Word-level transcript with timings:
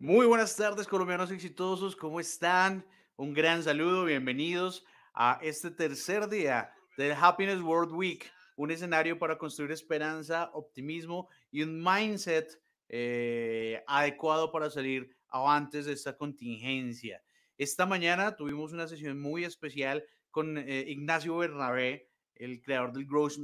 Muy 0.00 0.26
buenas 0.26 0.54
tardes, 0.54 0.86
colombianos 0.86 1.32
exitosos, 1.32 1.96
¿cómo 1.96 2.20
están? 2.20 2.86
Un 3.16 3.34
gran 3.34 3.64
saludo, 3.64 4.04
bienvenidos 4.04 4.84
a 5.12 5.40
este 5.42 5.72
tercer 5.72 6.28
día 6.28 6.72
del 6.96 7.16
Happiness 7.20 7.60
World 7.60 7.90
Week, 7.90 8.30
un 8.54 8.70
escenario 8.70 9.18
para 9.18 9.36
construir 9.36 9.72
esperanza, 9.72 10.50
optimismo 10.52 11.28
y 11.50 11.62
un 11.62 11.82
mindset 11.82 12.62
eh, 12.88 13.82
adecuado 13.88 14.52
para 14.52 14.70
salir 14.70 15.16
antes 15.30 15.86
de 15.86 15.94
esta 15.94 16.16
contingencia. 16.16 17.20
Esta 17.56 17.84
mañana 17.84 18.36
tuvimos 18.36 18.72
una 18.72 18.86
sesión 18.86 19.18
muy 19.20 19.42
especial 19.42 20.04
con 20.30 20.58
eh, 20.58 20.84
Ignacio 20.86 21.38
Bernabé, 21.38 22.08
el 22.36 22.62
creador 22.62 22.92
del 22.92 23.04
Growth, 23.04 23.38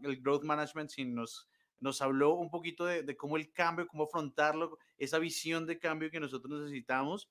Growth 0.00 0.42
Management, 0.42 0.90
sin 0.90 1.14
nos 1.14 1.48
nos 1.80 2.02
habló 2.02 2.34
un 2.34 2.50
poquito 2.50 2.84
de, 2.84 3.16
cómo 3.16 3.36
el 3.36 3.52
cambio, 3.52 3.86
cómo 3.88 4.04
afrontarlo, 4.04 4.78
esa 4.98 5.18
visión 5.18 5.66
de 5.66 5.78
cambio 5.78 6.10
que 6.10 6.20
nosotros 6.20 6.60
necesitamos. 6.60 7.28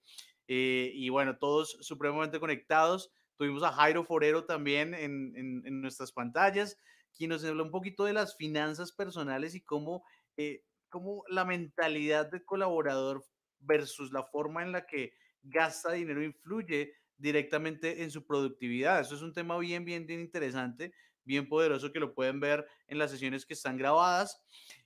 Eh, 0.48 0.92
y 0.96 1.10
bueno, 1.10 1.38
todos 1.38 1.78
supremamente 1.82 2.40
conectados. 2.40 3.12
Tuvimos 3.38 3.64
a 3.64 3.72
Jairo 3.72 4.04
Forero 4.04 4.46
también 4.46 4.94
en, 4.94 5.82
nuestras 5.82 6.12
pantallas, 6.12 6.78
quien 7.16 7.30
nos 7.30 7.46
habló 7.46 7.64
un 7.64 7.72
poquito 7.72 8.04
de 8.04 8.14
las 8.14 8.36
finanzas 8.36 8.92
personales 8.92 9.56
y 9.56 9.62
cómo, 9.62 10.04
eh, 10.36 10.64
cómo 10.90 11.24
la 11.30 11.46
mentalidad 11.46 12.30
del 12.30 12.44
colaborador 12.44 13.24
versus 13.60 14.12
la 14.12 14.24
forma 14.24 14.64
en 14.64 14.72
la 14.72 14.86
que 14.86 15.14
gasta 15.44 15.94
dinero 15.94 16.22
influye 16.24 16.94
directamente 17.18 18.04
en 18.04 18.12
su 18.12 18.26
productividad. 18.26 19.00
Eso 19.00 19.16
es 19.16 19.22
un 19.22 19.34
tema 19.34 19.58
bien, 19.58 19.86
bien, 19.86 20.06
bien 20.06 20.20
interesante 20.20 20.92
bien 21.30 21.48
poderoso 21.48 21.94
que 21.94 22.00
lo 22.00 22.16
pueden 22.16 22.40
ver 22.40 22.68
en 22.88 22.98
las 22.98 23.12
sesiones 23.12 23.46
que 23.46 23.54
están 23.54 23.78
grabadas. 23.78 24.42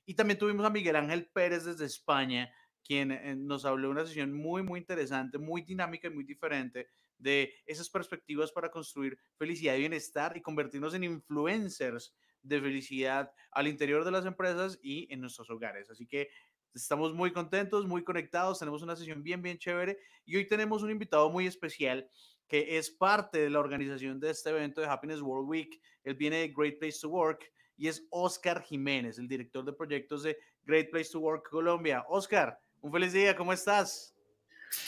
Y 0.05 0.13
también 0.13 0.37
tuvimos 0.37 0.65
a 0.65 0.69
Miguel 0.69 0.97
Ángel 0.97 1.29
Pérez 1.33 1.63
desde 1.63 1.85
España, 1.85 2.53
quien 2.83 3.13
eh, 3.13 3.33
nos 3.37 3.63
habló 3.63 3.87
de 3.87 3.93
una 3.93 4.05
sesión 4.05 4.33
muy, 4.33 4.61
muy 4.61 4.81
interesante, 4.81 5.37
muy 5.37 5.61
dinámica 5.61 6.09
y 6.09 6.11
muy 6.11 6.25
diferente 6.25 6.89
de 7.17 7.53
esas 7.65 7.89
perspectivas 7.89 8.51
para 8.51 8.69
construir 8.69 9.17
felicidad 9.37 9.75
y 9.75 9.79
bienestar 9.79 10.35
y 10.35 10.41
convertirnos 10.41 10.93
en 10.93 11.05
influencers 11.05 12.13
de 12.41 12.59
felicidad 12.59 13.31
al 13.51 13.69
interior 13.69 14.03
de 14.03 14.11
las 14.11 14.25
empresas 14.25 14.77
y 14.83 15.07
en 15.13 15.21
nuestros 15.21 15.49
hogares. 15.49 15.89
Así 15.89 16.05
que 16.05 16.27
estamos 16.73 17.13
muy 17.13 17.31
contentos, 17.31 17.87
muy 17.87 18.03
conectados, 18.03 18.59
tenemos 18.59 18.81
una 18.81 18.97
sesión 18.97 19.23
bien, 19.23 19.41
bien 19.41 19.57
chévere 19.57 19.97
y 20.25 20.35
hoy 20.35 20.45
tenemos 20.45 20.83
un 20.83 20.91
invitado 20.91 21.29
muy 21.29 21.47
especial 21.47 22.09
que 22.53 22.77
es 22.77 22.91
parte 22.91 23.39
de 23.39 23.49
la 23.49 23.59
organización 23.59 24.19
de 24.19 24.29
este 24.29 24.49
evento 24.49 24.79
de 24.79 24.87
Happiness 24.87 25.21
World 25.21 25.49
Week. 25.49 25.81
Él 26.03 26.15
viene 26.15 26.37
de 26.37 26.53
Great 26.55 26.79
Place 26.79 26.99
to 27.01 27.09
Work 27.09 27.51
y 27.77 27.87
es 27.87 28.05
Oscar 28.09 28.61
Jiménez, 28.63 29.17
el 29.17 29.27
director 29.27 29.65
de 29.65 29.73
proyectos 29.73 30.23
de 30.23 30.37
Great 30.65 30.89
Place 30.89 31.11
to 31.11 31.19
Work 31.19 31.49
Colombia. 31.49 32.05
Oscar, 32.07 32.57
un 32.81 32.91
feliz 32.91 33.13
día, 33.13 33.35
¿cómo 33.35 33.53
estás? 33.53 34.15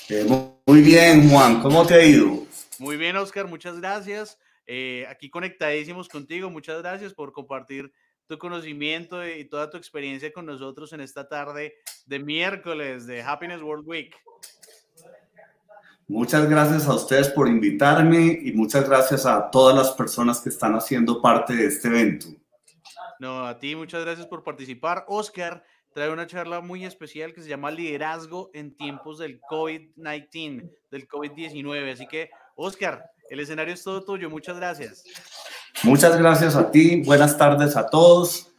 Eh, 0.10 0.26
muy 0.66 0.82
bien, 0.82 1.30
Juan, 1.30 1.62
¿cómo 1.62 1.86
te 1.86 1.94
ha 1.96 2.06
ido? 2.06 2.46
Muy 2.80 2.98
bien, 2.98 3.16
Oscar, 3.16 3.48
muchas 3.48 3.80
gracias. 3.80 4.40
Eh, 4.68 5.06
aquí 5.10 5.30
conectadísimos 5.30 6.10
contigo, 6.10 6.50
muchas 6.50 6.82
gracias 6.82 7.14
por 7.14 7.32
compartir 7.32 7.92
tu 8.28 8.38
conocimiento 8.38 9.28
y 9.28 9.46
toda 9.46 9.70
tu 9.70 9.78
experiencia 9.78 10.34
con 10.34 10.46
nosotros 10.46 10.92
en 10.94 11.02
esta 11.02 11.28
tarde 11.30 11.76
de 12.06 12.20
miércoles 12.20 13.06
de 13.06 13.22
Happiness 13.22 13.62
World 13.62 13.88
Week. 13.88 14.16
Muchas 16.08 16.48
gracias 16.48 16.88
a 16.88 16.94
ustedes 16.94 17.30
por 17.30 17.48
invitarme 17.48 18.40
y 18.44 18.52
muchas 18.52 18.88
gracias 18.88 19.26
a 19.26 19.50
todas 19.50 19.76
las 19.76 19.92
personas 19.92 20.40
que 20.40 20.50
están 20.50 20.76
haciendo 20.76 21.20
parte 21.20 21.56
de 21.56 21.66
este 21.66 21.88
evento. 21.88 22.28
No, 23.20 23.48
a 23.48 23.58
ti 23.58 23.76
muchas 23.76 24.04
gracias 24.04 24.28
por 24.28 24.44
participar. 24.44 25.06
Oscar 25.08 25.64
trae 25.94 26.12
una 26.12 26.28
charla 26.28 26.62
muy 26.62 26.86
especial 26.86 27.34
que 27.34 27.42
se 27.42 27.50
llama 27.50 27.72
Liderazgo 27.72 28.52
en 28.54 28.76
tiempos 28.76 29.18
del 29.18 29.40
COVID-19, 29.42 30.70
del 30.92 31.08
COVID-19. 31.08 31.94
Así 31.94 32.06
que, 32.06 32.30
Oscar, 32.56 33.10
el 33.30 33.40
escenario 33.40 33.74
es 33.74 33.84
todo 33.84 34.04
tuyo. 34.04 34.30
Muchas 34.30 34.58
gracias. 34.58 35.04
Muchas 35.84 36.18
gracias 36.18 36.56
a 36.56 36.70
ti. 36.70 37.02
Buenas 37.04 37.36
tardes 37.38 37.76
a 37.76 37.88
todos. 37.88 38.54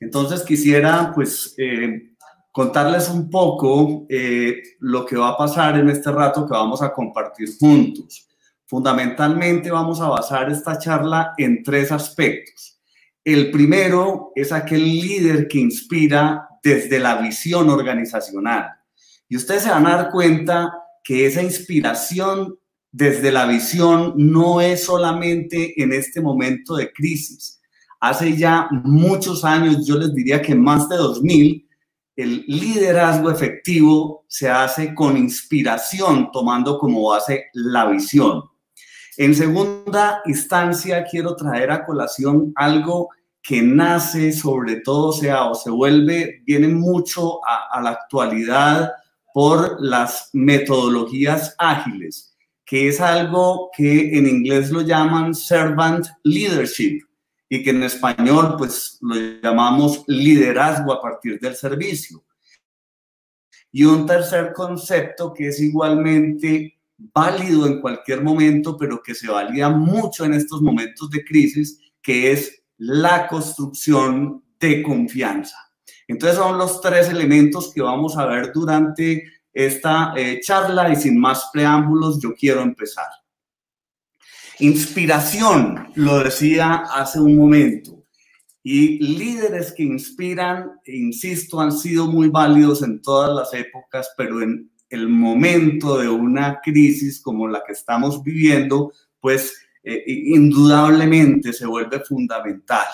Entonces 0.00 0.42
quisiera, 0.42 1.12
pues, 1.14 1.54
eh, 1.56 2.09
contarles 2.52 3.08
un 3.08 3.30
poco 3.30 4.06
eh, 4.08 4.62
lo 4.80 5.06
que 5.06 5.16
va 5.16 5.30
a 5.30 5.36
pasar 5.36 5.78
en 5.78 5.88
este 5.88 6.10
rato 6.10 6.46
que 6.46 6.52
vamos 6.52 6.82
a 6.82 6.92
compartir 6.92 7.48
juntos. 7.58 8.28
Fundamentalmente 8.66 9.70
vamos 9.70 10.00
a 10.00 10.08
basar 10.08 10.50
esta 10.50 10.78
charla 10.78 11.34
en 11.36 11.62
tres 11.62 11.92
aspectos. 11.92 12.80
El 13.24 13.50
primero 13.50 14.32
es 14.34 14.52
aquel 14.52 14.84
líder 14.84 15.48
que 15.48 15.58
inspira 15.58 16.48
desde 16.62 16.98
la 16.98 17.16
visión 17.16 17.68
organizacional. 17.68 18.70
Y 19.28 19.36
ustedes 19.36 19.62
se 19.62 19.70
van 19.70 19.86
a 19.86 19.96
dar 19.96 20.10
cuenta 20.10 20.72
que 21.04 21.26
esa 21.26 21.42
inspiración 21.42 22.58
desde 22.92 23.30
la 23.30 23.46
visión 23.46 24.14
no 24.16 24.60
es 24.60 24.84
solamente 24.84 25.80
en 25.80 25.92
este 25.92 26.20
momento 26.20 26.74
de 26.74 26.92
crisis. 26.92 27.60
Hace 28.00 28.36
ya 28.36 28.68
muchos 28.70 29.44
años, 29.44 29.86
yo 29.86 29.96
les 29.96 30.12
diría 30.14 30.42
que 30.42 30.54
más 30.54 30.88
de 30.88 30.96
2000, 30.96 31.68
el 32.16 32.44
liderazgo 32.46 33.30
efectivo 33.30 34.24
se 34.28 34.48
hace 34.48 34.94
con 34.94 35.16
inspiración, 35.16 36.30
tomando 36.32 36.78
como 36.78 37.08
base 37.08 37.46
la 37.54 37.86
visión. 37.86 38.42
En 39.16 39.34
segunda 39.34 40.22
instancia, 40.26 41.04
quiero 41.04 41.36
traer 41.36 41.70
a 41.70 41.84
colación 41.84 42.52
algo 42.56 43.08
que 43.42 43.62
nace 43.62 44.32
sobre 44.32 44.76
todo, 44.76 45.12
sea, 45.12 45.46
o 45.46 45.54
se 45.54 45.70
vuelve, 45.70 46.42
viene 46.44 46.68
mucho 46.68 47.40
a 47.44 47.80
la 47.80 47.90
actualidad 47.90 48.92
por 49.32 49.80
las 49.80 50.30
metodologías 50.32 51.54
ágiles, 51.58 52.34
que 52.64 52.88
es 52.88 53.00
algo 53.00 53.70
que 53.76 54.16
en 54.16 54.26
inglés 54.26 54.70
lo 54.70 54.82
llaman 54.82 55.34
servant 55.34 56.06
leadership 56.24 57.02
y 57.52 57.64
que 57.64 57.70
en 57.70 57.82
español 57.82 58.54
pues 58.56 58.96
lo 59.00 59.16
llamamos 59.42 60.04
liderazgo 60.06 60.92
a 60.92 61.02
partir 61.02 61.40
del 61.40 61.56
servicio. 61.56 62.24
Y 63.72 63.84
un 63.84 64.06
tercer 64.06 64.52
concepto 64.52 65.34
que 65.34 65.48
es 65.48 65.60
igualmente 65.60 66.78
válido 66.96 67.66
en 67.66 67.80
cualquier 67.80 68.22
momento, 68.22 68.76
pero 68.76 69.02
que 69.02 69.16
se 69.16 69.28
valida 69.28 69.68
mucho 69.68 70.24
en 70.24 70.34
estos 70.34 70.62
momentos 70.62 71.10
de 71.10 71.24
crisis, 71.24 71.80
que 72.00 72.30
es 72.30 72.62
la 72.78 73.26
construcción 73.26 74.44
de 74.60 74.82
confianza. 74.82 75.56
Entonces 76.06 76.38
son 76.38 76.56
los 76.56 76.80
tres 76.80 77.08
elementos 77.08 77.72
que 77.74 77.82
vamos 77.82 78.16
a 78.16 78.26
ver 78.26 78.52
durante 78.52 79.24
esta 79.52 80.12
eh, 80.16 80.38
charla 80.40 80.92
y 80.92 80.96
sin 80.96 81.18
más 81.18 81.50
preámbulos, 81.52 82.20
yo 82.22 82.32
quiero 82.32 82.62
empezar. 82.62 83.08
Inspiración, 84.60 85.88
lo 85.94 86.22
decía 86.22 86.84
hace 86.94 87.18
un 87.18 87.34
momento. 87.34 88.04
Y 88.62 88.98
líderes 88.98 89.72
que 89.72 89.82
inspiran, 89.82 90.72
insisto, 90.84 91.60
han 91.60 91.72
sido 91.72 92.06
muy 92.06 92.28
válidos 92.28 92.82
en 92.82 93.00
todas 93.00 93.34
las 93.34 93.54
épocas, 93.54 94.12
pero 94.18 94.42
en 94.42 94.70
el 94.90 95.08
momento 95.08 95.96
de 95.96 96.10
una 96.10 96.60
crisis 96.62 97.22
como 97.22 97.48
la 97.48 97.62
que 97.66 97.72
estamos 97.72 98.22
viviendo, 98.22 98.92
pues 99.18 99.54
eh, 99.82 100.04
indudablemente 100.06 101.54
se 101.54 101.66
vuelve 101.66 102.00
fundamental. 102.00 102.86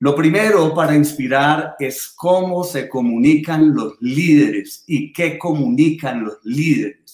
Lo 0.00 0.16
primero 0.16 0.74
para 0.74 0.96
inspirar 0.96 1.76
es 1.78 2.12
cómo 2.16 2.64
se 2.64 2.88
comunican 2.88 3.74
los 3.74 3.94
líderes 4.00 4.82
y 4.88 5.12
qué 5.12 5.38
comunican 5.38 6.24
los 6.24 6.38
líderes 6.42 7.07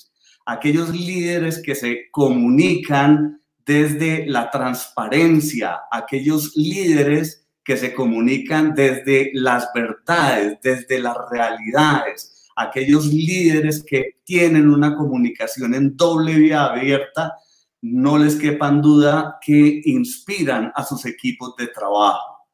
aquellos 0.44 0.90
líderes 0.90 1.62
que 1.62 1.74
se 1.74 2.10
comunican 2.10 3.40
desde 3.64 4.26
la 4.26 4.50
transparencia, 4.50 5.80
aquellos 5.90 6.54
líderes 6.56 7.46
que 7.64 7.76
se 7.76 7.94
comunican 7.94 8.74
desde 8.74 9.30
las 9.32 9.70
verdades, 9.74 10.58
desde 10.62 10.98
las 10.98 11.16
realidades, 11.30 12.50
aquellos 12.56 13.06
líderes 13.06 13.82
que 13.82 14.18
tienen 14.24 14.68
una 14.68 14.94
comunicación 14.94 15.74
en 15.74 15.96
doble 15.96 16.34
vía 16.34 16.66
abierta, 16.66 17.34
no 17.80 18.18
les 18.18 18.36
quepan 18.36 18.82
duda 18.82 19.38
que 19.40 19.82
inspiran 19.84 20.72
a 20.74 20.84
sus 20.84 21.04
equipos 21.06 21.56
de 21.56 21.68
trabajo. 21.68 22.48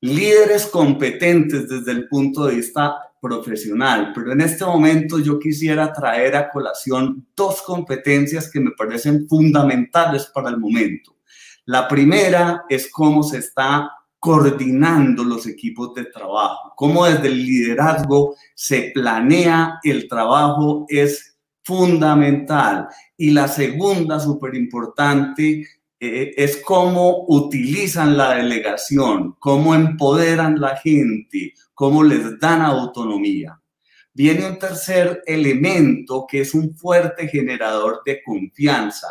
Líderes 0.00 0.66
competentes 0.66 1.68
desde 1.68 1.92
el 1.92 2.08
punto 2.08 2.46
de 2.46 2.56
vista 2.56 3.11
profesional, 3.22 4.10
pero 4.12 4.32
en 4.32 4.40
este 4.40 4.64
momento 4.64 5.20
yo 5.20 5.38
quisiera 5.38 5.92
traer 5.92 6.34
a 6.34 6.50
colación 6.50 7.28
dos 7.36 7.62
competencias 7.62 8.50
que 8.50 8.58
me 8.58 8.72
parecen 8.72 9.28
fundamentales 9.28 10.26
para 10.34 10.50
el 10.50 10.58
momento. 10.58 11.16
La 11.66 11.86
primera 11.86 12.64
es 12.68 12.90
cómo 12.90 13.22
se 13.22 13.38
está 13.38 13.88
coordinando 14.18 15.22
los 15.22 15.46
equipos 15.46 15.94
de 15.94 16.06
trabajo, 16.06 16.72
cómo 16.76 17.04
desde 17.04 17.28
el 17.28 17.46
liderazgo 17.46 18.34
se 18.56 18.90
planea 18.92 19.78
el 19.84 20.08
trabajo 20.08 20.84
es 20.88 21.36
fundamental. 21.62 22.88
Y 23.16 23.30
la 23.30 23.46
segunda, 23.46 24.18
súper 24.18 24.56
importante, 24.56 25.64
eh, 26.00 26.34
es 26.36 26.56
cómo 26.56 27.26
utilizan 27.28 28.16
la 28.16 28.34
delegación, 28.34 29.36
cómo 29.38 29.76
empoderan 29.76 30.60
la 30.60 30.76
gente, 30.76 31.54
cómo 31.82 32.04
les 32.04 32.38
dan 32.38 32.62
autonomía. 32.62 33.60
viene 34.14 34.46
un 34.46 34.56
tercer 34.56 35.20
elemento 35.26 36.28
que 36.30 36.42
es 36.42 36.54
un 36.54 36.76
fuerte 36.76 37.26
generador 37.26 38.02
de 38.06 38.22
confianza. 38.22 39.08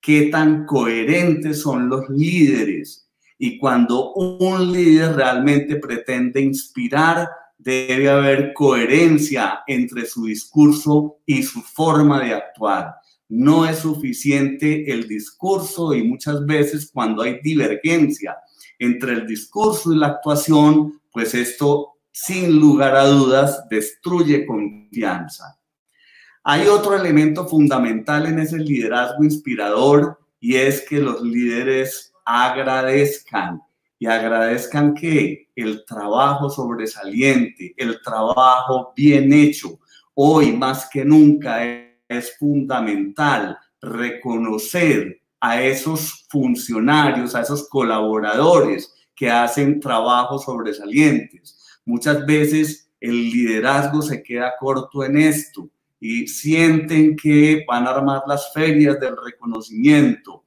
¿Qué 0.00 0.28
tan 0.30 0.64
coherentes 0.64 1.62
son 1.62 1.88
los 1.88 2.08
líderes? 2.08 3.10
Y 3.36 3.58
cuando 3.58 4.12
un 4.12 4.70
líder 4.70 5.16
realmente 5.16 5.74
pretende 5.74 6.40
inspirar, 6.40 7.28
debe 7.58 8.08
haber 8.08 8.52
coherencia 8.52 9.64
entre 9.66 10.06
su 10.06 10.26
discurso 10.26 11.16
y 11.26 11.42
su 11.42 11.62
forma 11.62 12.22
de 12.22 12.32
actuar. 12.32 12.94
No 13.28 13.66
es 13.66 13.78
suficiente 13.78 14.88
el 14.88 15.08
discurso 15.08 15.92
y 15.92 16.04
muchas 16.04 16.46
veces 16.46 16.88
cuando 16.94 17.22
hay 17.22 17.40
divergencia 17.42 18.36
entre 18.78 19.14
el 19.14 19.26
discurso 19.26 19.92
y 19.92 19.96
la 19.96 20.06
actuación, 20.06 21.00
pues 21.10 21.34
esto 21.34 21.93
sin 22.14 22.60
lugar 22.60 22.94
a 22.94 23.06
dudas 23.06 23.68
destruye 23.68 24.46
confianza. 24.46 25.58
Hay 26.44 26.68
otro 26.68 26.94
elemento 26.94 27.44
fundamental 27.48 28.26
en 28.26 28.38
ese 28.38 28.56
liderazgo 28.56 29.24
inspirador 29.24 30.20
y 30.38 30.54
es 30.54 30.82
que 30.82 31.00
los 31.00 31.20
líderes 31.22 32.12
agradezcan 32.24 33.60
y 33.98 34.06
agradezcan 34.06 34.94
que 34.94 35.48
el 35.56 35.84
trabajo 35.84 36.48
sobresaliente, 36.50 37.74
el 37.76 38.00
trabajo 38.00 38.92
bien 38.94 39.32
hecho, 39.32 39.80
hoy 40.14 40.52
más 40.52 40.88
que 40.88 41.04
nunca 41.04 41.64
es 41.64 42.36
fundamental 42.38 43.58
reconocer 43.80 45.20
a 45.40 45.60
esos 45.60 46.26
funcionarios, 46.28 47.34
a 47.34 47.40
esos 47.40 47.68
colaboradores 47.68 48.94
que 49.16 49.28
hacen 49.28 49.80
trabajos 49.80 50.44
sobresalientes 50.44 51.63
Muchas 51.84 52.24
veces 52.24 52.90
el 53.00 53.30
liderazgo 53.30 54.00
se 54.00 54.22
queda 54.22 54.54
corto 54.58 55.04
en 55.04 55.18
esto 55.18 55.68
y 56.00 56.26
sienten 56.26 57.16
que 57.16 57.64
van 57.66 57.86
a 57.86 57.90
armar 57.90 58.22
las 58.26 58.52
ferias 58.52 58.98
del 58.98 59.16
reconocimiento. 59.16 60.44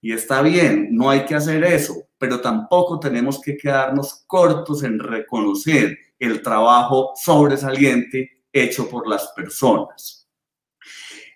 Y 0.00 0.12
está 0.12 0.42
bien, 0.42 0.88
no 0.90 1.08
hay 1.08 1.24
que 1.24 1.34
hacer 1.34 1.64
eso, 1.64 1.94
pero 2.18 2.40
tampoco 2.40 3.00
tenemos 3.00 3.40
que 3.40 3.56
quedarnos 3.56 4.24
cortos 4.26 4.82
en 4.82 4.98
reconocer 4.98 5.96
el 6.18 6.42
trabajo 6.42 7.12
sobresaliente 7.16 8.42
hecho 8.52 8.88
por 8.88 9.08
las 9.08 9.28
personas. 9.28 10.28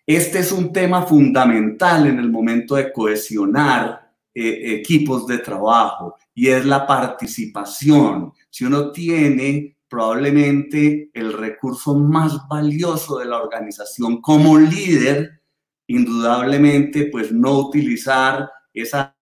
Este 0.06 0.38
es 0.38 0.52
un 0.52 0.72
tema 0.72 1.02
fundamental 1.02 2.06
en 2.06 2.18
el 2.18 2.30
momento 2.30 2.76
de 2.76 2.92
cohesionar 2.92 4.07
eh, 4.40 4.74
equipos 4.76 5.26
de 5.26 5.38
trabajo 5.38 6.14
y 6.32 6.46
es 6.46 6.64
la 6.64 6.86
participación. 6.86 8.32
Si 8.48 8.64
uno 8.64 8.92
tiene 8.92 9.78
probablemente 9.88 11.10
el 11.12 11.32
recurso 11.32 11.96
más 11.96 12.46
valioso 12.46 13.18
de 13.18 13.24
la 13.24 13.42
organización 13.42 14.20
como 14.20 14.56
líder, 14.56 15.40
indudablemente 15.88 17.06
pues 17.06 17.32
no 17.32 17.58
utilizar 17.58 18.48
esa 18.72 19.16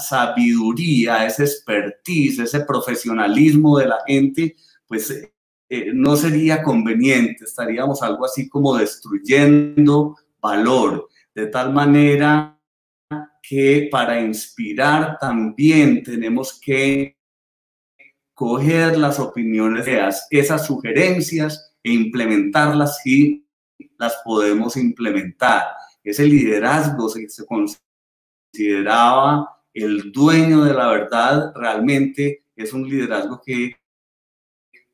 sabiduría, 0.00 1.24
ese 1.24 1.44
expertise, 1.44 2.40
ese 2.40 2.64
profesionalismo 2.64 3.78
de 3.78 3.86
la 3.86 3.98
gente, 4.04 4.56
pues 4.88 5.10
eh, 5.68 5.92
no 5.94 6.16
sería 6.16 6.60
conveniente, 6.60 7.44
estaríamos 7.44 8.02
algo 8.02 8.24
así 8.24 8.48
como 8.48 8.76
destruyendo 8.76 10.16
valor, 10.40 11.08
de 11.36 11.46
tal 11.46 11.72
manera 11.72 12.59
que 13.42 13.88
para 13.90 14.20
inspirar 14.20 15.18
también 15.18 16.02
tenemos 16.02 16.58
que 16.60 17.16
coger 18.34 18.96
las 18.96 19.18
opiniones 19.18 19.84
de 19.84 20.08
esas 20.30 20.66
sugerencias 20.66 21.74
e 21.82 21.92
implementarlas 21.92 23.00
si 23.02 23.46
las 23.98 24.16
podemos 24.24 24.76
implementar. 24.76 25.64
Ese 26.02 26.24
liderazgo 26.24 27.08
se, 27.08 27.28
se 27.28 27.44
consideraba 27.46 29.62
el 29.74 30.10
dueño 30.10 30.64
de 30.64 30.74
la 30.74 30.88
verdad, 30.88 31.52
realmente 31.54 32.44
es 32.56 32.72
un 32.72 32.88
liderazgo 32.88 33.40
que 33.44 33.76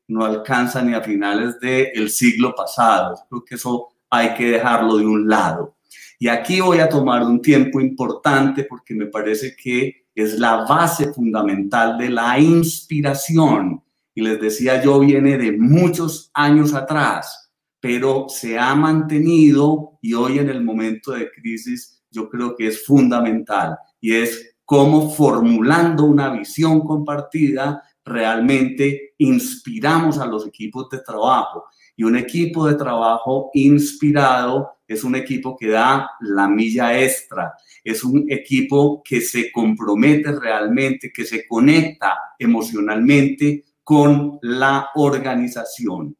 no 0.07 0.25
alcanza 0.25 0.81
ni 0.81 0.93
a 0.93 1.01
finales 1.01 1.59
del 1.59 2.09
siglo 2.09 2.53
pasado. 2.55 3.15
Creo 3.29 3.43
que 3.43 3.55
eso 3.55 3.89
hay 4.09 4.33
que 4.35 4.51
dejarlo 4.51 4.97
de 4.97 5.05
un 5.05 5.27
lado. 5.27 5.76
Y 6.19 6.27
aquí 6.27 6.61
voy 6.61 6.79
a 6.79 6.89
tomar 6.89 7.23
un 7.23 7.41
tiempo 7.41 7.79
importante 7.79 8.63
porque 8.63 8.95
me 8.95 9.05
parece 9.05 9.55
que 9.55 10.07
es 10.15 10.39
la 10.39 10.65
base 10.65 11.13
fundamental 11.13 11.97
de 11.97 12.09
la 12.09 12.39
inspiración. 12.39 13.83
Y 14.15 14.21
les 14.21 14.41
decía 14.41 14.81
yo, 14.81 14.99
viene 14.99 15.37
de 15.37 15.51
muchos 15.51 16.31
años 16.33 16.73
atrás, 16.73 17.51
pero 17.79 18.25
se 18.29 18.57
ha 18.57 18.73
mantenido 18.73 19.99
y 20.01 20.15
hoy 20.15 20.39
en 20.39 20.49
el 20.49 20.63
momento 20.63 21.11
de 21.11 21.29
crisis 21.29 22.03
yo 22.09 22.27
creo 22.29 22.55
que 22.55 22.67
es 22.67 22.83
fundamental. 22.83 23.77
Y 24.01 24.15
es 24.15 24.55
cómo 24.65 25.11
formulando 25.11 26.05
una 26.05 26.31
visión 26.31 26.81
compartida 26.81 27.83
realmente 28.03 29.13
inspiramos 29.19 30.17
a 30.17 30.25
los 30.25 30.47
equipos 30.47 30.89
de 30.89 30.99
trabajo. 30.99 31.65
Y 31.95 32.03
un 32.03 32.15
equipo 32.15 32.65
de 32.67 32.75
trabajo 32.75 33.51
inspirado 33.53 34.76
es 34.87 35.03
un 35.03 35.15
equipo 35.15 35.57
que 35.57 35.67
da 35.67 36.11
la 36.21 36.47
milla 36.47 36.99
extra, 36.99 37.53
es 37.83 38.03
un 38.03 38.25
equipo 38.31 39.01
que 39.03 39.21
se 39.21 39.51
compromete 39.51 40.31
realmente, 40.39 41.11
que 41.11 41.25
se 41.25 41.47
conecta 41.47 42.17
emocionalmente 42.39 43.65
con 43.83 44.39
la 44.41 44.89
organización. 44.95 46.15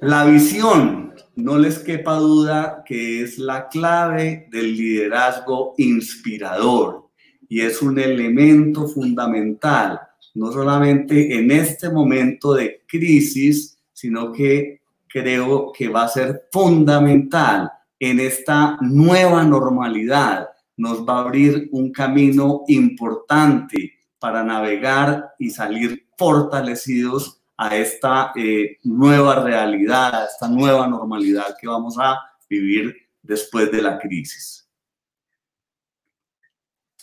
La 0.00 0.24
visión, 0.24 1.14
no 1.36 1.58
les 1.58 1.78
quepa 1.78 2.16
duda 2.16 2.82
que 2.84 3.22
es 3.22 3.38
la 3.38 3.68
clave 3.68 4.48
del 4.50 4.76
liderazgo 4.76 5.74
inspirador 5.78 7.10
y 7.48 7.60
es 7.60 7.80
un 7.82 7.98
elemento 7.98 8.88
fundamental, 8.88 10.00
no 10.34 10.52
solamente 10.52 11.38
en 11.38 11.50
este 11.50 11.90
momento 11.90 12.54
de 12.54 12.82
crisis, 12.86 13.78
sino 13.92 14.32
que 14.32 14.81
creo 15.12 15.72
que 15.72 15.88
va 15.88 16.04
a 16.04 16.08
ser 16.08 16.48
fundamental 16.50 17.70
en 17.98 18.18
esta 18.18 18.78
nueva 18.80 19.44
normalidad. 19.44 20.48
Nos 20.76 21.06
va 21.06 21.18
a 21.18 21.20
abrir 21.20 21.68
un 21.72 21.92
camino 21.92 22.62
importante 22.68 23.92
para 24.18 24.42
navegar 24.42 25.34
y 25.38 25.50
salir 25.50 26.08
fortalecidos 26.16 27.42
a 27.56 27.76
esta 27.76 28.32
eh, 28.34 28.78
nueva 28.84 29.44
realidad, 29.44 30.22
a 30.22 30.24
esta 30.24 30.48
nueva 30.48 30.86
normalidad 30.88 31.56
que 31.60 31.68
vamos 31.68 31.96
a 31.98 32.18
vivir 32.48 32.96
después 33.22 33.70
de 33.70 33.82
la 33.82 33.98
crisis. 33.98 34.68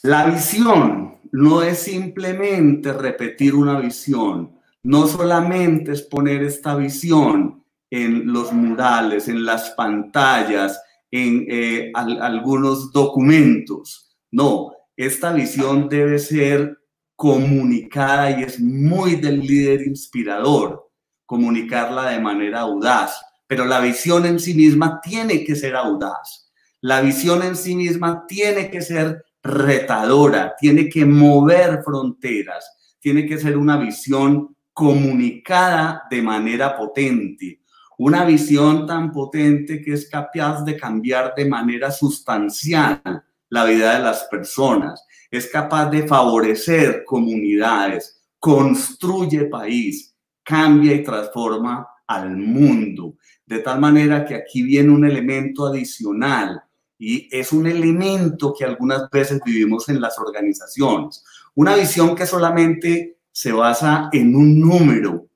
La 0.02 0.26
visión 0.26 1.20
no 1.32 1.62
es 1.62 1.80
simplemente 1.80 2.92
repetir 2.94 3.54
una 3.54 3.80
visión, 3.80 4.58
no 4.84 5.08
solamente 5.08 5.92
es 5.92 6.02
poner 6.02 6.42
esta 6.44 6.76
visión 6.76 7.59
en 7.90 8.32
los 8.32 8.52
murales, 8.54 9.28
en 9.28 9.46
las 9.46 9.72
pantallas, 9.72 10.82
en 11.12 11.46
eh, 11.50 11.92
algunos 11.94 12.92
documentos. 12.92 14.16
No, 14.32 14.72
esta 14.96 15.32
visión 15.32 15.90
debe 15.90 16.20
ser 16.20 16.78
comunicada 17.16 18.32
y 18.32 18.44
es 18.44 18.60
muy 18.60 19.16
del 19.16 19.40
líder 19.40 19.86
inspirador 19.86 20.90
comunicarla 21.26 22.10
de 22.10 22.20
manera 22.20 22.62
audaz, 22.62 23.22
pero 23.46 23.66
la 23.66 23.80
visión 23.80 24.26
en 24.26 24.40
sí 24.40 24.54
misma 24.54 25.00
tiene 25.02 25.44
que 25.44 25.56
ser 25.56 25.76
audaz. 25.76 26.52
La 26.82 27.02
visión 27.02 27.44
en 27.44 27.56
sí 27.56 27.76
misma 27.76 28.26
tiene 28.28 28.72
que 28.72 28.82
ser 28.82 29.24
retadora, 29.44 30.56
tiene 30.60 30.90
que 30.90 31.06
mover 31.06 31.82
fronteras, 31.84 32.96
tiene 33.00 33.26
que 33.26 33.38
ser 33.38 33.58
una 33.58 33.78
visión 33.78 34.56
comunicada 34.74 36.04
de 36.10 36.22
manera 36.22 36.78
potente, 36.78 37.62
una 38.00 38.24
visión 38.24 38.88
tan 38.88 39.12
potente 39.12 39.82
que 39.82 39.92
es 39.92 40.10
capaz 40.10 40.64
de 40.64 40.78
cambiar 40.78 41.34
de 41.36 41.46
manera 41.46 41.92
sustancial 41.92 43.02
la 43.50 43.66
vida 43.66 43.98
de 43.98 44.04
las 44.04 44.24
personas, 44.32 45.04
es 45.30 45.48
capaz 45.48 45.90
de 45.90 46.08
favorecer 46.08 47.04
comunidades, 47.04 48.22
construye 48.40 49.46
país, 49.46 50.16
cambia 50.44 50.94
y 50.94 51.04
transforma 51.04 51.86
al 52.08 52.38
mundo. 52.38 53.16
De 53.46 53.60
tal 53.60 53.82
manera 53.82 54.24
que 54.24 54.36
aquí 54.36 54.64
viene 54.64 54.92
un 54.92 55.04
elemento 55.04 55.68
adicional 55.68 56.64
y 56.98 57.28
es 57.30 57.52
un 57.52 57.68
elemento 57.68 58.56
que 58.58 58.64
algunas 58.64 59.10
veces 59.10 59.42
vivimos 59.44 59.90
en 59.90 60.00
las 60.00 60.18
organizaciones. 60.18 61.26
Una 61.54 61.76
visión 61.76 62.16
que 62.16 62.26
solamente 62.26 63.18
se 63.30 63.52
basa 63.52 64.08
en 64.14 64.34
un 64.38 64.58
número, 64.58 65.28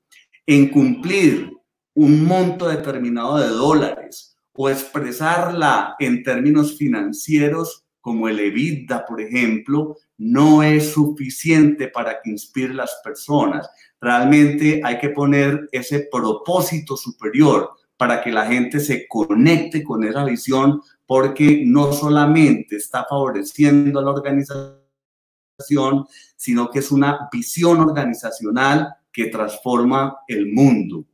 en 0.46 0.70
cumplir 0.70 1.53
un 1.96 2.26
monto 2.26 2.68
determinado 2.68 3.38
de 3.38 3.48
dólares 3.48 4.38
o 4.54 4.70
expresarla 4.70 5.96
en 6.00 6.24
términos 6.24 6.78
financieros 6.78 7.86
como 8.02 8.28
el 8.28 8.40
EBITDA, 8.40 9.06
por 9.06 9.22
ejemplo, 9.22 9.96
no 10.18 10.62
es 10.62 10.92
suficiente 10.92 11.88
para 11.88 12.22
que 12.22 12.32
inspire 12.32 12.74
las 12.74 13.00
personas. 13.04 13.70
Realmente 14.02 14.82
hay 14.84 15.00
que 15.00 15.10
poner 15.10 15.70
ese 15.72 16.10
propósito 16.12 16.98
superior 16.98 17.72
para 17.96 18.22
que 18.22 18.32
la 18.32 18.46
gente 18.46 18.82
se 18.82 19.08
conecte 19.08 19.84
con 19.84 20.04
esa 20.04 20.26
visión, 20.26 20.82
porque 21.06 21.64
no 21.66 21.94
solamente 21.94 22.76
está 22.76 23.06
favoreciendo 23.10 24.00
a 24.00 24.04
la 24.04 24.12
organización, 24.12 26.06
sino 26.36 26.70
que 26.70 26.80
es 26.80 26.92
una 26.92 27.30
visión 27.32 27.80
organizacional 27.80 28.94
que 29.12 29.28
transforma 29.28 30.18
el 30.28 30.52
mundo. 30.52 31.06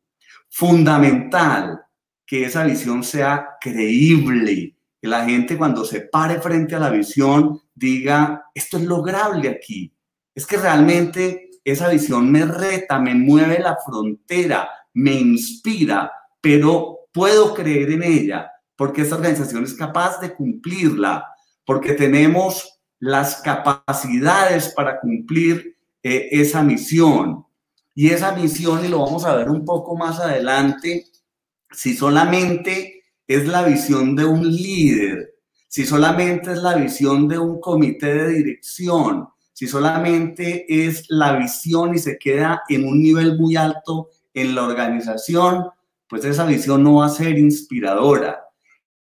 Fundamental 0.50 1.82
que 2.26 2.46
esa 2.46 2.64
visión 2.64 3.04
sea 3.04 3.58
creíble, 3.60 4.76
que 5.02 5.08
la 5.08 5.26
gente 5.26 5.58
cuando 5.58 5.86
se 5.86 6.02
pare 6.02 6.40
frente 6.42 6.76
a 6.76 6.80
la 6.80 6.90
visión 6.90 7.62
diga, 7.74 8.46
esto 8.54 8.78
es 8.78 8.84
lograble 8.84 9.50
aquí. 9.50 9.94
Es 10.36 10.46
que 10.46 10.58
realmente 10.58 11.50
esa 11.64 11.90
visión 11.90 12.32
me 12.32 12.46
reta, 12.46 13.00
me 13.00 13.16
mueve 13.16 13.60
la 13.60 13.78
frontera, 13.78 14.70
me 14.94 15.14
inspira, 15.14 16.12
pero 16.42 17.00
puedo 17.12 17.54
creer 17.54 17.92
en 17.92 18.04
ella 18.04 18.52
porque 18.80 19.02
esta 19.02 19.16
organización 19.16 19.66
es 19.66 19.74
capaz 19.74 20.22
de 20.22 20.34
cumplirla, 20.34 21.28
porque 21.66 21.92
tenemos 21.92 22.80
las 23.00 23.42
capacidades 23.42 24.70
para 24.70 25.02
cumplir 25.02 25.76
eh, 26.02 26.30
esa 26.32 26.64
misión. 26.64 27.46
Y 28.00 28.12
esa 28.12 28.32
misión, 28.32 28.86
y 28.86 28.88
lo 28.88 29.00
vamos 29.00 29.26
a 29.26 29.36
ver 29.36 29.50
un 29.50 29.66
poco 29.66 29.98
más 29.98 30.22
adelante, 30.22 31.08
si 31.70 31.98
solamente 31.98 33.04
es 33.28 33.46
la 33.46 33.64
visión 33.64 34.16
de 34.16 34.24
un 34.24 34.50
líder, 34.50 35.36
si 35.68 35.86
solamente 35.86 36.54
es 36.54 36.60
la 36.60 36.76
visión 36.76 37.28
de 37.28 37.38
un 37.38 37.60
comité 37.60 38.14
de 38.14 38.30
dirección, 38.30 39.28
si 39.52 39.68
solamente 39.68 40.66
es 40.70 41.08
la 41.10 41.34
visión 41.34 41.94
y 41.94 42.00
se 42.00 42.18
queda 42.18 42.62
en 42.70 42.88
un 42.88 43.04
nivel 43.04 43.38
muy 43.38 43.58
alto 43.58 44.08
en 44.34 44.56
la 44.56 44.64
organización, 44.64 45.66
pues 46.08 46.24
esa 46.24 46.46
visión 46.46 46.82
no 46.82 47.00
va 47.00 47.08
a 47.08 47.10
ser 47.10 47.38
inspiradora. 47.38 48.46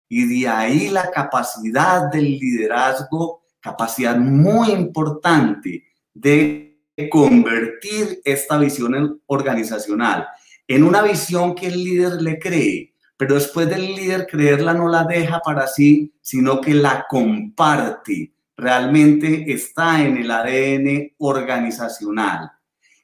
Y 0.09 0.25
de 0.25 0.47
ahí 0.47 0.89
la 0.89 1.11
capacidad 1.11 2.09
del 2.11 2.39
liderazgo, 2.39 3.43
capacidad 3.59 4.17
muy 4.17 4.71
importante 4.71 5.83
de 6.15 6.66
convertir 7.09 8.21
esta 8.25 8.57
visión 8.57 9.21
organizacional 9.27 10.27
en 10.67 10.83
una 10.83 11.01
visión 11.01 11.55
que 11.55 11.67
el 11.67 11.83
líder 11.83 12.21
le 12.21 12.39
cree, 12.39 12.93
pero 13.15 13.35
después 13.35 13.69
del 13.69 13.95
líder 13.95 14.27
creerla 14.27 14.73
no 14.73 14.89
la 14.89 15.03
deja 15.05 15.39
para 15.39 15.67
sí, 15.67 16.13
sino 16.21 16.59
que 16.59 16.73
la 16.73 17.05
comparte. 17.09 18.33
Realmente 18.55 19.51
está 19.51 20.03
en 20.03 20.17
el 20.17 20.29
ADN 20.29 21.13
organizacional. 21.19 22.51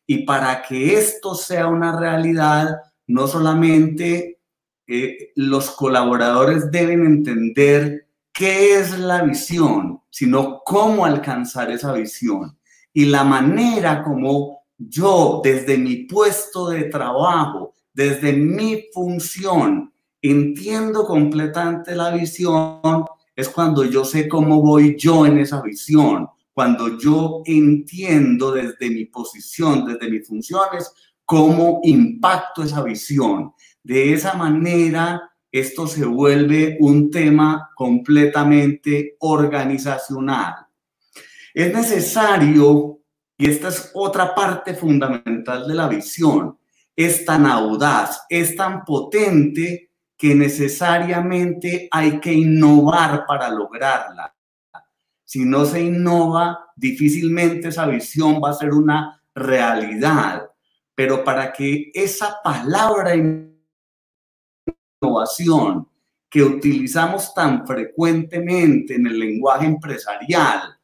Y 0.05 0.25
para 0.25 0.61
que 0.61 0.95
esto 0.95 1.35
sea 1.35 1.67
una 1.67 1.97
realidad, 1.97 2.77
no 3.07 3.27
solamente 3.27 4.39
eh, 4.87 5.31
los 5.35 5.71
colaboradores 5.71 6.69
deben 6.69 7.05
entender 7.05 8.07
qué 8.33 8.79
es 8.79 8.97
la 8.97 9.21
visión, 9.23 10.01
sino 10.09 10.61
cómo 10.65 11.05
alcanzar 11.05 11.71
esa 11.71 11.93
visión. 11.93 12.57
Y 12.93 13.05
la 13.05 13.23
manera 13.23 14.03
como 14.03 14.63
yo 14.77 15.41
desde 15.43 15.77
mi 15.77 16.05
puesto 16.05 16.69
de 16.69 16.85
trabajo, 16.85 17.73
desde 17.93 18.33
mi 18.33 18.85
función, 18.93 19.93
entiendo 20.21 21.05
completamente 21.05 21.95
la 21.95 22.11
visión, 22.11 23.05
es 23.35 23.49
cuando 23.49 23.83
yo 23.83 24.05
sé 24.05 24.27
cómo 24.27 24.61
voy 24.61 24.95
yo 24.97 25.25
en 25.25 25.39
esa 25.39 25.61
visión, 25.61 26.27
cuando 26.53 26.99
yo 26.99 27.41
entiendo 27.45 28.51
desde 28.51 28.89
mi 28.89 29.05
posición, 29.05 29.85
desde 29.85 30.09
mis 30.09 30.27
funciones, 30.27 30.91
cómo 31.25 31.79
impacto 31.83 32.63
esa 32.63 32.83
visión. 32.83 33.53
De 33.83 34.13
esa 34.13 34.35
manera, 34.35 35.31
esto 35.51 35.87
se 35.87 36.05
vuelve 36.05 36.77
un 36.79 37.09
tema 37.09 37.71
completamente 37.75 39.17
organizacional. 39.19 40.53
Es 41.53 41.71
necesario 41.73 42.99
y 43.37 43.49
esta 43.49 43.67
es 43.67 43.91
otra 43.93 44.33
parte 44.33 44.73
fundamental 44.73 45.67
de 45.67 45.75
la 45.75 45.87
visión. 45.87 46.57
Es 46.95 47.25
tan 47.25 47.45
audaz, 47.45 48.25
es 48.29 48.55
tan 48.55 48.83
potente 48.83 49.91
que 50.17 50.33
necesariamente 50.33 51.87
hay 51.91 52.19
que 52.19 52.33
innovar 52.33 53.25
para 53.27 53.49
lograrla. 53.49 54.33
Si 55.25 55.45
no 55.45 55.65
se 55.65 55.81
innova, 55.81 56.71
difícilmente 56.75 57.69
esa 57.69 57.85
visión 57.87 58.41
va 58.43 58.51
a 58.51 58.53
ser 58.53 58.71
una 58.71 59.21
realidad. 59.33 60.49
Pero 60.95 61.23
para 61.23 61.51
que 61.51 61.91
esa 61.93 62.37
palabra 62.43 63.15
innovación 65.01 65.87
que 66.29 66.43
utilizamos 66.43 67.33
tan 67.33 67.65
frecuentemente 67.67 68.95
en 68.95 69.07
el 69.07 69.19
lenguaje 69.19 69.65
empresarial 69.65 70.79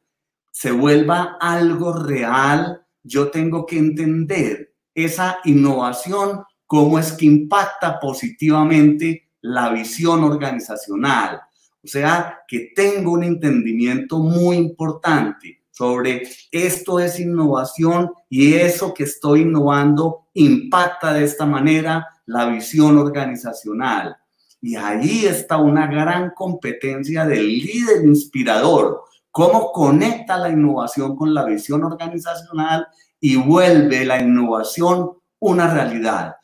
se 0.60 0.72
vuelva 0.72 1.38
algo 1.40 1.94
real, 1.94 2.84
yo 3.02 3.30
tengo 3.30 3.64
que 3.64 3.78
entender 3.78 4.74
esa 4.94 5.38
innovación, 5.46 6.42
cómo 6.66 6.98
es 6.98 7.12
que 7.12 7.24
impacta 7.24 7.98
positivamente 7.98 9.30
la 9.40 9.70
visión 9.70 10.22
organizacional. 10.22 11.40
O 11.82 11.88
sea, 11.88 12.40
que 12.46 12.72
tengo 12.76 13.12
un 13.12 13.24
entendimiento 13.24 14.18
muy 14.18 14.58
importante 14.58 15.62
sobre 15.70 16.24
esto 16.50 17.00
es 17.00 17.18
innovación 17.18 18.10
y 18.28 18.52
eso 18.52 18.92
que 18.92 19.04
estoy 19.04 19.40
innovando 19.40 20.26
impacta 20.34 21.14
de 21.14 21.24
esta 21.24 21.46
manera 21.46 22.06
la 22.26 22.50
visión 22.50 22.98
organizacional. 22.98 24.14
Y 24.60 24.76
ahí 24.76 25.24
está 25.24 25.56
una 25.56 25.86
gran 25.86 26.32
competencia 26.36 27.24
del 27.24 27.48
líder 27.48 28.04
inspirador, 28.04 29.04
cómo 29.30 29.72
conecta 29.72 30.36
la 30.36 30.48
innovación 30.48 31.16
con 31.16 31.32
la 31.32 31.44
visión 31.44 31.84
organizacional 31.84 32.86
y 33.18 33.36
vuelve 33.36 34.04
la 34.04 34.20
innovación 34.20 35.10
una 35.38 35.72
realidad, 35.72 36.36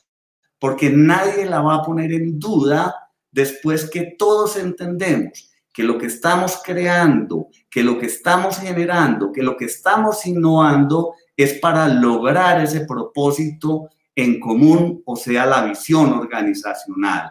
porque 0.58 0.90
nadie 0.90 1.46
la 1.46 1.60
va 1.60 1.76
a 1.76 1.82
poner 1.82 2.12
en 2.12 2.38
duda 2.38 3.10
después 3.30 3.90
que 3.90 4.14
todos 4.18 4.56
entendemos 4.56 5.50
que 5.76 5.82
lo 5.82 5.98
que 5.98 6.06
estamos 6.06 6.62
creando, 6.64 7.48
que 7.68 7.82
lo 7.82 7.98
que 7.98 8.06
estamos 8.06 8.58
generando, 8.58 9.30
que 9.30 9.42
lo 9.42 9.58
que 9.58 9.66
estamos 9.66 10.24
innovando 10.24 11.12
es 11.36 11.58
para 11.58 11.86
lograr 11.86 12.62
ese 12.62 12.86
propósito 12.86 13.90
en 14.14 14.40
común, 14.40 15.02
o 15.04 15.16
sea, 15.16 15.44
la 15.44 15.66
visión 15.66 16.14
organizacional. 16.14 17.30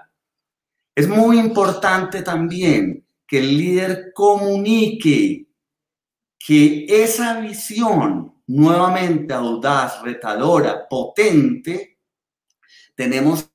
Es 0.94 1.10
muy 1.10 1.40
importante 1.40 2.22
también 2.22 3.04
que 3.26 3.40
el 3.40 3.58
líder 3.58 4.12
comunique 4.14 5.45
que 6.46 6.86
esa 6.88 7.40
visión 7.40 8.36
nuevamente 8.46 9.34
audaz, 9.34 10.04
retadora, 10.04 10.88
potente, 10.88 11.98
tenemos 12.94 13.50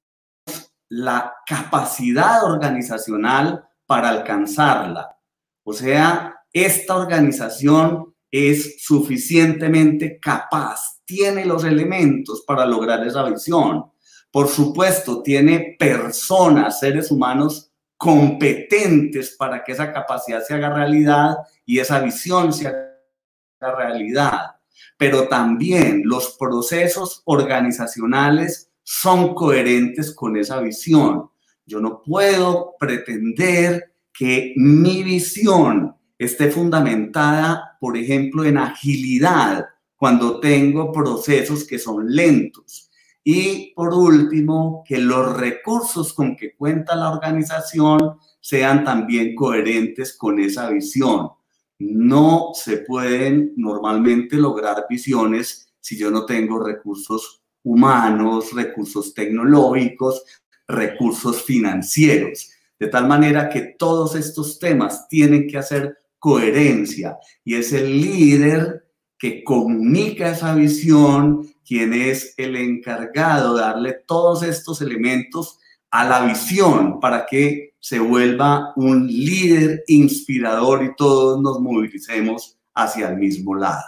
la 0.88 1.32
capacidad 1.46 2.42
organizacional 2.42 3.64
para 3.86 4.08
alcanzarla. 4.08 5.16
O 5.62 5.72
sea, 5.72 6.34
esta 6.52 6.96
organización 6.96 8.12
es 8.28 8.82
suficientemente 8.82 10.18
capaz, 10.18 11.00
tiene 11.04 11.44
los 11.44 11.62
elementos 11.62 12.42
para 12.44 12.66
lograr 12.66 13.06
esa 13.06 13.22
visión. 13.22 13.84
Por 14.32 14.48
supuesto, 14.48 15.22
tiene 15.22 15.76
personas, 15.78 16.80
seres 16.80 17.12
humanos 17.12 17.69
competentes 18.00 19.36
para 19.36 19.62
que 19.62 19.72
esa 19.72 19.92
capacidad 19.92 20.42
se 20.42 20.54
haga 20.54 20.70
realidad 20.70 21.36
y 21.66 21.80
esa 21.80 22.00
visión 22.00 22.50
se 22.50 22.66
haga 22.66 23.76
realidad. 23.76 24.52
Pero 24.96 25.28
también 25.28 26.00
los 26.06 26.34
procesos 26.38 27.20
organizacionales 27.26 28.70
son 28.82 29.34
coherentes 29.34 30.14
con 30.14 30.38
esa 30.38 30.62
visión. 30.62 31.28
Yo 31.66 31.78
no 31.78 32.00
puedo 32.00 32.74
pretender 32.80 33.92
que 34.14 34.54
mi 34.56 35.02
visión 35.02 35.94
esté 36.18 36.50
fundamentada, 36.50 37.76
por 37.78 37.98
ejemplo, 37.98 38.46
en 38.46 38.56
agilidad 38.56 39.66
cuando 39.94 40.40
tengo 40.40 40.90
procesos 40.90 41.66
que 41.66 41.78
son 41.78 42.10
lentos 42.10 42.89
y 43.22 43.72
por 43.74 43.92
último, 43.92 44.82
que 44.86 44.98
los 44.98 45.36
recursos 45.36 46.12
con 46.14 46.36
que 46.36 46.54
cuenta 46.56 46.96
la 46.96 47.10
organización 47.10 48.18
sean 48.40 48.84
también 48.84 49.34
coherentes 49.34 50.16
con 50.16 50.40
esa 50.40 50.70
visión. 50.70 51.30
No 51.78 52.50
se 52.54 52.78
pueden 52.78 53.52
normalmente 53.56 54.36
lograr 54.36 54.86
visiones 54.88 55.72
si 55.80 55.98
yo 55.98 56.10
no 56.10 56.24
tengo 56.24 56.62
recursos 56.62 57.42
humanos, 57.62 58.52
recursos 58.54 59.12
tecnológicos, 59.14 60.22
recursos 60.66 61.42
financieros. 61.42 62.50
De 62.78 62.88
tal 62.88 63.06
manera 63.06 63.48
que 63.50 63.74
todos 63.78 64.14
estos 64.14 64.58
temas 64.58 65.08
tienen 65.08 65.46
que 65.46 65.58
hacer 65.58 65.98
coherencia 66.18 67.18
y 67.44 67.54
es 67.54 67.72
el 67.72 68.00
líder 68.00 68.86
que 69.18 69.44
comunica 69.44 70.30
esa 70.30 70.54
visión, 70.54 71.46
quien 71.70 71.94
es 71.94 72.34
el 72.36 72.56
encargado 72.56 73.54
de 73.54 73.60
darle 73.60 73.92
todos 73.92 74.42
estos 74.42 74.82
elementos 74.82 75.60
a 75.92 76.04
la 76.04 76.22
visión 76.22 76.98
para 76.98 77.26
que 77.26 77.76
se 77.78 78.00
vuelva 78.00 78.72
un 78.74 79.06
líder 79.06 79.84
inspirador 79.86 80.82
y 80.82 80.96
todos 80.96 81.40
nos 81.40 81.60
movilicemos 81.60 82.58
hacia 82.74 83.10
el 83.10 83.18
mismo 83.18 83.54
lado. 83.54 83.84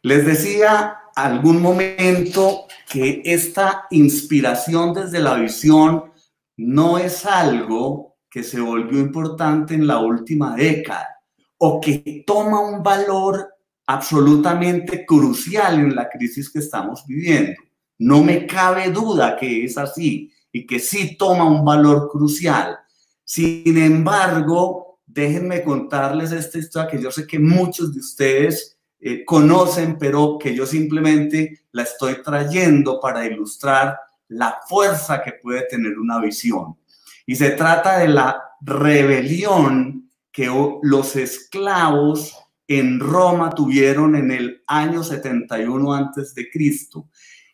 Les 0.00 0.24
decía 0.24 0.96
algún 1.14 1.60
momento 1.60 2.66
que 2.88 3.20
esta 3.22 3.88
inspiración 3.90 4.94
desde 4.94 5.20
la 5.20 5.34
visión 5.34 6.10
no 6.56 6.96
es 6.96 7.26
algo 7.26 8.16
que 8.30 8.42
se 8.42 8.62
volvió 8.62 8.98
importante 8.98 9.74
en 9.74 9.86
la 9.86 9.98
última 9.98 10.56
década 10.56 11.20
o 11.58 11.82
que 11.82 12.24
toma 12.26 12.60
un 12.60 12.82
valor 12.82 13.55
absolutamente 13.86 15.06
crucial 15.06 15.78
en 15.78 15.94
la 15.94 16.08
crisis 16.08 16.50
que 16.50 16.58
estamos 16.58 17.04
viviendo. 17.06 17.54
No 17.98 18.22
me 18.22 18.46
cabe 18.46 18.90
duda 18.90 19.36
que 19.36 19.64
es 19.64 19.78
así 19.78 20.32
y 20.52 20.66
que 20.66 20.78
sí 20.78 21.16
toma 21.16 21.44
un 21.44 21.64
valor 21.64 22.08
crucial. 22.10 22.78
Sin 23.24 23.78
embargo, 23.78 25.00
déjenme 25.06 25.62
contarles 25.62 26.32
esta 26.32 26.58
historia 26.58 26.90
que 26.90 27.02
yo 27.02 27.10
sé 27.10 27.26
que 27.26 27.38
muchos 27.38 27.94
de 27.94 28.00
ustedes 28.00 28.76
eh, 28.98 29.24
conocen, 29.24 29.98
pero 29.98 30.38
que 30.38 30.54
yo 30.54 30.66
simplemente 30.66 31.60
la 31.72 31.82
estoy 31.82 32.22
trayendo 32.22 32.98
para 33.00 33.24
ilustrar 33.24 33.98
la 34.28 34.58
fuerza 34.68 35.22
que 35.22 35.32
puede 35.32 35.66
tener 35.66 35.98
una 35.98 36.20
visión. 36.20 36.76
Y 37.24 37.36
se 37.36 37.50
trata 37.50 37.98
de 37.98 38.08
la 38.08 38.42
rebelión 38.60 40.10
que 40.32 40.50
los 40.82 41.16
esclavos 41.16 42.36
en 42.68 43.00
Roma 43.00 43.50
tuvieron 43.50 44.16
en 44.16 44.30
el 44.30 44.62
año 44.66 45.02
71 45.02 45.94
antes 45.94 46.34
de 46.34 46.50
Cristo 46.50 47.08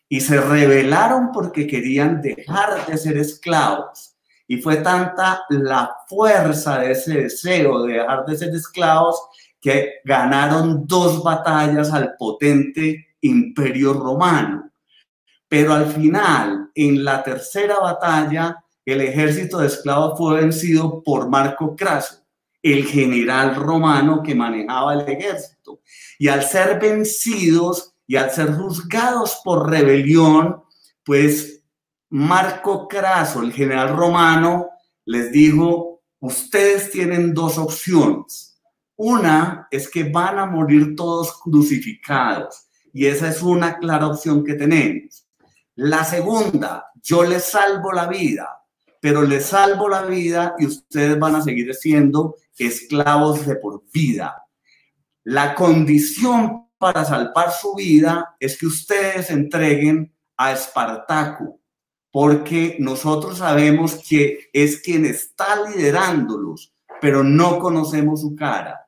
y 0.09 0.21
se 0.21 0.39
rebelaron 0.39 1.31
porque 1.31 1.67
querían 1.67 2.21
dejar 2.21 2.85
de 2.85 2.97
ser 2.97 3.17
esclavos. 3.17 4.15
Y 4.47 4.61
fue 4.61 4.77
tanta 4.77 5.43
la 5.49 5.91
fuerza 6.07 6.79
de 6.79 6.91
ese 6.91 7.21
deseo 7.21 7.83
de 7.83 7.93
dejar 7.93 8.25
de 8.25 8.37
ser 8.37 8.49
esclavos 8.49 9.19
que 9.61 10.01
ganaron 10.03 10.85
dos 10.85 11.23
batallas 11.23 11.91
al 11.93 12.15
potente 12.17 13.15
imperio 13.21 13.93
romano. 13.93 14.69
Pero 15.47 15.73
al 15.73 15.85
final, 15.85 16.69
en 16.75 17.03
la 17.03 17.23
tercera 17.23 17.79
batalla, 17.79 18.63
el 18.85 19.01
ejército 19.01 19.59
de 19.59 19.67
esclavos 19.67 20.17
fue 20.17 20.41
vencido 20.41 21.01
por 21.01 21.29
Marco 21.29 21.75
Craso, 21.75 22.22
el 22.63 22.85
general 22.85 23.55
romano 23.55 24.23
que 24.23 24.33
manejaba 24.33 24.93
el 24.93 25.01
ejército. 25.01 25.81
Y 26.17 26.29
al 26.29 26.43
ser 26.43 26.79
vencidos, 26.79 27.93
y 28.07 28.15
al 28.15 28.31
ser 28.31 28.53
juzgados 28.53 29.41
por 29.43 29.69
rebelión, 29.69 30.63
pues 31.03 31.63
Marco 32.09 32.87
Craso, 32.87 33.41
el 33.41 33.53
general 33.53 33.95
romano, 33.95 34.69
les 35.05 35.31
dijo, 35.31 36.01
ustedes 36.19 36.91
tienen 36.91 37.33
dos 37.33 37.57
opciones. 37.57 38.61
Una 38.95 39.67
es 39.71 39.89
que 39.89 40.03
van 40.03 40.37
a 40.37 40.45
morir 40.45 40.95
todos 40.95 41.33
crucificados 41.41 42.67
y 42.93 43.07
esa 43.07 43.27
es 43.29 43.41
una 43.41 43.77
clara 43.79 44.07
opción 44.07 44.43
que 44.43 44.53
tenemos. 44.53 45.27
La 45.75 46.05
segunda, 46.05 46.85
yo 47.01 47.23
les 47.23 47.43
salvo 47.43 47.91
la 47.91 48.05
vida, 48.05 48.47
pero 48.99 49.23
les 49.23 49.47
salvo 49.47 49.89
la 49.89 50.03
vida 50.03 50.55
y 50.59 50.67
ustedes 50.67 51.17
van 51.17 51.35
a 51.35 51.41
seguir 51.41 51.73
siendo 51.73 52.35
esclavos 52.57 53.45
de 53.45 53.55
por 53.55 53.83
vida. 53.91 54.45
La 55.23 55.55
condición 55.55 56.67
para 56.77 57.05
salvar 57.05 57.51
su 57.51 57.75
vida 57.75 58.35
es 58.39 58.57
que 58.57 58.65
ustedes 58.65 59.29
entreguen 59.29 60.13
a 60.37 60.51
Espartaco, 60.51 61.59
porque 62.11 62.75
nosotros 62.79 63.37
sabemos 63.37 63.95
que 64.07 64.49
es 64.51 64.81
quien 64.81 65.05
está 65.05 65.69
liderándolos, 65.69 66.73
pero 66.99 67.23
no 67.23 67.59
conocemos 67.59 68.21
su 68.21 68.35
cara. 68.35 68.85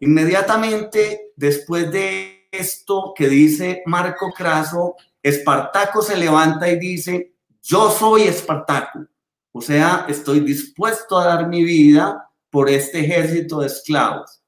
Inmediatamente 0.00 1.32
después 1.36 1.90
de 1.90 2.48
esto 2.50 3.12
que 3.16 3.28
dice 3.28 3.82
Marco 3.86 4.32
Craso, 4.32 4.96
Espartaco 5.22 6.02
se 6.02 6.16
levanta 6.16 6.68
y 6.68 6.78
dice, 6.78 7.34
yo 7.62 7.90
soy 7.90 8.24
Espartaco, 8.24 9.06
o 9.52 9.60
sea, 9.62 10.04
estoy 10.08 10.40
dispuesto 10.40 11.16
a 11.16 11.26
dar 11.26 11.48
mi 11.48 11.62
vida 11.62 12.28
por 12.54 12.70
este 12.70 13.00
ejército 13.00 13.58
de 13.58 13.66
esclavos. 13.66 14.40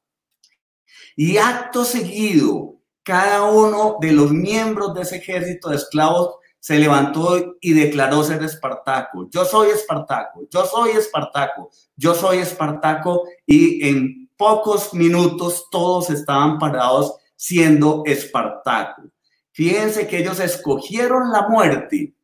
Y 1.16 1.38
acto 1.38 1.84
seguido, 1.84 2.76
cada 3.02 3.42
uno 3.50 3.96
de 4.00 4.12
los 4.12 4.30
miembros 4.30 4.94
de 4.94 5.02
ese 5.02 5.16
ejército 5.16 5.70
de 5.70 5.76
esclavos 5.76 6.36
se 6.60 6.78
levantó 6.78 7.56
y 7.60 7.72
declaró 7.72 8.22
ser 8.22 8.44
Espartaco. 8.44 9.28
Yo 9.28 9.44
soy 9.44 9.70
Espartaco, 9.70 10.46
yo 10.48 10.64
soy 10.64 10.90
Espartaco, 10.90 11.72
yo 11.96 12.14
soy 12.14 12.38
Espartaco. 12.38 13.24
Y 13.44 13.88
en 13.88 14.30
pocos 14.36 14.94
minutos 14.94 15.66
todos 15.72 16.08
estaban 16.08 16.60
parados 16.60 17.16
siendo 17.34 18.04
Espartaco. 18.06 19.02
Fíjense 19.50 20.06
que 20.06 20.18
ellos 20.18 20.38
escogieron 20.38 21.32
la 21.32 21.48
muerte 21.48 22.14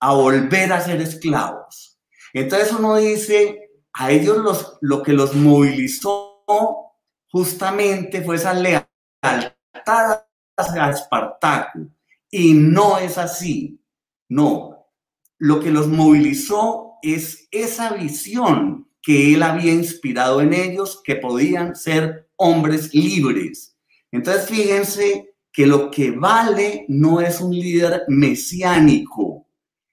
a 0.00 0.12
volver 0.12 0.72
a 0.72 0.80
ser 0.80 1.00
esclavos. 1.00 2.00
Entonces 2.32 2.72
uno 2.72 2.96
dice, 2.96 3.69
a 3.92 4.10
ellos 4.10 4.38
los, 4.38 4.78
lo 4.80 5.02
que 5.02 5.12
los 5.12 5.34
movilizó 5.34 6.44
justamente 7.30 8.22
fue 8.22 8.36
esa 8.36 8.54
lealtad 8.54 9.54
a 10.56 10.90
Espartaco. 10.90 11.80
Y 12.30 12.54
no 12.54 12.98
es 12.98 13.18
así. 13.18 13.80
No. 14.28 14.86
Lo 15.38 15.60
que 15.60 15.70
los 15.70 15.88
movilizó 15.88 16.98
es 17.02 17.48
esa 17.50 17.94
visión 17.94 18.88
que 19.02 19.34
él 19.34 19.42
había 19.42 19.72
inspirado 19.72 20.40
en 20.40 20.52
ellos, 20.52 21.00
que 21.02 21.16
podían 21.16 21.74
ser 21.74 22.28
hombres 22.36 22.94
libres. 22.94 23.76
Entonces, 24.12 24.46
fíjense 24.46 25.34
que 25.52 25.66
lo 25.66 25.90
que 25.90 26.10
vale 26.10 26.84
no 26.88 27.20
es 27.20 27.40
un 27.40 27.52
líder 27.52 28.04
mesiánico, 28.08 29.46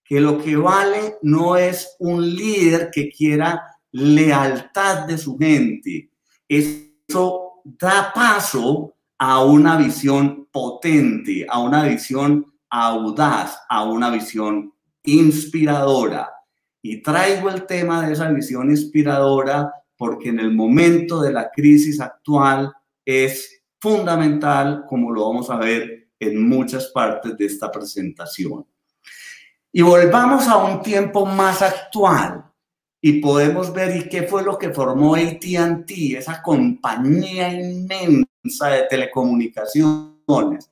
que 0.04 0.20
lo 0.20 0.42
que 0.42 0.56
vale 0.56 1.16
no 1.22 1.56
es 1.56 1.96
un 2.00 2.36
líder 2.36 2.90
que 2.92 3.10
quiera 3.10 3.77
lealtad 3.92 5.06
de 5.06 5.18
su 5.18 5.38
gente, 5.38 6.12
es 6.48 6.88
eso 7.08 7.62
da 7.64 8.12
paso 8.14 8.94
a 9.18 9.44
una 9.44 9.78
visión 9.78 10.48
potente, 10.52 11.46
a 11.50 11.60
una 11.60 11.84
visión 11.84 12.46
audaz, 12.70 13.60
a 13.70 13.84
una 13.86 14.10
visión 14.10 14.74
inspiradora. 15.04 16.30
Y 16.82 17.02
traigo 17.02 17.50
el 17.50 17.66
tema 17.66 18.06
de 18.06 18.14
esa 18.14 18.30
visión 18.30 18.70
inspiradora 18.70 19.72
porque 19.96 20.30
en 20.30 20.40
el 20.40 20.54
momento 20.54 21.22
de 21.22 21.32
la 21.32 21.50
crisis 21.50 22.00
actual 22.00 22.72
es 23.04 23.64
fundamental, 23.80 24.84
como 24.88 25.12
lo 25.12 25.28
vamos 25.28 25.50
a 25.50 25.58
ver 25.58 26.10
en 26.20 26.48
muchas 26.48 26.88
partes 26.88 27.38
de 27.38 27.46
esta 27.46 27.72
presentación. 27.72 28.66
Y 29.72 29.82
volvamos 29.82 30.48
a 30.48 30.58
un 30.58 30.82
tiempo 30.82 31.26
más 31.26 31.62
actual, 31.62 32.47
y 33.08 33.22
podemos 33.22 33.72
ver 33.72 33.96
y 33.96 34.10
qué 34.10 34.24
fue 34.24 34.44
lo 34.44 34.58
que 34.58 34.74
formó 34.74 35.16
ATT, 35.16 35.90
esa 36.18 36.42
compañía 36.42 37.54
inmensa 37.54 38.68
de 38.68 38.84
telecomunicaciones. 38.90 40.70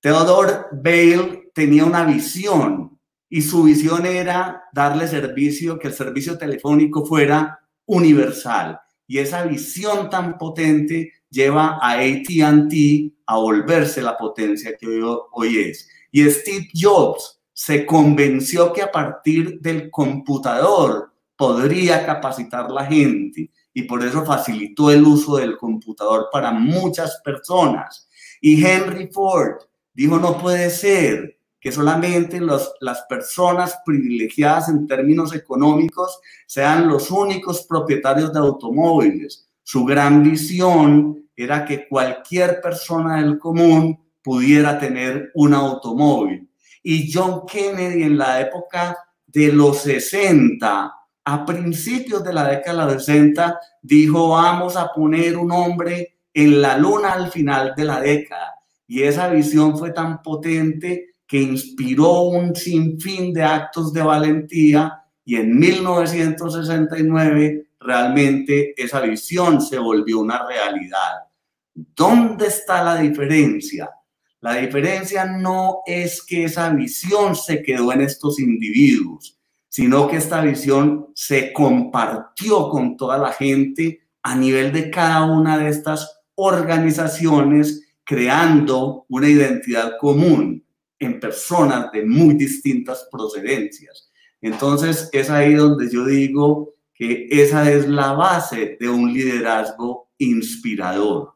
Theodore 0.00 0.54
Bale 0.72 1.50
tenía 1.52 1.84
una 1.84 2.06
visión 2.06 2.98
y 3.28 3.42
su 3.42 3.64
visión 3.64 4.06
era 4.06 4.64
darle 4.72 5.06
servicio, 5.08 5.78
que 5.78 5.88
el 5.88 5.92
servicio 5.92 6.38
telefónico 6.38 7.04
fuera 7.04 7.60
universal. 7.84 8.80
Y 9.06 9.18
esa 9.18 9.44
visión 9.44 10.08
tan 10.08 10.38
potente 10.38 11.12
lleva 11.28 11.78
a 11.82 11.98
ATT 11.98 12.72
a 13.26 13.36
volverse 13.36 14.00
la 14.00 14.16
potencia 14.16 14.74
que 14.74 14.86
hoy, 14.86 15.18
hoy 15.32 15.58
es. 15.58 15.86
Y 16.12 16.24
Steve 16.30 16.70
Jobs 16.72 17.42
se 17.52 17.84
convenció 17.84 18.72
que 18.72 18.80
a 18.80 18.90
partir 18.90 19.60
del 19.60 19.90
computador 19.90 21.12
podría 21.38 22.04
capacitar 22.04 22.68
la 22.68 22.84
gente 22.84 23.52
y 23.72 23.84
por 23.84 24.04
eso 24.04 24.26
facilitó 24.26 24.90
el 24.90 25.04
uso 25.04 25.36
del 25.36 25.56
computador 25.56 26.28
para 26.32 26.50
muchas 26.50 27.20
personas. 27.24 28.08
Y 28.40 28.62
Henry 28.62 29.08
Ford 29.12 29.54
dijo, 29.94 30.18
no 30.18 30.36
puede 30.36 30.68
ser 30.68 31.38
que 31.60 31.70
solamente 31.70 32.40
los, 32.40 32.74
las 32.80 33.02
personas 33.02 33.78
privilegiadas 33.86 34.68
en 34.68 34.88
términos 34.88 35.32
económicos 35.32 36.18
sean 36.44 36.88
los 36.88 37.08
únicos 37.12 37.64
propietarios 37.68 38.32
de 38.32 38.40
automóviles. 38.40 39.48
Su 39.62 39.84
gran 39.84 40.24
visión 40.24 41.30
era 41.36 41.64
que 41.64 41.86
cualquier 41.86 42.60
persona 42.60 43.22
del 43.22 43.38
común 43.38 43.96
pudiera 44.22 44.76
tener 44.76 45.30
un 45.34 45.54
automóvil. 45.54 46.50
Y 46.82 47.12
John 47.12 47.42
Kennedy 47.46 48.02
en 48.02 48.18
la 48.18 48.40
época 48.40 48.98
de 49.24 49.52
los 49.52 49.82
60 49.82 50.97
a 51.30 51.44
principios 51.44 52.24
de 52.24 52.32
la 52.32 52.48
década 52.48 52.86
de 52.86 52.98
60 52.98 53.60
dijo, 53.82 54.30
vamos 54.30 54.78
a 54.78 54.90
poner 54.94 55.36
un 55.36 55.52
hombre 55.52 56.20
en 56.32 56.62
la 56.62 56.78
luna 56.78 57.12
al 57.12 57.30
final 57.30 57.74
de 57.76 57.84
la 57.84 58.00
década. 58.00 58.54
Y 58.86 59.02
esa 59.02 59.28
visión 59.28 59.76
fue 59.76 59.90
tan 59.90 60.22
potente 60.22 61.16
que 61.26 61.38
inspiró 61.38 62.22
un 62.22 62.56
sinfín 62.56 63.34
de 63.34 63.42
actos 63.42 63.92
de 63.92 64.02
valentía 64.02 65.02
y 65.22 65.36
en 65.36 65.58
1969 65.58 67.72
realmente 67.78 68.72
esa 68.82 69.02
visión 69.02 69.60
se 69.60 69.78
volvió 69.78 70.20
una 70.20 70.46
realidad. 70.46 71.24
¿Dónde 71.74 72.46
está 72.46 72.82
la 72.82 72.96
diferencia? 72.96 73.90
La 74.40 74.54
diferencia 74.54 75.26
no 75.26 75.80
es 75.84 76.22
que 76.22 76.44
esa 76.44 76.70
visión 76.70 77.36
se 77.36 77.62
quedó 77.62 77.92
en 77.92 78.00
estos 78.00 78.40
individuos, 78.40 79.37
sino 79.78 80.08
que 80.08 80.16
esta 80.16 80.40
visión 80.40 81.12
se 81.14 81.52
compartió 81.52 82.68
con 82.68 82.96
toda 82.96 83.16
la 83.16 83.30
gente 83.30 84.08
a 84.24 84.34
nivel 84.34 84.72
de 84.72 84.90
cada 84.90 85.24
una 85.24 85.56
de 85.56 85.68
estas 85.68 86.20
organizaciones, 86.34 87.88
creando 88.02 89.06
una 89.08 89.28
identidad 89.28 89.92
común 90.00 90.66
en 90.98 91.20
personas 91.20 91.92
de 91.92 92.04
muy 92.04 92.34
distintas 92.34 93.06
procedencias. 93.08 94.10
Entonces 94.40 95.10
es 95.12 95.30
ahí 95.30 95.54
donde 95.54 95.88
yo 95.88 96.04
digo 96.04 96.74
que 96.92 97.28
esa 97.30 97.70
es 97.70 97.86
la 97.86 98.14
base 98.14 98.76
de 98.80 98.88
un 98.88 99.12
liderazgo 99.12 100.08
inspirador. 100.18 101.34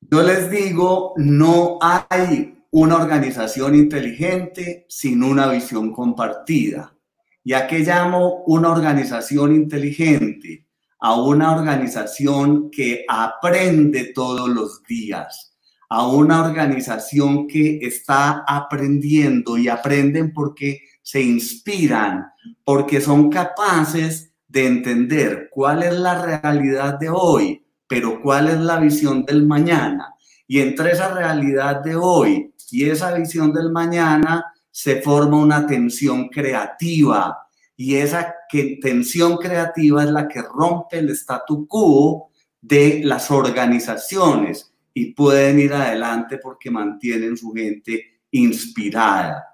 Yo 0.00 0.20
les 0.24 0.50
digo, 0.50 1.14
no 1.16 1.78
hay 1.80 2.55
una 2.78 2.96
organización 2.96 3.74
inteligente 3.74 4.84
sin 4.90 5.22
una 5.22 5.48
visión 5.48 5.94
compartida. 5.94 6.94
¿Y 7.42 7.54
a 7.54 7.66
qué 7.66 7.78
llamo 7.78 8.42
una 8.46 8.70
organización 8.70 9.54
inteligente? 9.54 10.66
A 10.98 11.18
una 11.18 11.56
organización 11.56 12.70
que 12.70 13.06
aprende 13.08 14.12
todos 14.12 14.50
los 14.50 14.82
días, 14.82 15.56
a 15.88 16.06
una 16.06 16.44
organización 16.44 17.48
que 17.48 17.78
está 17.80 18.44
aprendiendo 18.46 19.56
y 19.56 19.68
aprenden 19.68 20.34
porque 20.34 20.82
se 21.02 21.22
inspiran, 21.22 22.26
porque 22.62 23.00
son 23.00 23.30
capaces 23.30 24.34
de 24.48 24.66
entender 24.66 25.48
cuál 25.50 25.82
es 25.82 25.94
la 25.94 26.42
realidad 26.42 26.98
de 26.98 27.08
hoy, 27.08 27.64
pero 27.88 28.20
cuál 28.20 28.48
es 28.48 28.60
la 28.60 28.78
visión 28.78 29.24
del 29.24 29.46
mañana. 29.46 30.12
Y 30.46 30.60
entre 30.60 30.92
esa 30.92 31.14
realidad 31.14 31.82
de 31.82 31.96
hoy 31.96 32.52
y 32.70 32.88
esa 32.88 33.14
visión 33.14 33.52
del 33.52 33.70
mañana 33.70 34.52
se 34.70 35.00
forma 35.00 35.38
una 35.38 35.66
tensión 35.66 36.28
creativa. 36.28 37.38
Y 37.76 37.96
esa 37.96 38.34
tensión 38.80 39.36
creativa 39.36 40.02
es 40.02 40.10
la 40.10 40.28
que 40.28 40.42
rompe 40.42 40.98
el 40.98 41.10
statu 41.10 41.66
quo 41.66 42.30
de 42.60 43.02
las 43.04 43.30
organizaciones 43.30 44.72
y 44.92 45.12
pueden 45.12 45.60
ir 45.60 45.74
adelante 45.74 46.38
porque 46.38 46.70
mantienen 46.70 47.36
su 47.36 47.52
gente 47.52 48.20
inspirada. 48.30 49.44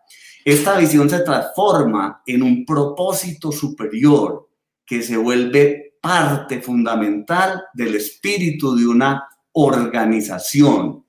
Esta 0.44 0.77
visión 0.77 1.09
se 1.09 1.20
transforma 1.20 2.22
en 2.27 2.42
un 2.42 2.64
propósito 2.64 3.53
superior 3.53 4.48
que 4.85 5.03
se 5.03 5.16
vuelve 5.16 5.94
parte 6.01 6.61
fundamental 6.61 7.62
del 7.72 7.94
espíritu 7.94 8.75
de 8.75 8.87
una 8.87 9.29
organización. 9.53 11.02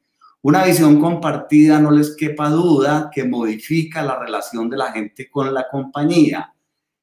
Una 0.43 0.63
visión 0.65 0.99
compartida, 0.99 1.79
no 1.79 1.91
les 1.91 2.15
quepa 2.15 2.49
duda, 2.49 3.10
que 3.12 3.23
modifica 3.23 4.03
la 4.03 4.19
relación 4.19 4.69
de 4.69 4.77
la 4.77 4.91
gente 4.91 5.29
con 5.29 5.53
la 5.53 5.67
compañía. 5.69 6.53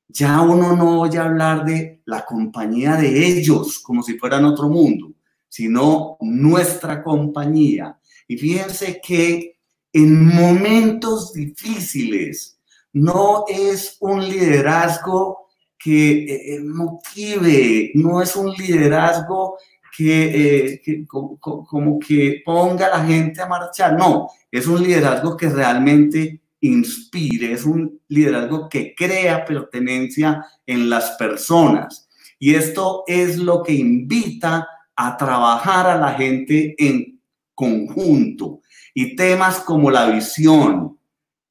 Ya 0.09 0.41
uno 0.41 0.77
no 0.77 1.01
oye 1.01 1.19
hablar 1.19 1.65
de 1.65 2.03
la 2.05 2.25
compañía 2.25 2.97
de 2.97 3.27
ellos 3.27 3.81
como 3.81 4.03
si 4.03 4.19
fueran 4.19 4.45
otro 4.45 4.69
mundo 4.69 5.15
sino 5.51 6.17
nuestra 6.21 7.03
compañía. 7.03 7.99
Y 8.27 8.39
fíjense 8.39 9.01
que 9.05 9.59
en 9.93 10.27
momentos 10.27 11.35
difíciles 11.35 12.59
no 12.93 13.45
es 13.49 13.97
un 14.01 14.27
liderazgo 14.27 15.49
que 15.77 16.25
eh, 16.25 16.55
eh, 16.55 16.61
motive, 16.61 17.91
no 17.95 18.23
es 18.23 18.37
un 18.37 18.53
liderazgo 18.53 19.59
que, 20.01 20.73
eh, 20.73 21.07
como, 21.07 21.99
que 21.99 22.41
ponga 22.43 22.87
a 22.87 22.99
la 22.99 23.05
gente 23.05 23.43
a 23.43 23.47
marchar, 23.47 23.99
no, 23.99 24.31
es 24.51 24.67
un 24.67 24.83
liderazgo 24.83 25.37
que 25.37 25.51
realmente 25.51 26.41
inspire, 26.63 27.53
es 27.53 27.67
un 27.67 28.01
liderazgo 28.09 28.67
que 28.71 28.95
crea 28.95 29.45
pertenencia 29.45 30.43
en 30.65 30.89
las 30.89 31.11
personas. 31.19 32.09
Y 32.39 32.55
esto 32.55 33.05
es 33.07 33.37
lo 33.37 33.63
que 33.63 33.75
invita 33.75 34.67
a 34.97 35.17
trabajar 35.19 35.87
a 35.87 35.99
la 35.99 36.15
gente 36.15 36.75
en 36.79 37.21
conjunto. 37.55 38.63
Y 38.95 39.15
temas 39.17 39.61
como 39.61 39.91
la 39.91 40.07
visión, 40.07 40.99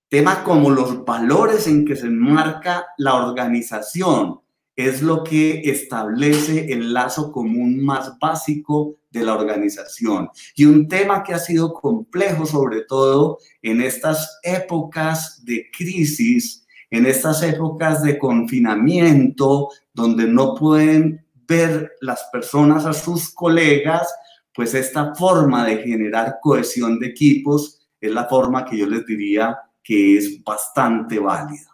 temas 0.07 0.39
como 0.39 0.71
los 0.71 1.05
valores 1.05 1.67
en 1.67 1.85
que 1.85 1.95
se 1.95 2.07
enmarca 2.07 2.87
la 2.97 3.13
organización, 3.13 4.39
es 4.79 5.01
lo 5.01 5.25
que 5.25 5.59
establece 5.65 6.71
el 6.71 6.93
lazo 6.93 7.33
común 7.33 7.83
más 7.83 8.17
básico 8.17 8.95
de 9.11 9.25
la 9.25 9.35
organización. 9.35 10.29
Y 10.55 10.63
un 10.63 10.87
tema 10.87 11.21
que 11.21 11.33
ha 11.33 11.39
sido 11.39 11.73
complejo, 11.73 12.45
sobre 12.45 12.83
todo 12.83 13.39
en 13.61 13.81
estas 13.81 14.39
épocas 14.41 15.43
de 15.43 15.65
crisis, 15.77 16.65
en 16.89 17.05
estas 17.05 17.43
épocas 17.43 18.01
de 18.03 18.17
confinamiento, 18.17 19.67
donde 19.93 20.25
no 20.27 20.55
pueden 20.55 21.25
ver 21.45 21.91
las 21.99 22.29
personas 22.31 22.85
a 22.85 22.93
sus 22.93 23.33
colegas, 23.33 24.07
pues 24.55 24.73
esta 24.75 25.13
forma 25.13 25.65
de 25.65 25.79
generar 25.79 26.37
cohesión 26.41 26.99
de 26.99 27.07
equipos 27.07 27.81
es 27.99 28.11
la 28.13 28.29
forma 28.29 28.63
que 28.63 28.77
yo 28.77 28.87
les 28.87 29.05
diría 29.05 29.57
que 29.83 30.17
es 30.17 30.41
bastante 30.41 31.19
válida. 31.19 31.68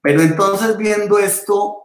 Pero 0.00 0.22
entonces 0.22 0.76
viendo 0.76 1.18
esto, 1.18 1.82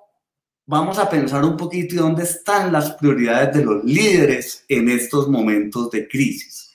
vamos 0.65 0.97
a 0.97 1.09
pensar 1.09 1.43
un 1.43 1.57
poquito 1.57 1.95
dónde 1.95 2.23
están 2.23 2.71
las 2.71 2.93
prioridades 2.93 3.55
de 3.55 3.65
los 3.65 3.83
líderes 3.83 4.65
en 4.67 4.89
estos 4.89 5.27
momentos 5.27 5.89
de 5.91 6.07
crisis. 6.07 6.71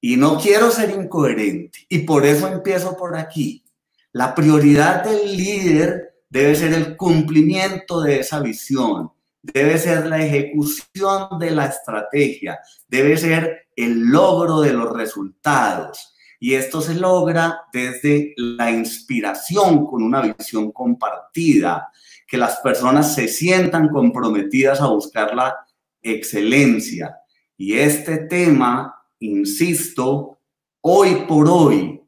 Y 0.00 0.16
no 0.16 0.38
quiero 0.38 0.70
ser 0.70 0.90
incoherente 0.90 1.86
y 1.88 2.00
por 2.00 2.24
eso 2.24 2.48
empiezo 2.48 2.96
por 2.96 3.16
aquí. 3.16 3.64
La 4.12 4.34
prioridad 4.34 5.04
del 5.04 5.36
líder 5.36 6.10
debe 6.28 6.54
ser 6.54 6.72
el 6.72 6.96
cumplimiento 6.96 8.00
de 8.00 8.20
esa 8.20 8.40
visión, 8.40 9.12
debe 9.42 9.78
ser 9.78 10.06
la 10.06 10.24
ejecución 10.24 11.38
de 11.38 11.50
la 11.50 11.66
estrategia, 11.66 12.58
debe 12.88 13.16
ser 13.16 13.68
el 13.76 14.08
logro 14.08 14.60
de 14.60 14.72
los 14.72 14.96
resultados. 14.96 16.09
Y 16.40 16.54
esto 16.54 16.80
se 16.80 16.94
logra 16.94 17.60
desde 17.72 18.34
la 18.36 18.72
inspiración 18.72 19.86
con 19.86 20.02
una 20.02 20.22
visión 20.22 20.72
compartida, 20.72 21.92
que 22.26 22.36
las 22.36 22.56
personas 22.56 23.14
se 23.14 23.28
sientan 23.28 23.88
comprometidas 23.88 24.80
a 24.80 24.88
buscar 24.88 25.34
la 25.34 25.54
excelencia. 26.02 27.16
Y 27.56 27.74
este 27.74 28.18
tema, 28.18 28.94
insisto, 29.20 30.40
hoy 30.80 31.26
por 31.28 31.48
hoy 31.48 32.02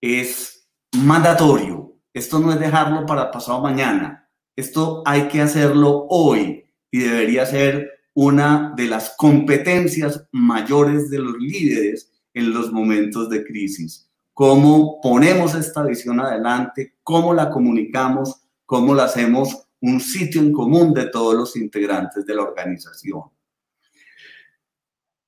es 0.00 0.66
mandatorio 0.96 1.84
esto 2.14 2.38
no 2.38 2.52
es 2.52 2.60
dejarlo 2.60 3.04
para 3.06 3.32
pasado 3.32 3.60
mañana. 3.60 4.30
Esto 4.54 5.02
hay 5.04 5.26
que 5.26 5.40
hacerlo 5.40 6.06
hoy 6.08 6.64
y 6.92 7.00
debería 7.00 7.44
ser 7.44 7.90
una 8.14 8.72
de 8.76 8.86
las 8.86 9.16
competencias 9.18 10.24
mayores 10.30 11.10
de 11.10 11.18
los 11.18 11.36
líderes 11.38 12.12
en 12.34 12.52
los 12.52 12.72
momentos 12.72 13.30
de 13.30 13.44
crisis. 13.44 14.10
Cómo 14.32 15.00
ponemos 15.00 15.54
esta 15.54 15.84
visión 15.84 16.20
adelante, 16.20 16.96
cómo 17.02 17.32
la 17.32 17.48
comunicamos, 17.48 18.42
cómo 18.66 18.94
la 18.94 19.04
hacemos 19.04 19.68
un 19.80 20.00
sitio 20.00 20.40
en 20.40 20.52
común 20.52 20.92
de 20.92 21.06
todos 21.06 21.34
los 21.34 21.56
integrantes 21.56 22.26
de 22.26 22.34
la 22.34 22.42
organización. 22.42 23.22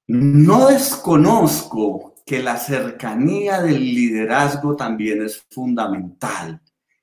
No 0.09 0.69
desconozco 0.69 2.15
que 2.25 2.43
la 2.43 2.57
cercanía 2.57 3.61
del 3.63 3.79
liderazgo 3.79 4.75
también 4.75 5.23
es 5.23 5.47
fundamental. 5.51 6.61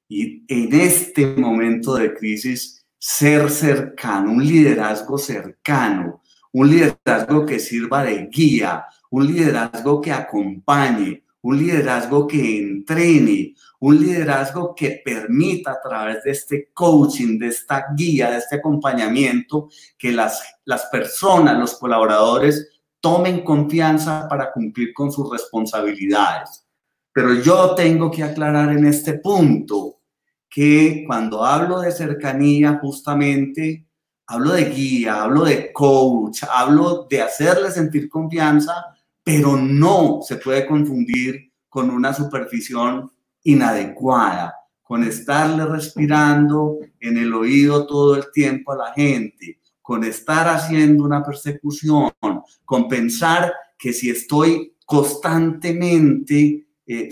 Y 0.07 0.43
en 0.47 0.73
este 0.73 1.27
momento 1.27 1.95
de 1.95 2.13
crisis, 2.13 2.85
ser 2.97 3.49
cercano, 3.49 4.31
un 4.31 4.45
liderazgo 4.45 5.17
cercano, 5.17 6.21
un 6.51 6.69
liderazgo 6.69 7.45
que 7.45 7.59
sirva 7.59 8.03
de 8.03 8.27
guía, 8.31 8.85
un 9.13 9.27
liderazgo 9.27 10.01
que 10.01 10.11
acompañe, 10.11 11.23
un 11.43 11.59
liderazgo 11.59 12.25
que 12.25 12.57
entrene, 12.57 13.53
un 13.79 13.99
liderazgo 13.99 14.73
que 14.73 15.03
permita 15.05 15.73
a 15.73 15.81
través 15.81 16.23
de 16.23 16.31
este 16.31 16.71
coaching, 16.73 17.37
de 17.37 17.49
esta 17.49 17.85
guía, 17.95 18.31
de 18.31 18.37
este 18.37 18.55
acompañamiento, 18.55 19.69
que 19.99 20.11
las, 20.11 20.41
las 20.65 20.85
personas, 20.85 21.59
los 21.59 21.75
colaboradores 21.77 22.81
tomen 22.99 23.43
confianza 23.43 24.27
para 24.27 24.51
cumplir 24.51 24.91
con 24.95 25.11
sus 25.11 25.29
responsabilidades. 25.29 26.65
Pero 27.11 27.35
yo 27.35 27.75
tengo 27.75 28.09
que 28.09 28.23
aclarar 28.23 28.71
en 28.71 28.87
este 28.87 29.19
punto 29.19 29.99
que 30.49 31.03
cuando 31.05 31.45
hablo 31.45 31.81
de 31.81 31.91
cercanía, 31.91 32.79
justamente 32.81 33.85
hablo 34.25 34.53
de 34.53 34.65
guía, 34.65 35.21
hablo 35.21 35.43
de 35.45 35.71
coach, 35.71 36.43
hablo 36.51 37.05
de 37.07 37.21
hacerle 37.21 37.69
sentir 37.69 38.09
confianza, 38.09 38.73
pero 39.23 39.55
no 39.57 40.19
se 40.21 40.37
puede 40.37 40.65
confundir 40.65 41.51
con 41.69 41.89
una 41.89 42.13
supervisión 42.13 43.09
inadecuada, 43.43 44.53
con 44.81 45.03
estarle 45.03 45.65
respirando 45.65 46.77
en 46.99 47.17
el 47.17 47.33
oído 47.33 47.87
todo 47.87 48.15
el 48.15 48.31
tiempo 48.31 48.73
a 48.73 48.77
la 48.77 48.93
gente, 48.93 49.59
con 49.81 50.03
estar 50.03 50.47
haciendo 50.47 51.03
una 51.03 51.23
persecución, 51.23 52.11
con 52.65 52.87
pensar 52.87 53.53
que 53.77 53.91
si 53.91 54.09
estoy 54.09 54.75
constantemente 54.85 56.63
eh, 56.85 57.09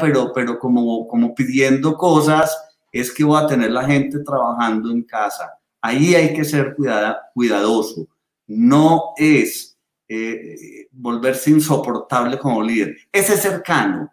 pero, 0.00 0.32
pero 0.32 0.58
como, 0.58 1.06
como 1.06 1.34
pidiendo 1.34 1.96
cosas, 1.96 2.56
es 2.92 3.12
que 3.12 3.24
voy 3.24 3.42
a 3.42 3.46
tener 3.46 3.70
la 3.70 3.84
gente 3.84 4.20
trabajando 4.20 4.90
en 4.90 5.02
casa. 5.02 5.52
Ahí 5.80 6.14
hay 6.14 6.34
que 6.34 6.44
ser 6.44 6.74
cuidada, 6.74 7.30
cuidadoso. 7.34 8.08
No 8.46 9.12
es 9.16 9.77
eh, 10.08 10.88
volverse 10.92 11.50
insoportable 11.50 12.38
como 12.38 12.62
líder. 12.62 12.96
Ese 13.12 13.36
cercano 13.36 14.10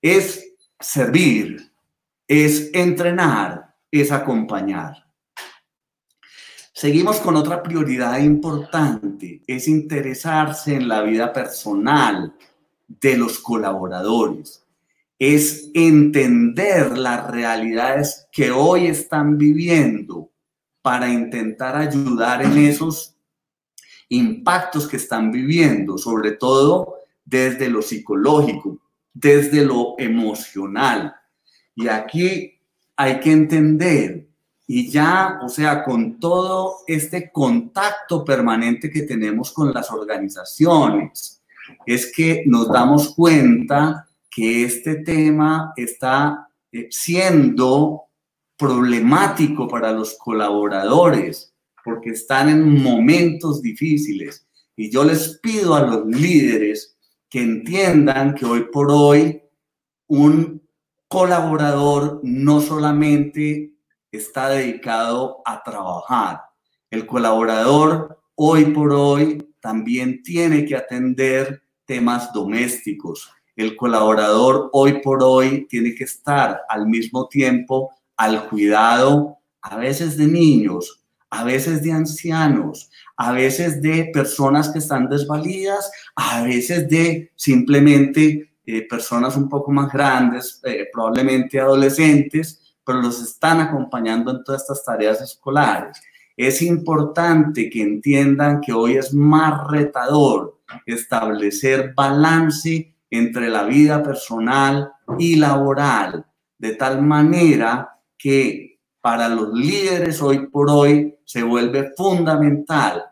es 0.00 0.54
servir, 0.78 1.72
es 2.26 2.70
entrenar, 2.72 3.74
es 3.90 4.12
acompañar. 4.12 4.94
Seguimos 6.72 7.18
con 7.18 7.36
otra 7.36 7.62
prioridad 7.62 8.18
importante, 8.20 9.42
es 9.46 9.68
interesarse 9.68 10.76
en 10.76 10.88
la 10.88 11.02
vida 11.02 11.32
personal 11.32 12.34
de 12.88 13.18
los 13.18 13.38
colaboradores, 13.40 14.64
es 15.18 15.70
entender 15.74 16.96
las 16.96 17.30
realidades 17.30 18.26
que 18.32 18.50
hoy 18.50 18.86
están 18.86 19.36
viviendo 19.36 20.30
para 20.80 21.10
intentar 21.10 21.76
ayudar 21.76 22.42
en 22.42 22.56
esos 22.56 23.14
impactos 24.10 24.86
que 24.86 24.96
están 24.96 25.32
viviendo, 25.32 25.96
sobre 25.96 26.32
todo 26.32 26.96
desde 27.24 27.68
lo 27.68 27.80
psicológico, 27.80 28.78
desde 29.14 29.64
lo 29.64 29.94
emocional. 29.98 31.14
Y 31.74 31.88
aquí 31.88 32.58
hay 32.96 33.20
que 33.20 33.32
entender, 33.32 34.26
y 34.66 34.90
ya, 34.90 35.40
o 35.42 35.48
sea, 35.48 35.82
con 35.82 36.20
todo 36.20 36.78
este 36.86 37.30
contacto 37.30 38.24
permanente 38.24 38.90
que 38.90 39.02
tenemos 39.02 39.52
con 39.52 39.72
las 39.72 39.90
organizaciones, 39.90 41.42
es 41.86 42.12
que 42.12 42.42
nos 42.46 42.68
damos 42.68 43.14
cuenta 43.14 44.08
que 44.28 44.64
este 44.64 44.96
tema 44.96 45.72
está 45.76 46.48
eh, 46.72 46.88
siendo 46.90 48.02
problemático 48.56 49.66
para 49.66 49.92
los 49.92 50.16
colaboradores 50.18 51.49
porque 51.84 52.10
están 52.10 52.48
en 52.48 52.82
momentos 52.82 53.62
difíciles. 53.62 54.46
Y 54.76 54.90
yo 54.90 55.04
les 55.04 55.38
pido 55.40 55.74
a 55.74 55.82
los 55.82 56.06
líderes 56.06 56.96
que 57.28 57.42
entiendan 57.42 58.34
que 58.34 58.46
hoy 58.46 58.66
por 58.72 58.90
hoy 58.90 59.42
un 60.08 60.62
colaborador 61.08 62.20
no 62.22 62.60
solamente 62.60 63.74
está 64.10 64.48
dedicado 64.48 65.42
a 65.44 65.62
trabajar, 65.62 66.40
el 66.90 67.06
colaborador 67.06 68.20
hoy 68.34 68.64
por 68.66 68.92
hoy 68.92 69.54
también 69.60 70.22
tiene 70.22 70.64
que 70.64 70.74
atender 70.74 71.62
temas 71.84 72.32
domésticos. 72.32 73.30
El 73.54 73.76
colaborador 73.76 74.70
hoy 74.72 75.00
por 75.02 75.22
hoy 75.22 75.66
tiene 75.68 75.94
que 75.94 76.04
estar 76.04 76.62
al 76.68 76.86
mismo 76.86 77.28
tiempo 77.28 77.90
al 78.16 78.48
cuidado 78.48 79.38
a 79.62 79.76
veces 79.76 80.16
de 80.16 80.26
niños, 80.26 80.99
a 81.30 81.44
veces 81.44 81.82
de 81.82 81.92
ancianos, 81.92 82.90
a 83.16 83.32
veces 83.32 83.80
de 83.80 84.10
personas 84.12 84.68
que 84.68 84.80
están 84.80 85.08
desvalidas, 85.08 85.90
a 86.16 86.42
veces 86.42 86.88
de 86.88 87.32
simplemente 87.36 88.52
eh, 88.66 88.86
personas 88.88 89.36
un 89.36 89.48
poco 89.48 89.70
más 89.70 89.92
grandes, 89.92 90.60
eh, 90.64 90.88
probablemente 90.92 91.60
adolescentes, 91.60 92.74
pero 92.84 93.00
los 93.00 93.22
están 93.22 93.60
acompañando 93.60 94.32
en 94.32 94.44
todas 94.44 94.62
estas 94.62 94.84
tareas 94.84 95.20
escolares. 95.20 96.00
Es 96.36 96.62
importante 96.62 97.68
que 97.68 97.82
entiendan 97.82 98.60
que 98.60 98.72
hoy 98.72 98.96
es 98.96 99.12
más 99.12 99.68
retador 99.68 100.60
establecer 100.86 101.92
balance 101.94 102.94
entre 103.10 103.50
la 103.50 103.64
vida 103.64 104.02
personal 104.02 104.92
y 105.18 105.36
laboral, 105.36 106.24
de 106.58 106.74
tal 106.76 107.02
manera 107.02 107.98
que 108.16 108.69
para 109.00 109.28
los 109.28 109.52
líderes 109.52 110.20
hoy 110.20 110.46
por 110.48 110.70
hoy 110.70 111.16
se 111.24 111.42
vuelve 111.42 111.92
fundamental 111.96 113.04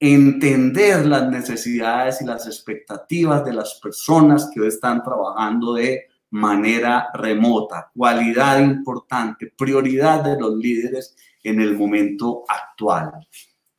entender 0.00 1.06
las 1.06 1.28
necesidades 1.28 2.22
y 2.22 2.24
las 2.24 2.46
expectativas 2.46 3.44
de 3.44 3.52
las 3.52 3.80
personas 3.82 4.50
que 4.54 4.66
están 4.66 5.02
trabajando 5.02 5.74
de 5.74 6.06
manera 6.30 7.08
remota, 7.14 7.90
cualidad 7.94 8.60
importante, 8.60 9.52
prioridad 9.56 10.22
de 10.22 10.38
los 10.38 10.54
líderes 10.56 11.16
en 11.42 11.60
el 11.60 11.76
momento 11.76 12.44
actual. 12.46 13.12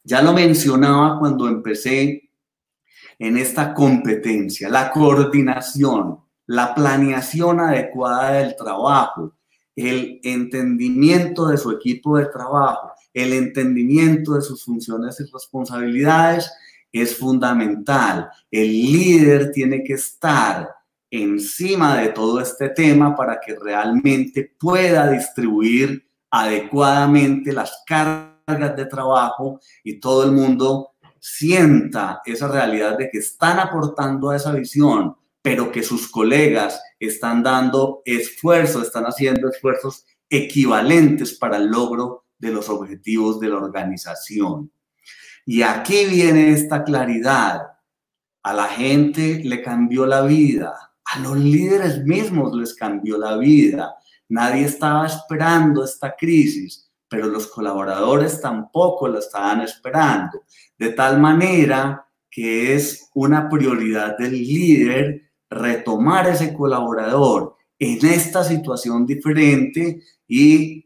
Ya 0.04 0.22
lo 0.22 0.34
mencionaba 0.34 1.20
cuando 1.20 1.48
empecé 1.48 2.32
en 3.18 3.38
esta 3.38 3.74
competencia, 3.74 4.70
la 4.70 4.92
coordinación, 4.92 6.20
la 6.48 6.74
planeación 6.74 7.60
adecuada 7.60 8.32
del 8.32 8.56
trabajo, 8.56 9.36
el 9.80 10.20
entendimiento 10.24 11.48
de 11.48 11.58
su 11.58 11.72
equipo 11.72 12.18
de 12.18 12.26
trabajo, 12.26 12.92
el 13.14 13.32
entendimiento 13.32 14.34
de 14.34 14.42
sus 14.42 14.66
funciones 14.66 15.20
y 15.22 15.32
responsabilidades 15.32 16.52
es 16.92 17.16
fundamental. 17.16 18.30
El 18.52 18.68
líder 18.68 19.52
tiene 19.52 19.82
que 19.84 19.94
estar 19.94 20.70
encima 21.10 21.98
de 21.98 22.10
todo 22.10 22.42
este 22.42 22.70
tema 22.70 23.16
para 23.16 23.40
que 23.40 23.56
realmente 23.56 24.54
pueda 24.60 25.10
distribuir 25.10 26.06
adecuadamente 26.30 27.54
las 27.54 27.82
cargas 27.86 28.76
de 28.76 28.86
trabajo 28.86 29.62
y 29.84 30.00
todo 30.00 30.26
el 30.26 30.34
mundo 30.34 30.92
sienta 31.20 32.22
esa 32.26 32.50
realidad 32.50 32.98
de 32.98 33.10
que 33.10 33.20
están 33.20 33.60
aportando 33.60 34.30
a 34.30 34.36
esa 34.36 34.52
visión, 34.52 35.16
pero 35.42 35.72
que 35.72 35.84
sus 35.84 36.10
colegas 36.10 36.82
están 37.00 37.44
dando 37.44 38.02
esfuerzos, 38.06 38.84
están 38.84 39.06
haciendo 39.06 39.50
esfuerzos 39.50 40.06
equivalentes 40.30 41.34
para 41.34 41.58
el 41.58 41.68
logro 41.68 42.26
de 42.38 42.52
los 42.52 42.70
objetivos 42.70 43.40
de 43.40 43.50
la 43.50 43.58
organización. 43.58 44.72
Y 45.46 45.62
aquí 45.62 46.06
viene 46.06 46.52
esta 46.52 46.84
claridad. 46.84 47.62
A 48.44 48.54
la 48.54 48.66
gente 48.66 49.42
le 49.44 49.62
cambió 49.62 50.06
la 50.06 50.22
vida, 50.22 50.74
a 51.06 51.20
los 51.20 51.38
líderes 51.38 52.04
mismos 52.06 52.56
les 52.56 52.74
cambió 52.76 53.18
la 53.18 53.38
vida. 53.38 53.96
Nadie 54.30 54.66
estaba 54.66 55.08
esperando 55.08 55.84
esta 55.84 56.16
crisis, 56.16 56.90
pero 57.08 57.28
los 57.28 57.48
colaboradores 57.48 58.40
tampoco 58.40 59.08
la 59.08 59.20
estaban 59.20 59.62
esperando. 59.62 60.44
De 60.78 60.92
tal 60.92 61.20
manera 61.20 62.06
que 62.30 62.76
es 62.76 63.10
una 63.16 63.50
prioridad 63.50 64.18
del 64.18 64.34
líder 64.34 65.29
retomar 65.50 66.28
ese 66.28 66.54
colaborador 66.54 67.56
en 67.78 68.06
esta 68.06 68.44
situación 68.44 69.06
diferente 69.06 70.02
y 70.28 70.86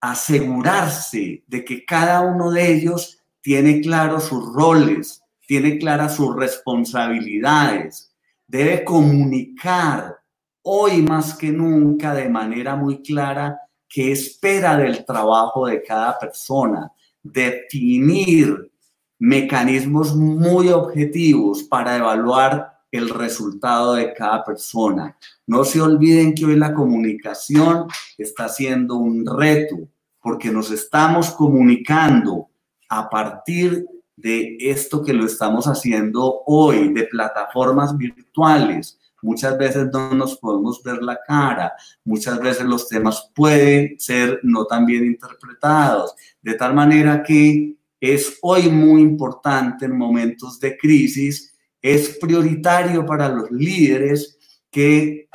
asegurarse 0.00 1.44
de 1.46 1.64
que 1.64 1.84
cada 1.84 2.22
uno 2.22 2.50
de 2.50 2.72
ellos 2.72 3.18
tiene 3.40 3.80
claros 3.80 4.24
sus 4.24 4.52
roles, 4.52 5.22
tiene 5.46 5.78
claras 5.78 6.16
sus 6.16 6.34
responsabilidades, 6.34 8.12
debe 8.46 8.84
comunicar 8.84 10.16
hoy 10.62 11.02
más 11.02 11.34
que 11.34 11.50
nunca 11.50 12.14
de 12.14 12.28
manera 12.28 12.76
muy 12.76 13.02
clara 13.02 13.60
qué 13.88 14.12
espera 14.12 14.76
del 14.76 15.04
trabajo 15.04 15.66
de 15.66 15.82
cada 15.82 16.18
persona, 16.18 16.90
definir 17.22 18.72
mecanismos 19.18 20.16
muy 20.16 20.68
objetivos 20.70 21.62
para 21.64 21.96
evaluar 21.96 22.71
el 22.92 23.08
resultado 23.08 23.94
de 23.94 24.12
cada 24.12 24.44
persona. 24.44 25.16
No 25.46 25.64
se 25.64 25.80
olviden 25.80 26.34
que 26.34 26.44
hoy 26.44 26.56
la 26.56 26.74
comunicación 26.74 27.88
está 28.18 28.48
siendo 28.48 28.96
un 28.96 29.26
reto 29.26 29.88
porque 30.20 30.50
nos 30.50 30.70
estamos 30.70 31.30
comunicando 31.30 32.48
a 32.88 33.08
partir 33.08 33.86
de 34.14 34.56
esto 34.60 35.02
que 35.02 35.14
lo 35.14 35.24
estamos 35.24 35.66
haciendo 35.66 36.42
hoy, 36.46 36.92
de 36.92 37.04
plataformas 37.04 37.96
virtuales. 37.96 38.98
Muchas 39.22 39.56
veces 39.56 39.88
no 39.92 40.14
nos 40.14 40.36
podemos 40.36 40.82
ver 40.82 41.02
la 41.02 41.18
cara, 41.26 41.72
muchas 42.04 42.38
veces 42.40 42.64
los 42.64 42.88
temas 42.88 43.30
pueden 43.34 43.98
ser 43.98 44.40
no 44.42 44.66
tan 44.66 44.84
bien 44.84 45.04
interpretados, 45.04 46.14
de 46.42 46.54
tal 46.54 46.74
manera 46.74 47.22
que 47.22 47.76
es 48.00 48.38
hoy 48.42 48.68
muy 48.68 49.00
importante 49.00 49.86
en 49.86 49.96
momentos 49.96 50.58
de 50.60 50.76
crisis 50.76 51.51
es 51.82 52.16
prioritario 52.18 53.04
para 53.04 53.28
los 53.28 53.50
líderes 53.50 54.38
que 54.70 55.28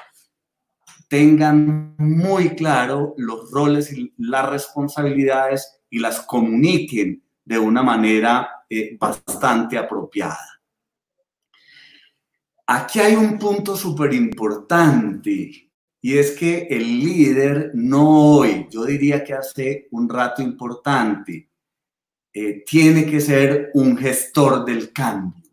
tengan 1.10 1.95
muy 1.97 2.55
claro 2.55 3.13
los 3.17 3.51
roles 3.51 3.91
y 3.93 4.13
las 4.17 4.49
responsabilidades 4.49 5.81
y 5.89 5.99
las 5.99 6.21
comuniquen 6.21 7.23
de 7.45 7.60
una 7.60 7.83
manera 7.83 8.65
eh, 8.69 8.97
bastante 8.97 9.77
apropiada. 9.77 10.62
Aquí 12.65 12.99
hay 12.99 13.15
un 13.15 13.38
punto 13.38 13.77
súper 13.77 14.13
importante 14.13 15.69
y 16.01 16.17
es 16.17 16.31
que 16.31 16.67
el 16.69 16.83
líder 16.99 17.71
no 17.73 18.36
hoy, 18.36 18.67
yo 18.69 18.83
diría 18.86 19.23
que 19.23 19.33
hace 19.33 19.88
un 19.91 20.10
rato 20.10 20.41
importante, 20.41 21.49
eh, 22.33 22.63
tiene 22.65 23.05
que 23.05 23.21
ser 23.21 23.71
un 23.73 23.97
gestor 23.97 24.65
del 24.65 24.91
cambio. 24.91 25.46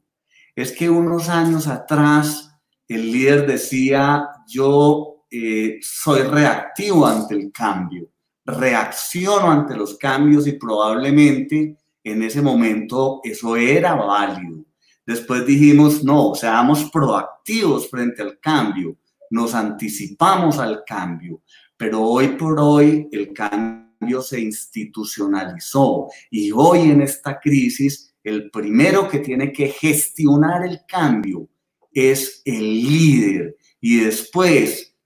Es 0.54 0.72
que 0.72 0.88
unos 0.88 1.28
años 1.28 1.66
atrás 1.66 2.50
el 2.86 3.10
líder 3.10 3.46
decía, 3.46 4.28
yo 4.46 5.26
eh, 5.30 5.78
soy 5.82 6.22
reactivo 6.22 7.06
ante 7.06 7.34
el 7.34 7.50
cambio, 7.50 8.08
reacciono 8.44 9.50
ante 9.50 9.74
los 9.74 9.96
cambios 9.96 10.46
y 10.46 10.52
probablemente 10.52 11.76
en 12.04 12.22
ese 12.22 12.40
momento 12.40 13.20
eso 13.24 13.56
era 13.56 13.94
válido. 13.94 14.64
Después 15.04 15.44
dijimos, 15.44 16.04
no, 16.04 16.34
seamos 16.34 16.90
proactivos 16.90 17.90
frente 17.90 18.22
al 18.22 18.38
cambio, 18.38 18.96
nos 19.30 19.54
anticipamos 19.54 20.58
al 20.58 20.84
cambio, 20.86 21.42
pero 21.76 22.02
hoy 22.02 22.28
por 22.28 22.60
hoy 22.60 23.08
el 23.10 23.32
cambio 23.32 24.22
se 24.22 24.40
institucionalizó 24.40 26.08
y 26.30 26.52
hoy 26.52 26.90
en 26.90 27.02
esta 27.02 27.40
crisis 27.40 28.13
el 28.24 28.50
primero 28.50 29.06
que 29.08 29.20
tiene 29.20 29.52
que 29.52 29.68
gestionar 29.68 30.64
el 30.64 30.80
cambio 30.88 31.46
es 31.92 32.42
el 32.44 32.82
líder 32.82 33.56
y 33.80 34.00
después 34.00 34.96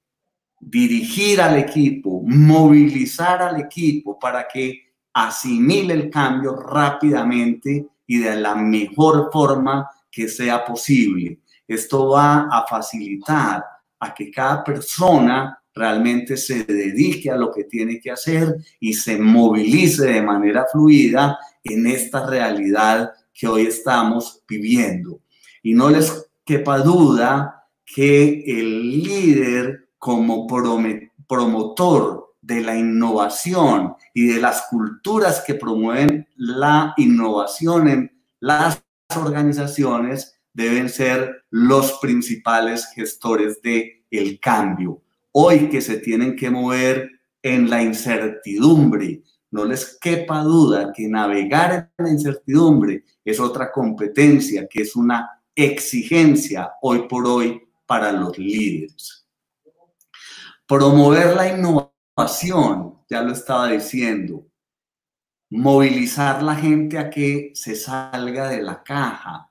dirigir 0.60 1.40
al 1.40 1.58
equipo, 1.58 2.22
movilizar 2.24 3.42
al 3.42 3.60
equipo 3.60 4.18
para 4.18 4.46
que 4.46 4.92
asimile 5.12 5.94
el 5.94 6.10
cambio 6.10 6.54
rápidamente 6.54 7.86
y 8.06 8.18
de 8.18 8.36
la 8.36 8.54
mejor 8.54 9.30
forma 9.32 9.90
que 10.10 10.28
sea 10.28 10.64
posible. 10.64 11.40
Esto 11.66 12.10
va 12.10 12.48
a 12.50 12.66
facilitar 12.66 13.64
a 14.00 14.14
que 14.14 14.30
cada 14.30 14.62
persona 14.62 15.57
realmente 15.78 16.36
se 16.36 16.64
dedique 16.64 17.30
a 17.30 17.36
lo 17.36 17.52
que 17.52 17.64
tiene 17.64 18.00
que 18.00 18.10
hacer 18.10 18.56
y 18.80 18.94
se 18.94 19.16
movilice 19.16 20.06
de 20.06 20.22
manera 20.22 20.66
fluida 20.70 21.38
en 21.62 21.86
esta 21.86 22.26
realidad 22.26 23.12
que 23.32 23.46
hoy 23.46 23.66
estamos 23.66 24.42
viviendo. 24.48 25.20
Y 25.62 25.74
no 25.74 25.88
les 25.88 26.30
quepa 26.44 26.78
duda 26.78 27.66
que 27.84 28.44
el 28.46 29.02
líder 29.02 29.90
como 29.98 30.46
promotor 31.26 32.34
de 32.40 32.60
la 32.60 32.76
innovación 32.76 33.94
y 34.14 34.26
de 34.28 34.40
las 34.40 34.62
culturas 34.70 35.42
que 35.46 35.54
promueven 35.54 36.26
la 36.36 36.94
innovación 36.96 37.88
en 37.88 38.12
las 38.40 38.82
organizaciones 39.16 40.34
deben 40.52 40.88
ser 40.88 41.44
los 41.50 41.98
principales 42.00 42.88
gestores 42.94 43.60
de 43.62 44.04
el 44.10 44.40
cambio. 44.40 45.02
Hoy 45.32 45.68
que 45.68 45.80
se 45.80 45.98
tienen 45.98 46.36
que 46.36 46.50
mover 46.50 47.10
en 47.42 47.70
la 47.70 47.82
incertidumbre, 47.82 49.22
no 49.50 49.64
les 49.64 49.98
quepa 49.98 50.42
duda 50.42 50.92
que 50.92 51.08
navegar 51.08 51.90
en 51.96 52.04
la 52.04 52.10
incertidumbre 52.10 53.04
es 53.24 53.40
otra 53.40 53.70
competencia, 53.70 54.66
que 54.68 54.82
es 54.82 54.94
una 54.96 55.42
exigencia 55.54 56.72
hoy 56.82 57.08
por 57.08 57.26
hoy 57.26 57.62
para 57.86 58.12
los 58.12 58.38
líderes. 58.38 59.26
Promover 60.66 61.34
la 61.34 61.48
innovación, 61.48 62.98
ya 63.08 63.22
lo 63.22 63.32
estaba 63.32 63.68
diciendo, 63.68 64.46
movilizar 65.50 66.42
la 66.42 66.54
gente 66.54 66.98
a 66.98 67.08
que 67.08 67.52
se 67.54 67.74
salga 67.74 68.48
de 68.48 68.62
la 68.62 68.82
caja, 68.82 69.50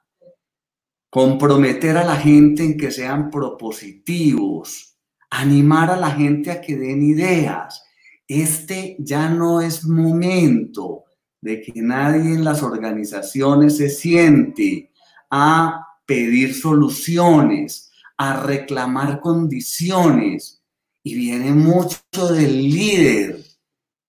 comprometer 1.09 1.97
a 1.97 2.03
la 2.03 2.17
gente 2.17 2.63
en 2.63 2.77
que 2.77 2.91
sean 2.91 3.31
propositivos, 3.31 4.96
animar 5.29 5.91
a 5.91 5.97
la 5.97 6.11
gente 6.11 6.51
a 6.51 6.61
que 6.61 6.77
den 6.77 7.03
ideas. 7.03 7.83
Este 8.27 8.95
ya 8.99 9.29
no 9.29 9.61
es 9.61 9.85
momento 9.85 11.05
de 11.41 11.61
que 11.61 11.81
nadie 11.81 12.33
en 12.33 12.43
las 12.43 12.63
organizaciones 12.63 13.77
se 13.77 13.89
siente 13.89 14.91
a 15.29 15.85
pedir 16.05 16.53
soluciones, 16.53 17.91
a 18.17 18.41
reclamar 18.41 19.19
condiciones. 19.19 20.61
Y 21.03 21.15
viene 21.15 21.53
mucho 21.53 21.99
del 22.31 22.69
líder 22.69 23.43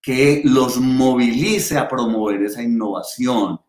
que 0.01 0.41
los 0.43 0.77
movilice 0.77 1.77
a 1.77 1.87
promover 1.87 2.41
esa 2.43 2.63
innovación, 2.63 3.59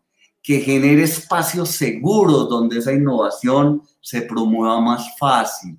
que 0.43 0.61
genere 0.61 1.03
espacios 1.03 1.71
seguros 1.71 2.49
donde 2.49 2.79
esa 2.79 2.93
innovación 2.93 3.83
se 4.01 4.23
promueva 4.23 4.81
más 4.81 5.17
fácil, 5.19 5.79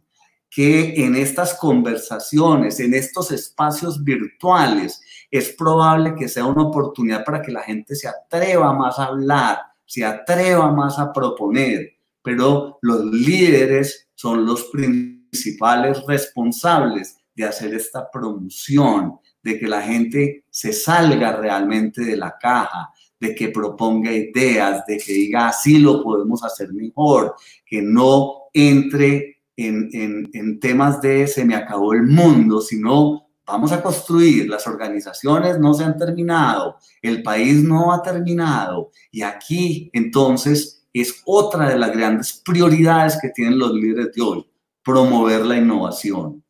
que 0.51 1.05
en 1.05 1.15
estas 1.15 1.53
conversaciones, 1.53 2.81
en 2.81 2.93
estos 2.93 3.31
espacios 3.31 4.03
virtuales, 4.03 5.01
es 5.31 5.49
probable 5.53 6.13
que 6.13 6.27
sea 6.27 6.45
una 6.45 6.63
oportunidad 6.63 7.23
para 7.23 7.41
que 7.41 7.53
la 7.53 7.61
gente 7.61 7.95
se 7.95 8.09
atreva 8.09 8.73
más 8.73 8.99
a 8.99 9.05
hablar, 9.05 9.59
se 9.85 10.03
atreva 10.03 10.69
más 10.69 10.99
a 10.99 11.13
proponer, 11.13 11.93
pero 12.21 12.77
los 12.81 13.05
líderes 13.05 14.09
son 14.13 14.45
los 14.45 14.65
principales 14.65 16.03
responsables 16.05 17.15
de 17.33 17.45
hacer 17.45 17.73
esta 17.73 18.11
promoción, 18.11 19.19
de 19.41 19.57
que 19.57 19.67
la 19.67 19.81
gente 19.81 20.43
se 20.49 20.73
salga 20.73 21.31
realmente 21.31 22.03
de 22.03 22.17
la 22.17 22.37
caja, 22.37 22.89
de 23.17 23.33
que 23.33 23.47
proponga 23.49 24.11
ideas, 24.11 24.85
de 24.85 24.97
que 24.97 25.13
diga 25.13 25.47
así 25.47 25.79
lo 25.79 26.03
podemos 26.03 26.43
hacer 26.43 26.73
mejor, 26.73 27.35
que 27.65 27.81
no 27.81 28.49
entre 28.53 29.30
en, 29.57 30.29
en 30.33 30.59
temas 30.59 31.01
de 31.01 31.27
se 31.27 31.45
me 31.45 31.55
acabó 31.55 31.93
el 31.93 32.03
mundo, 32.03 32.61
sino 32.61 33.31
vamos 33.45 33.71
a 33.71 33.81
construir, 33.81 34.49
las 34.49 34.65
organizaciones 34.65 35.59
no 35.59 35.73
se 35.73 35.83
han 35.83 35.97
terminado, 35.97 36.77
el 37.01 37.21
país 37.21 37.61
no 37.63 37.93
ha 37.93 38.01
terminado 38.01 38.91
y 39.11 39.23
aquí 39.23 39.89
entonces 39.93 40.87
es 40.93 41.21
otra 41.25 41.69
de 41.69 41.77
las 41.77 41.91
grandes 41.91 42.33
prioridades 42.33 43.17
que 43.21 43.29
tienen 43.29 43.59
los 43.59 43.73
líderes 43.73 44.13
de 44.13 44.21
hoy, 44.21 44.45
promover 44.83 45.45
la 45.45 45.57
innovación. 45.57 46.43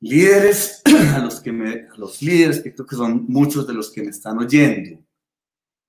Líderes, 0.00 0.82
a 1.14 1.18
los, 1.18 1.40
que 1.40 1.52
me, 1.52 1.88
los 1.96 2.20
líderes, 2.20 2.60
que 2.60 2.74
creo 2.74 2.86
que 2.86 2.96
son 2.96 3.24
muchos 3.28 3.66
de 3.66 3.74
los 3.74 3.90
que 3.90 4.02
me 4.02 4.10
están 4.10 4.38
oyendo, 4.38 5.02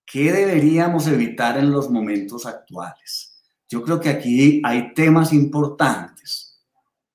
¿qué 0.05 0.31
deberíamos 0.31 1.07
evitar 1.07 1.57
en 1.57 1.71
los 1.71 1.89
momentos 1.89 2.45
actuales? 2.45 3.34
Yo 3.69 3.83
creo 3.83 3.99
que 3.99 4.09
aquí 4.09 4.61
hay 4.63 4.93
temas 4.93 5.33
importantes 5.33 6.61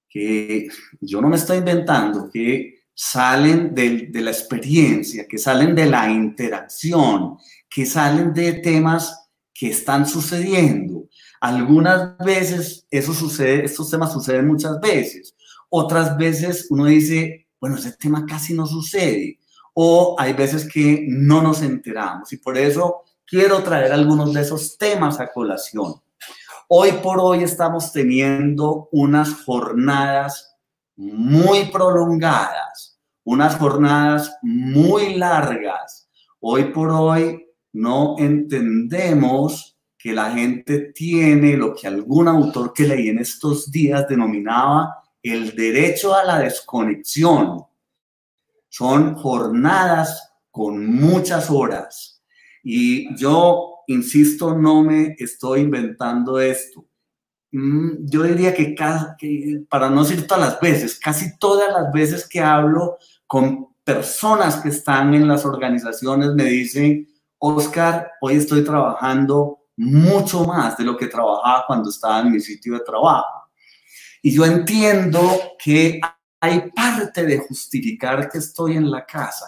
que 0.09 0.69
yo 1.01 1.21
no 1.21 1.29
me 1.29 1.37
estoy 1.37 1.59
inventando, 1.59 2.29
que 2.33 2.81
salen 2.93 3.75
de, 3.75 4.09
de 4.09 4.21
la 4.21 4.31
experiencia, 4.31 5.27
que 5.29 5.39
salen 5.39 5.75
de 5.75 5.87
la 5.87 6.11
interacción 6.11 7.39
que 7.71 7.87
salen 7.87 8.35
de 8.35 8.55
temas 8.55 9.31
que 9.55 9.69
están 9.69 10.05
sucediendo. 10.05 11.09
Algunas 11.41 12.19
veces 12.19 12.87
eso 12.91 13.15
sucede, 13.15 13.65
estos 13.65 13.89
temas 13.89 14.13
suceden 14.13 14.49
muchas 14.49 14.81
veces. 14.81 15.35
Otras 15.71 16.19
veces 16.19 16.67
uno 16.71 16.87
dice, 16.87 17.47
bueno, 17.61 17.77
ese 17.77 17.93
tema 17.93 18.27
casi 18.27 18.53
no 18.53 18.67
sucede. 18.67 19.39
O 19.73 20.17
hay 20.19 20.33
veces 20.33 20.69
que 20.69 21.07
no 21.09 21.41
nos 21.41 21.63
enteramos. 21.63 22.33
Y 22.33 22.39
por 22.39 22.59
eso 22.59 23.05
quiero 23.25 23.63
traer 23.63 23.93
algunos 23.93 24.35
de 24.35 24.41
esos 24.41 24.77
temas 24.77 25.21
a 25.21 25.31
colación. 25.31 25.95
Hoy 26.73 26.93
por 27.03 27.19
hoy 27.19 27.43
estamos 27.43 27.91
teniendo 27.91 28.89
unas 28.93 29.43
jornadas 29.43 30.57
muy 30.95 31.65
prolongadas, 31.65 32.97
unas 33.25 33.57
jornadas 33.57 34.39
muy 34.41 35.14
largas. 35.14 36.09
Hoy 36.39 36.66
por 36.66 36.91
hoy 36.91 37.45
no 37.73 38.14
entendemos 38.21 39.77
que 39.99 40.12
la 40.12 40.31
gente 40.31 40.93
tiene 40.95 41.57
lo 41.57 41.75
que 41.75 41.89
algún 41.89 42.29
autor 42.29 42.73
que 42.73 42.87
leí 42.87 43.09
en 43.09 43.18
estos 43.18 43.68
días 43.68 44.07
denominaba 44.07 45.03
el 45.25 45.57
derecho 45.57 46.14
a 46.14 46.23
la 46.23 46.39
desconexión. 46.39 47.64
Son 48.68 49.16
jornadas 49.16 50.35
con 50.53 50.87
muchas 50.87 51.51
horas. 51.51 52.23
Y 52.62 53.12
yo, 53.16 53.80
insisto, 53.93 54.57
no 54.57 54.82
me 54.82 55.16
estoy 55.18 55.61
inventando 55.61 56.38
esto. 56.41 56.86
Mm, 57.53 58.07
yo 58.07 58.22
diría 58.22 58.55
que, 58.55 58.74
que, 59.18 59.64
para 59.68 59.91
no 59.91 60.05
decir 60.05 60.26
todas 60.26 60.53
las 60.53 60.61
veces, 60.61 60.99
casi 60.99 61.36
todas 61.38 61.72
las 61.72 61.93
veces 61.93 62.28
que 62.28 62.41
hablo 62.41 62.99
con 63.26 63.68
personas 63.84 64.57
que 64.57 64.68
están 64.68 65.14
en 65.14 65.26
las 65.26 65.45
organizaciones 65.45 66.32
me 66.34 66.45
dicen, 66.45 67.09
Oscar, 67.38 68.12
hoy 68.20 68.36
estoy 68.36 68.62
trabajando 68.62 69.59
mucho 69.76 70.45
más 70.45 70.76
de 70.76 70.84
lo 70.84 70.97
que 70.97 71.07
trabajaba 71.07 71.64
cuando 71.66 71.91
estaba 71.91 72.20
en 72.20 72.32
mi 72.32 72.41
sitio 72.41 72.74
de 72.74 72.80
trabajo. 72.80 73.51
Y 74.22 74.32
yo 74.32 74.45
entiendo 74.45 75.20
que 75.59 76.01
hay 76.41 76.70
parte 76.70 77.24
de 77.24 77.38
justificar 77.38 78.30
que 78.30 78.38
estoy 78.38 78.76
en 78.76 78.91
la 78.91 79.05
casa, 79.05 79.47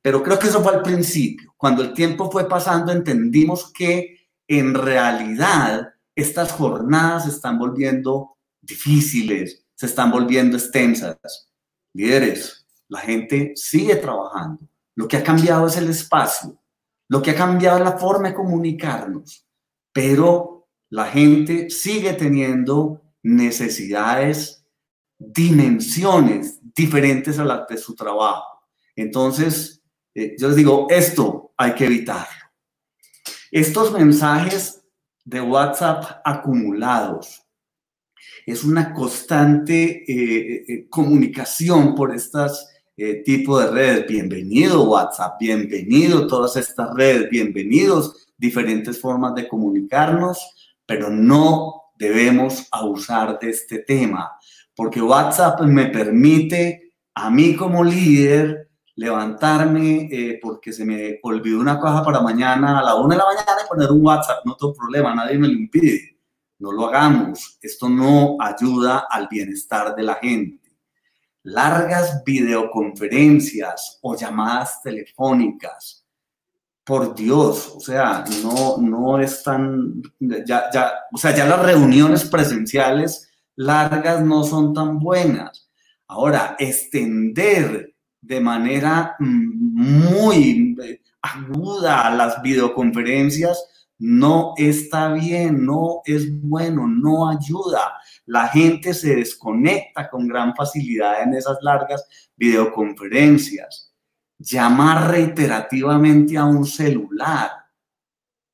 pero 0.00 0.22
creo 0.22 0.38
que 0.38 0.46
eso 0.46 0.62
fue 0.62 0.74
al 0.74 0.82
principio. 0.82 1.53
Cuando 1.64 1.82
el 1.82 1.94
tiempo 1.94 2.30
fue 2.30 2.46
pasando, 2.46 2.92
entendimos 2.92 3.72
que 3.72 4.28
en 4.46 4.74
realidad 4.74 5.94
estas 6.14 6.52
jornadas 6.52 7.24
se 7.24 7.30
están 7.30 7.58
volviendo 7.58 8.36
difíciles, 8.60 9.64
se 9.74 9.86
están 9.86 10.10
volviendo 10.10 10.58
extensas. 10.58 11.48
Líderes, 11.94 12.66
la 12.86 13.00
gente 13.00 13.52
sigue 13.54 13.96
trabajando. 13.96 14.68
Lo 14.94 15.08
que 15.08 15.16
ha 15.16 15.24
cambiado 15.24 15.66
es 15.66 15.78
el 15.78 15.88
espacio. 15.88 16.62
Lo 17.08 17.22
que 17.22 17.30
ha 17.30 17.34
cambiado 17.34 17.78
es 17.78 17.84
la 17.84 17.96
forma 17.96 18.28
de 18.28 18.34
comunicarnos. 18.34 19.46
Pero 19.90 20.68
la 20.90 21.06
gente 21.06 21.70
sigue 21.70 22.12
teniendo 22.12 23.00
necesidades, 23.22 24.66
dimensiones 25.16 26.60
diferentes 26.74 27.38
a 27.38 27.44
las 27.46 27.66
de 27.68 27.78
su 27.78 27.94
trabajo. 27.94 28.44
Entonces, 28.94 29.82
eh, 30.14 30.36
yo 30.38 30.48
les 30.48 30.56
digo, 30.58 30.88
esto 30.90 31.43
hay 31.56 31.74
que 31.74 31.86
evitarlo. 31.86 32.44
Estos 33.50 33.92
mensajes 33.92 34.82
de 35.24 35.40
WhatsApp 35.40 36.20
acumulados 36.24 37.42
es 38.46 38.64
una 38.64 38.92
constante 38.92 40.04
eh, 40.06 40.64
eh, 40.68 40.88
comunicación 40.88 41.94
por 41.94 42.14
estas 42.14 42.70
tipo 43.24 43.58
de 43.58 43.72
redes. 43.72 44.06
Bienvenido 44.06 44.84
WhatsApp, 44.84 45.36
bienvenido 45.40 46.28
todas 46.28 46.56
estas 46.56 46.94
redes, 46.94 47.28
bienvenidos 47.28 48.24
diferentes 48.36 49.00
formas 49.00 49.34
de 49.34 49.48
comunicarnos, 49.48 50.38
pero 50.86 51.10
no 51.10 51.84
debemos 51.96 52.68
abusar 52.70 53.38
de 53.38 53.50
este 53.50 53.80
tema, 53.80 54.32
porque 54.74 55.00
WhatsApp 55.00 55.60
me 55.62 55.86
permite 55.86 56.94
a 57.14 57.30
mí 57.30 57.54
como 57.56 57.84
líder 57.84 58.63
levantarme 58.96 60.08
eh, 60.10 60.38
porque 60.40 60.72
se 60.72 60.84
me 60.84 61.18
olvidó 61.22 61.60
una 61.60 61.80
caja 61.80 62.02
para 62.04 62.20
mañana 62.20 62.78
a 62.78 62.82
la 62.82 62.94
una 62.94 63.14
de 63.14 63.18
la 63.18 63.26
mañana 63.26 63.62
y 63.64 63.68
poner 63.68 63.90
un 63.90 64.06
WhatsApp, 64.06 64.44
no 64.44 64.56
tengo 64.56 64.74
problema, 64.74 65.14
nadie 65.14 65.38
me 65.38 65.48
lo 65.48 65.54
impide. 65.54 66.14
No 66.58 66.72
lo 66.72 66.86
hagamos. 66.86 67.58
Esto 67.60 67.88
no 67.88 68.36
ayuda 68.40 69.06
al 69.10 69.28
bienestar 69.28 69.94
de 69.94 70.02
la 70.02 70.14
gente. 70.14 70.70
Largas 71.42 72.22
videoconferencias 72.24 73.98
o 74.02 74.16
llamadas 74.16 74.80
telefónicas 74.82 76.04
por 76.84 77.14
Dios, 77.14 77.72
o 77.74 77.80
sea, 77.80 78.24
no, 78.42 78.76
no 78.76 79.18
es 79.18 79.42
tan, 79.42 80.02
ya, 80.20 80.70
ya, 80.70 80.92
o 81.12 81.16
sea, 81.16 81.34
ya 81.34 81.46
las 81.46 81.62
reuniones 81.62 82.26
presenciales 82.26 83.30
largas 83.56 84.20
no 84.20 84.44
son 84.44 84.74
tan 84.74 84.98
buenas. 84.98 85.70
Ahora, 86.06 86.56
extender 86.58 87.93
de 88.24 88.40
manera 88.40 89.16
muy 89.18 90.76
aguda 91.20 92.10
las 92.10 92.42
videoconferencias 92.42 93.90
no 93.98 94.54
está 94.56 95.12
bien, 95.12 95.64
no 95.64 96.02
es 96.04 96.40
bueno, 96.42 96.86
no 96.86 97.28
ayuda. 97.30 97.94
La 98.26 98.48
gente 98.48 98.92
se 98.92 99.14
desconecta 99.16 100.10
con 100.10 100.26
gran 100.26 100.54
facilidad 100.54 101.22
en 101.22 101.34
esas 101.34 101.58
largas 101.62 102.04
videoconferencias 102.36 103.92
llamar 104.38 105.10
reiterativamente 105.10 106.36
a 106.36 106.44
un 106.44 106.66
celular 106.66 107.50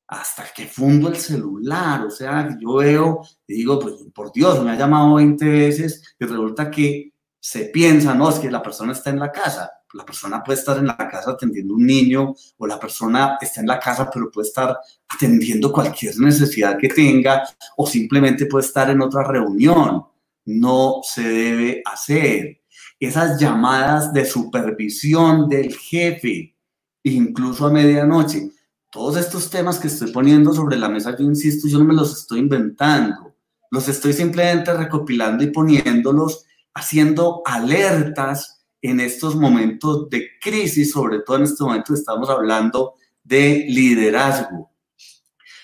hasta 0.07 0.45
que 0.53 0.65
fundo 0.65 1.09
el 1.09 1.15
celular. 1.15 2.05
O 2.05 2.11
sea, 2.11 2.57
yo 2.59 2.75
veo 2.75 3.21
y 3.47 3.55
digo, 3.55 3.79
pues 3.79 3.95
por 4.13 4.31
Dios, 4.31 4.63
me 4.63 4.71
ha 4.71 4.77
llamado 4.77 5.15
20 5.15 5.45
veces 5.45 6.15
y 6.19 6.25
resulta 6.25 6.69
que 6.69 7.10
se 7.43 7.65
piensa, 7.65 8.13
no, 8.13 8.29
es 8.29 8.35
que 8.35 8.51
la 8.51 8.61
persona 8.61 8.93
está 8.93 9.09
en 9.09 9.19
la 9.19 9.31
casa. 9.31 9.71
La 9.93 10.05
persona 10.05 10.43
puede 10.43 10.59
estar 10.59 10.77
en 10.77 10.85
la 10.87 10.95
casa 10.95 11.31
atendiendo 11.31 11.73
un 11.73 11.85
niño 11.85 12.33
o 12.57 12.67
la 12.67 12.79
persona 12.79 13.37
está 13.41 13.59
en 13.59 13.67
la 13.67 13.79
casa 13.79 14.09
pero 14.09 14.31
puede 14.31 14.47
estar 14.47 14.77
atendiendo 15.09 15.69
cualquier 15.69 16.17
necesidad 16.17 16.77
que 16.77 16.87
tenga 16.87 17.43
o 17.75 17.85
simplemente 17.85 18.45
puede 18.45 18.65
estar 18.65 18.89
en 18.89 19.01
otra 19.01 19.23
reunión. 19.23 20.05
No 20.45 21.01
se 21.03 21.23
debe 21.23 21.81
hacer 21.83 22.61
esas 22.99 23.39
llamadas 23.39 24.13
de 24.13 24.23
supervisión 24.23 25.49
del 25.49 25.75
jefe, 25.75 26.55
incluso 27.03 27.65
a 27.65 27.71
medianoche. 27.71 28.51
Todos 28.91 29.17
estos 29.17 29.49
temas 29.49 29.79
que 29.79 29.87
estoy 29.87 30.11
poniendo 30.11 30.53
sobre 30.53 30.77
la 30.77 30.89
mesa, 30.89 31.17
yo 31.17 31.25
insisto, 31.25 31.67
yo 31.67 31.79
no 31.79 31.85
me 31.85 31.95
los 31.95 32.19
estoy 32.19 32.39
inventando, 32.39 33.35
los 33.71 33.87
estoy 33.87 34.13
simplemente 34.13 34.73
recopilando 34.73 35.43
y 35.43 35.47
poniéndolos, 35.47 36.45
haciendo 36.73 37.41
alertas 37.45 38.65
en 38.81 38.99
estos 38.99 39.35
momentos 39.35 40.09
de 40.09 40.27
crisis, 40.39 40.91
sobre 40.91 41.19
todo 41.19 41.37
en 41.37 41.43
este 41.43 41.63
momento 41.63 41.93
estamos 41.93 42.29
hablando 42.29 42.95
de 43.23 43.65
liderazgo. 43.67 44.71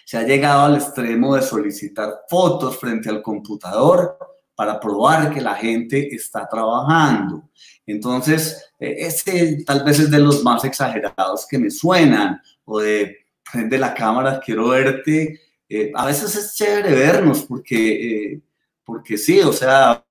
Se 0.05 0.17
ha 0.17 0.23
llegado 0.23 0.61
al 0.61 0.75
extremo 0.75 1.35
de 1.35 1.41
solicitar 1.41 2.21
fotos 2.29 2.77
frente 2.77 3.09
al 3.09 3.21
computador 3.21 4.17
para 4.55 4.79
probar 4.79 5.33
que 5.33 5.41
la 5.41 5.55
gente 5.55 6.15
está 6.15 6.47
trabajando. 6.47 7.49
Entonces, 7.85 8.71
eh, 8.79 8.95
ese 8.99 9.63
tal 9.65 9.83
vez 9.83 9.99
es 9.99 10.09
de 10.09 10.19
los 10.19 10.43
más 10.43 10.63
exagerados 10.63 11.45
que 11.47 11.57
me 11.57 11.69
suenan, 11.69 12.41
o 12.65 12.79
de 12.79 13.17
prende 13.51 13.77
la 13.77 13.93
cámara, 13.93 14.39
quiero 14.43 14.69
verte. 14.69 15.39
Eh, 15.69 15.91
a 15.93 16.05
veces 16.05 16.35
es 16.35 16.55
chévere 16.55 16.93
vernos 16.93 17.43
porque, 17.43 18.33
eh, 18.33 18.41
porque 18.83 19.17
sí, 19.17 19.41
o 19.41 19.53
sea, 19.53 20.03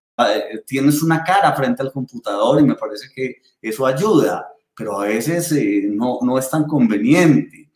tienes 0.66 1.02
una 1.02 1.22
cara 1.22 1.52
frente 1.52 1.82
al 1.82 1.92
computador 1.92 2.60
y 2.60 2.64
me 2.64 2.74
parece 2.74 3.08
que 3.14 3.42
eso 3.60 3.86
ayuda, 3.86 4.48
pero 4.74 5.00
a 5.00 5.04
veces 5.04 5.52
no, 5.90 6.18
no 6.22 6.38
es 6.38 6.48
tan 6.48 6.64
conveniente 6.64 7.70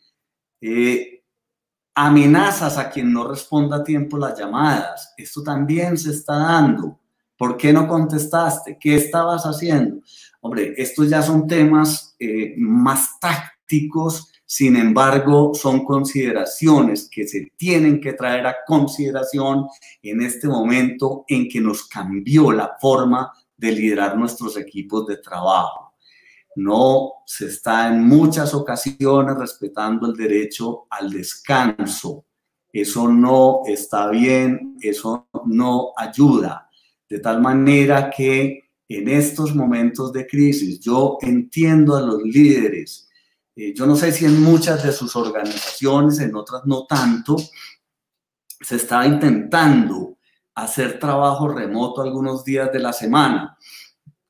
amenazas 1.95 2.77
a 2.77 2.89
quien 2.89 3.11
no 3.11 3.27
responda 3.27 3.77
a 3.77 3.83
tiempo 3.83 4.17
las 4.17 4.37
llamadas. 4.37 5.13
Esto 5.17 5.43
también 5.43 5.97
se 5.97 6.11
está 6.11 6.35
dando. 6.35 6.99
¿Por 7.37 7.57
qué 7.57 7.73
no 7.73 7.87
contestaste? 7.87 8.77
¿Qué 8.79 8.95
estabas 8.95 9.43
haciendo? 9.43 10.01
Hombre, 10.41 10.73
estos 10.77 11.09
ya 11.09 11.21
son 11.21 11.47
temas 11.47 12.15
eh, 12.19 12.53
más 12.57 13.19
tácticos, 13.19 14.30
sin 14.53 14.75
embargo, 14.75 15.53
son 15.53 15.85
consideraciones 15.85 17.07
que 17.09 17.25
se 17.25 17.53
tienen 17.55 18.01
que 18.01 18.11
traer 18.11 18.45
a 18.45 18.57
consideración 18.67 19.67
en 20.03 20.21
este 20.21 20.49
momento 20.49 21.23
en 21.29 21.47
que 21.47 21.61
nos 21.61 21.87
cambió 21.87 22.51
la 22.51 22.75
forma 22.81 23.31
de 23.55 23.71
liderar 23.71 24.17
nuestros 24.17 24.57
equipos 24.57 25.07
de 25.07 25.15
trabajo 25.15 25.91
no 26.55 27.13
se 27.25 27.45
está 27.45 27.87
en 27.87 28.05
muchas 28.05 28.53
ocasiones 28.53 29.37
respetando 29.37 30.07
el 30.07 30.17
derecho 30.17 30.85
al 30.89 31.09
descanso. 31.09 32.25
Eso 32.73 33.07
no 33.07 33.61
está 33.65 34.09
bien, 34.09 34.77
eso 34.81 35.29
no 35.45 35.93
ayuda. 35.95 36.69
De 37.09 37.19
tal 37.19 37.41
manera 37.41 38.09
que 38.09 38.69
en 38.89 39.07
estos 39.07 39.55
momentos 39.55 40.11
de 40.11 40.27
crisis 40.27 40.81
yo 40.81 41.17
entiendo 41.21 41.95
a 41.95 42.01
los 42.01 42.21
líderes. 42.21 43.07
Eh, 43.55 43.73
yo 43.75 43.85
no 43.85 43.95
sé 43.95 44.11
si 44.11 44.25
en 44.25 44.41
muchas 44.41 44.83
de 44.83 44.91
sus 44.91 45.15
organizaciones, 45.15 46.19
en 46.19 46.35
otras 46.35 46.65
no 46.65 46.85
tanto, 46.85 47.35
se 48.59 48.75
está 48.75 49.05
intentando 49.05 50.17
hacer 50.55 50.99
trabajo 50.99 51.47
remoto 51.47 52.01
algunos 52.01 52.43
días 52.43 52.71
de 52.71 52.79
la 52.79 52.93
semana. 52.93 53.57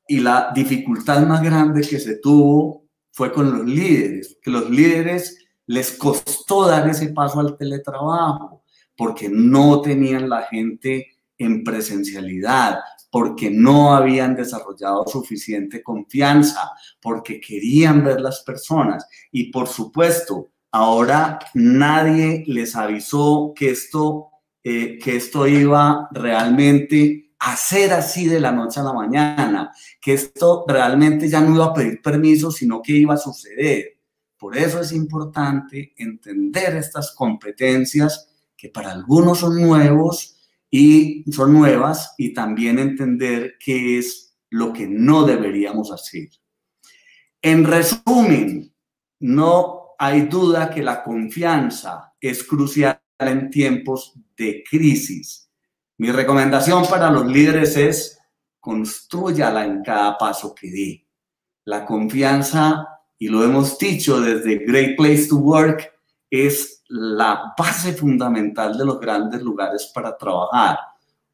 Y 0.06 0.20
la 0.20 0.50
dificultad 0.54 1.26
más 1.26 1.42
grande 1.42 1.82
que 1.82 1.98
se 1.98 2.16
tuvo 2.16 2.86
fue 3.12 3.32
con 3.32 3.52
los 3.52 3.66
líderes, 3.66 4.38
que 4.42 4.50
los 4.50 4.68
líderes 4.70 5.38
les 5.66 5.92
costó 5.92 6.66
dar 6.66 6.88
ese 6.88 7.08
paso 7.10 7.40
al 7.40 7.56
teletrabajo, 7.56 8.64
porque 8.96 9.28
no 9.28 9.80
tenían 9.80 10.28
la 10.28 10.42
gente 10.42 11.06
en 11.38 11.62
presencialidad, 11.62 12.78
porque 13.12 13.50
no 13.50 13.94
habían 13.94 14.34
desarrollado 14.34 15.06
suficiente 15.06 15.82
confianza, 15.82 16.70
porque 16.98 17.42
querían 17.42 18.02
ver 18.02 18.22
las 18.22 18.40
personas. 18.40 19.06
Y 19.30 19.52
por 19.52 19.68
supuesto, 19.68 20.48
ahora 20.70 21.38
nadie 21.52 22.42
les 22.46 22.74
avisó 22.74 23.52
que 23.54 23.68
esto, 23.68 24.30
eh, 24.64 24.98
que 24.98 25.16
esto 25.16 25.46
iba 25.46 26.08
realmente 26.12 27.34
hacer 27.38 27.92
así 27.92 28.28
de 28.28 28.40
la 28.40 28.50
noche 28.50 28.80
a 28.80 28.84
la 28.84 28.94
mañana, 28.94 29.70
que 30.00 30.14
esto 30.14 30.64
realmente 30.66 31.28
ya 31.28 31.42
no 31.42 31.54
iba 31.54 31.66
a 31.66 31.74
pedir 31.74 32.00
permiso, 32.00 32.50
sino 32.50 32.80
que 32.80 32.92
iba 32.92 33.12
a 33.12 33.18
suceder. 33.18 33.98
Por 34.38 34.56
eso 34.56 34.80
es 34.80 34.90
importante 34.90 35.92
entender 35.98 36.76
estas 36.76 37.12
competencias 37.14 38.30
que 38.56 38.70
para 38.70 38.90
algunos 38.90 39.40
son 39.40 39.60
nuevos 39.60 40.41
y 40.74 41.30
son 41.30 41.52
nuevas 41.52 42.14
y 42.16 42.32
también 42.32 42.78
entender 42.78 43.56
qué 43.60 43.98
es 43.98 44.38
lo 44.48 44.72
que 44.72 44.86
no 44.88 45.24
deberíamos 45.24 45.92
hacer. 45.92 46.30
En 47.42 47.64
resumen, 47.64 48.74
no 49.20 49.90
hay 49.98 50.22
duda 50.22 50.70
que 50.70 50.82
la 50.82 51.02
confianza 51.04 52.14
es 52.18 52.42
crucial 52.42 53.00
en 53.18 53.50
tiempos 53.50 54.14
de 54.36 54.64
crisis 54.68 55.50
Mi 55.98 56.10
recomendación 56.10 56.86
para 56.88 57.10
los 57.10 57.26
líderes 57.26 57.76
es 57.76 58.18
construyala 58.58 59.66
en 59.66 59.82
cada 59.82 60.16
paso 60.16 60.54
que 60.54 60.70
dé. 60.70 61.08
La 61.66 61.84
confianza, 61.84 62.88
y 63.18 63.28
lo 63.28 63.44
hemos 63.44 63.78
dicho 63.78 64.20
desde 64.20 64.64
Great 64.64 64.96
Place 64.96 65.26
to 65.28 65.36
Work, 65.36 65.92
es 66.30 66.81
la 66.92 67.54
base 67.56 67.94
fundamental 67.94 68.76
de 68.76 68.84
los 68.84 69.00
grandes 69.00 69.40
lugares 69.42 69.90
para 69.94 70.16
trabajar. 70.16 70.78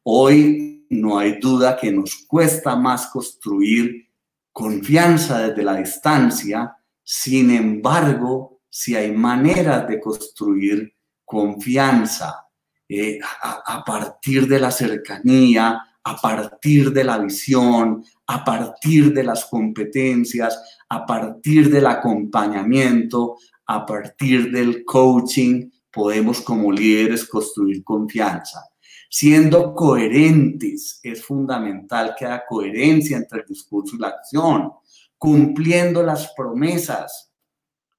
Hoy 0.03 0.85
no 0.89 1.19
hay 1.19 1.37
duda 1.37 1.75
que 1.75 1.91
nos 1.91 2.15
cuesta 2.27 2.77
más 2.77 3.07
construir 3.07 4.07
confianza 4.53 5.39
desde 5.39 5.63
la 5.63 5.75
distancia, 5.75 6.75
sin 7.03 7.51
embargo, 7.51 8.61
si 8.69 8.95
hay 8.95 9.11
maneras 9.11 9.87
de 9.87 9.99
construir 9.99 10.93
confianza 11.25 12.47
eh, 12.87 13.19
a, 13.41 13.83
partir 13.83 14.47
de 14.47 14.59
la 14.59 14.71
cercanía, 14.71 15.81
a 16.03 16.15
partir 16.15 16.93
de 16.93 17.03
la 17.03 17.17
visión, 17.17 18.03
a 18.27 18.43
partir 18.45 19.13
de 19.13 19.23
las 19.23 19.45
competencias, 19.45 20.79
a 20.87 21.05
partir 21.05 21.69
del 21.69 21.85
acompañamiento, 21.85 23.37
a 23.71 23.85
partir 23.85 24.51
del 24.51 24.83
coaching, 24.83 25.69
podemos 25.91 26.41
como 26.41 26.71
líderes 26.71 27.23
construir 27.23 27.83
confianza. 27.83 28.63
Siendo 29.11 29.75
coherentes, 29.75 30.99
es 31.03 31.23
fundamental 31.23 32.15
que 32.17 32.25
haya 32.25 32.43
coherencia 32.49 33.17
entre 33.17 33.41
el 33.41 33.45
discurso 33.45 33.95
y 33.95 33.99
la 33.99 34.07
acción, 34.07 34.71
cumpliendo 35.19 36.01
las 36.01 36.33
promesas. 36.35 37.31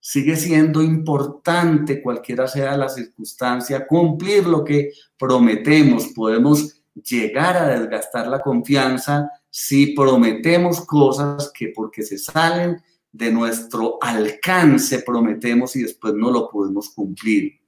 Sigue 0.01 0.35
siendo 0.35 0.83
importante, 0.83 2.03
cualquiera 2.03 2.49
sea 2.49 2.77
la 2.77 2.89
circunstancia, 2.89 3.87
cumplir 3.87 4.49
lo 4.49 4.65
que 4.65 4.91
prometemos. 5.17 6.09
Podemos 6.09 6.83
llegar 6.95 7.57
a 7.57 7.79
desgastar 7.79 8.27
la 8.27 8.41
confianza 8.41 9.31
si 9.49 9.95
prometemos 9.95 10.81
cosas 10.81 11.53
que 11.57 11.69
porque 11.69 12.03
se 12.03 12.19
salen 12.19 12.83
de 13.13 13.33
nuestro 13.33 13.99
alcance 14.01 15.01
prometemos 15.01 15.75
y 15.77 15.83
después 15.83 16.15
no 16.15 16.31
lo 16.31 16.49
podemos 16.49 16.91
cumplir. 16.91 17.61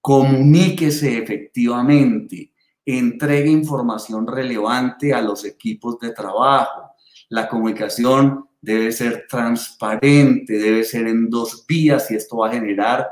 Comuníquese 0.00 1.18
efectivamente, 1.18 2.52
entregue 2.84 3.50
información 3.50 4.26
relevante 4.26 5.12
a 5.12 5.20
los 5.20 5.44
equipos 5.44 5.98
de 5.98 6.12
trabajo. 6.12 6.92
La 7.28 7.48
comunicación 7.48 8.48
debe 8.60 8.92
ser 8.92 9.26
transparente, 9.28 10.58
debe 10.58 10.84
ser 10.84 11.06
en 11.06 11.28
dos 11.28 11.64
vías 11.66 12.10
y 12.10 12.16
esto 12.16 12.38
va 12.38 12.48
a 12.48 12.52
generar 12.52 13.06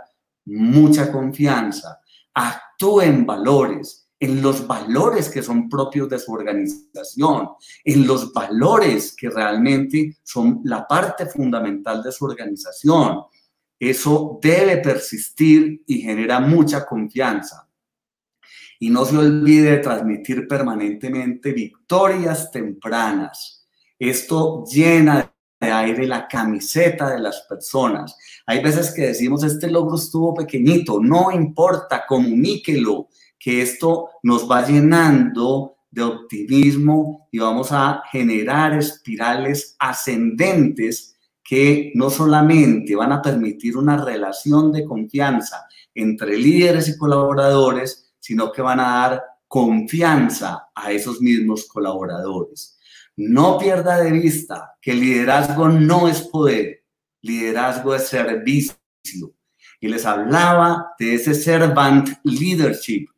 mucha 0.46 1.12
confianza. 1.12 2.00
Actúe 2.32 3.02
en 3.02 3.26
valores 3.26 4.07
en 4.20 4.42
los 4.42 4.66
valores 4.66 5.28
que 5.28 5.42
son 5.42 5.68
propios 5.68 6.08
de 6.08 6.18
su 6.18 6.32
organización, 6.32 7.50
en 7.84 8.06
los 8.06 8.32
valores 8.32 9.14
que 9.16 9.30
realmente 9.30 10.16
son 10.22 10.60
la 10.64 10.86
parte 10.86 11.26
fundamental 11.26 12.02
de 12.02 12.12
su 12.12 12.24
organización. 12.24 13.22
Eso 13.78 14.38
debe 14.42 14.78
persistir 14.78 15.82
y 15.86 16.00
genera 16.00 16.40
mucha 16.40 16.84
confianza. 16.84 17.68
Y 18.80 18.90
no 18.90 19.04
se 19.04 19.16
olvide 19.16 19.72
de 19.72 19.78
transmitir 19.78 20.48
permanentemente 20.48 21.52
victorias 21.52 22.50
tempranas. 22.50 23.68
Esto 23.98 24.64
llena 24.64 25.32
de 25.60 25.70
aire 25.70 26.06
la 26.06 26.28
camiseta 26.28 27.10
de 27.10 27.18
las 27.18 27.42
personas. 27.48 28.16
Hay 28.46 28.62
veces 28.62 28.92
que 28.92 29.08
decimos, 29.08 29.42
este 29.42 29.68
logro 29.68 29.96
estuvo 29.96 30.34
pequeñito, 30.34 31.00
no 31.00 31.32
importa, 31.32 32.04
comuníquelo, 32.06 33.08
que 33.38 33.62
esto 33.62 34.10
nos 34.22 34.50
va 34.50 34.66
llenando 34.66 35.76
de 35.90 36.02
optimismo 36.02 37.28
y 37.30 37.38
vamos 37.38 37.68
a 37.72 38.02
generar 38.10 38.76
espirales 38.76 39.76
ascendentes 39.78 41.16
que 41.42 41.92
no 41.94 42.10
solamente 42.10 42.94
van 42.94 43.12
a 43.12 43.22
permitir 43.22 43.76
una 43.76 43.96
relación 44.04 44.70
de 44.70 44.84
confianza 44.84 45.66
entre 45.94 46.36
líderes 46.36 46.88
y 46.88 46.98
colaboradores, 46.98 48.12
sino 48.18 48.52
que 48.52 48.60
van 48.60 48.80
a 48.80 48.82
dar 48.82 49.22
confianza 49.46 50.68
a 50.74 50.92
esos 50.92 51.22
mismos 51.22 51.66
colaboradores. 51.66 52.78
No 53.16 53.58
pierda 53.58 53.96
de 54.02 54.12
vista 54.12 54.76
que 54.80 54.94
liderazgo 54.94 55.68
no 55.68 56.06
es 56.06 56.20
poder, 56.20 56.84
liderazgo 57.22 57.94
es 57.94 58.08
servicio. 58.08 59.32
Y 59.80 59.88
les 59.88 60.04
hablaba 60.04 60.92
de 60.98 61.14
ese 61.14 61.34
servant 61.34 62.10
leadership, 62.24 63.08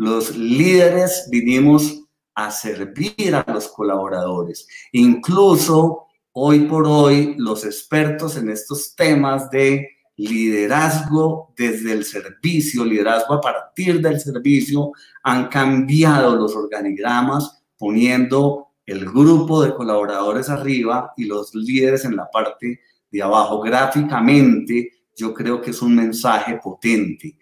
los 0.00 0.34
líderes 0.34 1.28
vinimos 1.30 2.06
a 2.34 2.50
servir 2.50 3.34
a 3.34 3.44
los 3.52 3.68
colaboradores. 3.68 4.66
Incluso 4.92 6.06
hoy 6.32 6.60
por 6.60 6.86
hoy 6.86 7.34
los 7.36 7.66
expertos 7.66 8.38
en 8.38 8.48
estos 8.48 8.94
temas 8.96 9.50
de 9.50 9.90
liderazgo 10.16 11.52
desde 11.54 11.92
el 11.92 12.06
servicio, 12.06 12.82
liderazgo 12.82 13.34
a 13.34 13.40
partir 13.42 14.00
del 14.00 14.18
servicio, 14.18 14.92
han 15.22 15.48
cambiado 15.48 16.34
los 16.34 16.56
organigramas 16.56 17.62
poniendo 17.76 18.68
el 18.86 19.04
grupo 19.04 19.62
de 19.62 19.74
colaboradores 19.74 20.48
arriba 20.48 21.12
y 21.14 21.26
los 21.26 21.54
líderes 21.54 22.06
en 22.06 22.16
la 22.16 22.30
parte 22.30 22.80
de 23.10 23.22
abajo. 23.22 23.60
Gráficamente, 23.60 24.92
yo 25.14 25.34
creo 25.34 25.60
que 25.60 25.72
es 25.72 25.82
un 25.82 25.94
mensaje 25.94 26.58
potente 26.62 27.36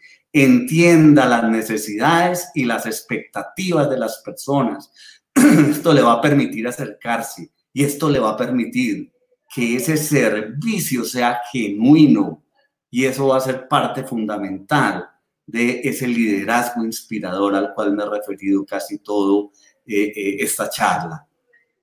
entienda 0.44 1.26
las 1.26 1.44
necesidades 1.44 2.50
y 2.54 2.64
las 2.64 2.86
expectativas 2.86 3.88
de 3.88 3.98
las 3.98 4.18
personas. 4.18 4.90
Esto 5.34 5.92
le 5.92 6.02
va 6.02 6.14
a 6.14 6.20
permitir 6.20 6.66
acercarse 6.66 7.50
y 7.72 7.84
esto 7.84 8.10
le 8.10 8.18
va 8.18 8.30
a 8.30 8.36
permitir 8.36 9.12
que 9.54 9.76
ese 9.76 9.96
servicio 9.96 11.04
sea 11.04 11.40
genuino 11.52 12.42
y 12.90 13.04
eso 13.04 13.28
va 13.28 13.36
a 13.36 13.40
ser 13.40 13.68
parte 13.68 14.02
fundamental 14.02 15.08
de 15.46 15.80
ese 15.84 16.08
liderazgo 16.08 16.84
inspirador 16.84 17.54
al 17.54 17.72
cual 17.74 17.92
me 17.92 18.02
he 18.02 18.06
referido 18.06 18.64
casi 18.66 18.98
todo 18.98 19.52
eh, 19.86 20.12
eh, 20.14 20.36
esta 20.40 20.68
charla. 20.68 21.26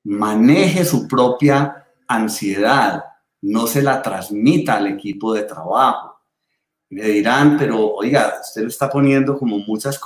Maneje 0.03 0.83
su 0.83 1.07
propia 1.07 1.87
ansiedad, 2.07 3.03
no 3.41 3.65
se 3.65 3.81
la 3.81 4.01
transmita 4.01 4.75
al 4.75 4.87
equipo 4.87 5.33
de 5.33 5.43
trabajo 5.43 6.14
me 6.89 7.03
dirán, 7.09 7.57
pero 7.57 7.93
oiga, 7.93 8.35
usted 8.41 8.61
le 8.61 8.67
está 8.67 8.89
poniendo 8.89 9.37
como 9.37 9.59
muchas 9.59 9.99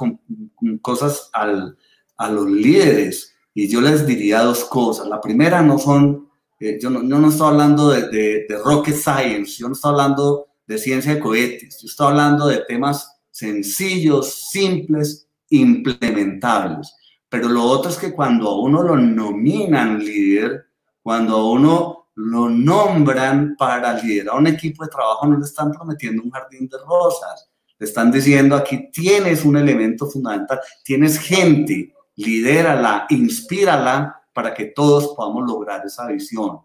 cosas 0.81 1.29
al, 1.33 1.77
a 2.17 2.29
los 2.29 2.47
líderes. 2.49 3.35
Y 3.53 3.67
yo 3.67 3.81
les 3.81 4.05
diría 4.05 4.41
dos 4.41 4.63
cosas. 4.65 5.07
La 5.07 5.19
primera 5.19 5.61
no 5.61 5.77
son, 5.77 6.29
eh, 6.59 6.77
yo, 6.81 6.89
no, 6.89 7.01
yo, 7.03 7.19
no, 7.19 7.29
estoy 7.29 7.47
hablando 7.47 7.89
de, 7.89 8.09
de, 8.09 8.45
de, 8.47 8.57
rocket 8.63 8.95
science, 8.95 9.57
yo 9.57 9.67
no 9.67 9.73
estoy 9.73 9.91
hablando 9.91 10.47
de 10.65 10.77
ciencia 10.77 11.15
de 11.15 11.19
cohetes, 11.19 11.79
yo 11.81 11.87
estoy 11.87 12.07
hablando 12.07 12.47
de 12.47 12.63
temas 12.67 13.19
sencillos, 13.31 14.49
simples, 14.51 15.27
implementables. 15.49 16.93
Pero 17.27 17.49
lo 17.49 17.63
otro 17.63 17.91
es 17.91 17.97
que 17.97 18.13
cuando 18.13 18.49
a 18.49 18.59
uno 18.59 18.83
lo 18.83 18.95
nominan 18.95 19.99
líder, 19.99 20.65
cuando 21.01 21.35
a 21.35 21.51
uno 21.51 21.98
lo 22.21 22.49
nombran 22.49 23.55
para 23.57 23.93
liderar 23.93 24.37
un 24.37 24.47
equipo 24.47 24.83
de 24.83 24.89
trabajo, 24.89 25.25
no 25.25 25.37
le 25.37 25.45
están 25.45 25.71
prometiendo 25.71 26.21
un 26.21 26.29
jardín 26.29 26.67
de 26.67 26.77
rosas. 26.85 27.49
Le 27.77 27.87
están 27.87 28.11
diciendo, 28.11 28.57
aquí 28.57 28.91
tienes 28.91 29.45
un 29.45 29.55
elemento 29.55 30.05
fundamental, 30.05 30.59
tienes 30.83 31.17
gente, 31.17 31.93
lidérala, 32.15 33.05
inspírala 33.09 34.21
para 34.33 34.53
que 34.53 34.65
todos 34.65 35.15
podamos 35.15 35.49
lograr 35.49 35.85
esa 35.85 36.07
visión. 36.07 36.59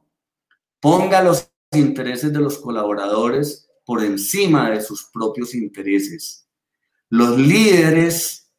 Ponga 0.80 1.22
los 1.22 1.48
intereses 1.70 2.32
de 2.32 2.40
los 2.40 2.58
colaboradores 2.58 3.70
por 3.84 4.02
encima 4.02 4.70
de 4.70 4.80
sus 4.80 5.04
propios 5.04 5.54
intereses. 5.54 6.48
Los 7.10 7.38
líderes, 7.38 8.50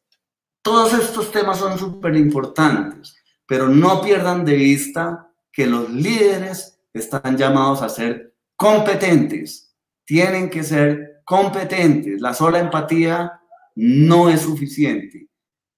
todos 0.62 0.94
estos 0.94 1.30
temas 1.30 1.58
son 1.58 1.78
súper 1.78 2.16
importantes, 2.16 3.14
pero 3.46 3.68
no 3.68 4.00
pierdan 4.00 4.46
de 4.46 4.54
vista 4.54 5.30
que 5.52 5.66
los 5.66 5.90
líderes 5.90 6.75
están 6.98 7.36
llamados 7.36 7.82
a 7.82 7.88
ser 7.88 8.34
competentes, 8.56 9.74
tienen 10.04 10.48
que 10.50 10.62
ser 10.62 11.22
competentes. 11.24 12.20
La 12.20 12.32
sola 12.32 12.58
empatía 12.58 13.40
no 13.74 14.30
es 14.30 14.42
suficiente, 14.42 15.28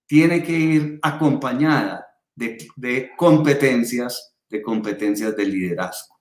tiene 0.07 0.43
que 0.43 0.53
ir 0.53 0.99
acompañada 1.03 2.07
de, 2.35 3.11
competencias, 3.17 4.35
de 4.49 4.63
competencias 4.63 5.37
de 5.37 5.45
liderazgo. 5.45 6.17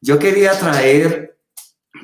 Yo 0.00 0.18
quería 0.18 0.52
traer, 0.52 1.38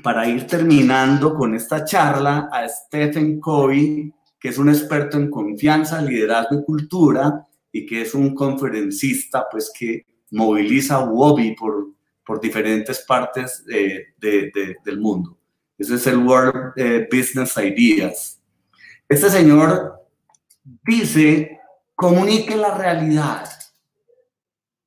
para 0.03 0.29
ir 0.29 0.47
terminando 0.47 1.35
con 1.35 1.55
esta 1.55 1.85
charla, 1.85 2.51
a 2.53 2.69
Stephen 2.69 3.41
Covey, 3.41 4.13
que 4.39 4.49
es 4.49 4.59
un 4.59 4.69
experto 4.69 5.17
en 5.17 5.31
confianza, 5.31 6.03
liderazgo 6.03 6.61
y 6.61 6.65
cultura, 6.65 7.47
y 7.73 7.87
que 7.87 8.03
es 8.03 8.15
un 8.15 8.35
conferencista, 8.35 9.47
pues 9.51 9.73
que 9.77 10.05
moviliza 10.31 11.05
Wobby 11.05 11.55
por 11.55 11.96
por 12.27 12.41
diferentes 12.41 12.99
partes 13.01 13.65
del 13.65 15.01
mundo. 15.01 15.39
Ese 15.79 15.95
es 15.95 16.07
el 16.09 16.19
World 16.19 16.73
eh, 16.77 17.09
Business 17.11 17.57
Ideas. 17.57 18.41
Este 19.09 19.31
señor 19.31 20.03
dice 20.85 21.61
comunique 21.95 22.57
la 22.57 22.77
realidad. 22.77 23.49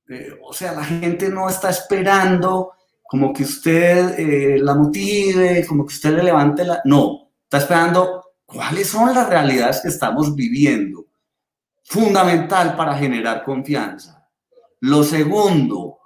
Eh, 0.08 0.38
o 0.44 0.52
sea, 0.54 0.74
la 0.74 0.84
gente 0.84 1.30
no 1.30 1.50
está 1.50 1.70
esperando 1.70 2.74
como 3.04 3.34
que 3.34 3.44
usted 3.44 4.20
eh, 4.20 4.60
la 4.60 4.76
motive, 4.76 5.66
como 5.68 5.86
que 5.86 5.94
usted 5.94 6.12
le 6.12 6.24
levante 6.24 6.64
la... 6.64 6.82
No, 6.86 7.32
está 7.44 7.58
esperando 7.58 8.24
cuáles 8.46 8.88
son 8.88 9.14
las 9.14 9.28
realidades 9.28 9.82
que 9.82 9.88
estamos 9.88 10.36
viviendo. 10.36 11.06
Fundamental 11.84 12.76
para 12.76 12.96
generar 12.96 13.44
confianza. 13.44 14.28
Lo 14.82 15.04
segundo, 15.04 15.99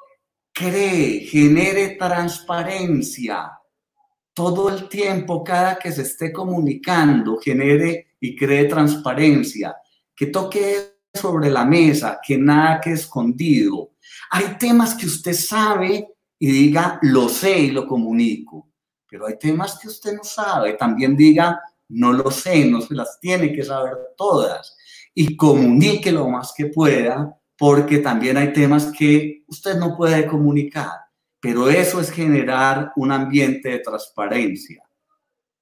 cree, 0.54 1.22
genere 1.22 1.95
transparencia. 1.95 3.51
Todo 4.34 4.70
el 4.70 4.88
tiempo, 4.88 5.43
cada 5.43 5.78
que 5.78 5.91
se 5.91 6.04
esté 6.04 6.32
comunicando, 6.32 7.38
genere 7.38 8.16
y 8.20 8.36
cree 8.36 8.66
transparencia. 8.66 9.76
Que 10.16 10.28
toque 10.28 10.93
sobre 11.14 11.49
la 11.49 11.66
mesa, 11.66 12.20
que 12.26 12.38
nada 12.38 12.80
que 12.80 12.91
escondido. 12.91 13.91
Hay 14.32 14.58
temas 14.58 14.95
que 14.95 15.08
usted 15.08 15.34
sabe 15.34 16.08
y 16.39 16.51
diga, 16.51 16.99
lo 17.01 17.30
sé 17.30 17.60
y 17.60 17.72
lo 17.72 17.88
comunico. 17.88 18.70
Pero 19.10 19.28
hay 19.28 19.38
temas 19.38 19.78
que 19.78 19.88
usted 19.88 20.14
no 20.14 20.24
sabe. 20.24 20.74
También 20.74 21.16
diga, 21.16 21.60
no 21.89 22.14
lo 22.14 22.32
sé, 22.32 22.66
no 22.66 22.82
se 22.82 22.95
las 22.95 23.20
tiene 23.20 23.54
que 23.54 23.64
saber 23.64 23.95
todas. 24.18 24.76
Y 25.14 25.36
comunique 25.36 26.12
lo 26.12 26.28
más 26.28 26.54
que 26.56 26.68
pueda, 26.68 27.38
porque 27.58 27.99
también 27.99 28.38
hay 28.38 28.54
temas 28.54 28.91
que 28.97 29.43
usted 29.47 29.76
no 29.76 29.95
puede 29.95 30.26
comunicar. 30.26 30.91
Pero 31.39 31.70
eso 31.70 31.99
es 31.99 32.10
generar 32.10 32.93
un 32.95 33.12
ambiente 33.12 33.70
de 33.70 33.80
transparencia. 33.80 34.82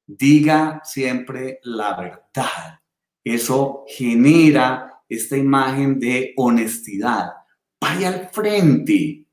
Diga 0.05 0.81
siempre 0.83 1.59
la 1.63 1.95
verdad. 1.95 2.79
Eso 3.23 3.85
genera 3.87 5.01
esta 5.07 5.37
imagen 5.37 5.99
de 5.99 6.33
honestidad. 6.37 7.31
Vaya 7.79 8.09
al 8.09 8.29
frente, 8.29 9.25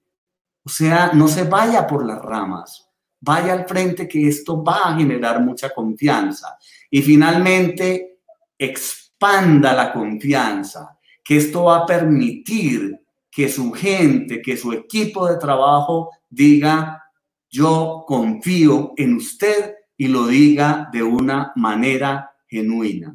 o 0.64 0.68
sea, 0.68 1.12
no 1.12 1.28
se 1.28 1.44
vaya 1.44 1.86
por 1.86 2.04
las 2.04 2.20
ramas, 2.20 2.88
vaya 3.20 3.52
al 3.52 3.66
frente 3.66 4.09
que 4.09 4.26
esto 4.26 4.62
va 4.62 4.88
a 4.88 4.96
generar 4.96 5.40
mucha 5.40 5.70
confianza. 5.70 6.59
Y 6.90 7.02
finalmente, 7.02 8.20
expanda 8.56 9.72
la 9.74 9.92
confianza, 9.92 10.97
que 11.29 11.37
esto 11.37 11.64
va 11.64 11.81
a 11.81 11.87
permitir 11.87 13.03
que 13.31 13.51
su 13.51 13.70
gente, 13.70 14.41
que 14.41 14.57
su 14.57 14.72
equipo 14.72 15.29
de 15.29 15.37
trabajo 15.37 16.09
diga, 16.26 17.05
yo 17.51 18.05
confío 18.07 18.95
en 18.97 19.16
usted 19.16 19.74
y 19.95 20.09
lo 20.09 20.26
diga 20.26 20.89
de 20.91 21.03
una 21.03 21.53
manera 21.55 22.31
genuina. 22.47 23.14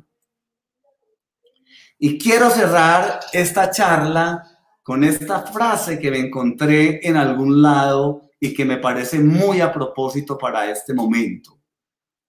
Y 1.97 2.19
quiero 2.19 2.51
cerrar 2.51 3.19
esta 3.33 3.71
charla 3.71 4.43
con 4.83 5.03
esta 5.03 5.47
frase 5.47 5.97
que 5.97 6.11
me 6.11 6.19
encontré 6.19 6.99
en 7.07 7.17
algún 7.17 7.63
lado 7.63 8.29
y 8.39 8.53
que 8.53 8.63
me 8.63 8.77
parece 8.77 9.17
muy 9.21 9.59
a 9.59 9.73
propósito 9.73 10.37
para 10.37 10.69
este 10.69 10.93
momento. 10.93 11.59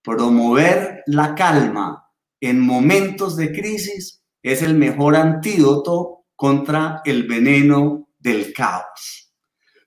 Promover 0.02 1.02
la 1.08 1.34
calma 1.34 2.10
en 2.40 2.58
momentos 2.58 3.36
de 3.36 3.52
crisis 3.52 4.23
es 4.44 4.60
el 4.62 4.74
mejor 4.74 5.16
antídoto 5.16 6.26
contra 6.36 7.00
el 7.06 7.26
veneno 7.26 8.10
del 8.18 8.52
caos. 8.52 9.32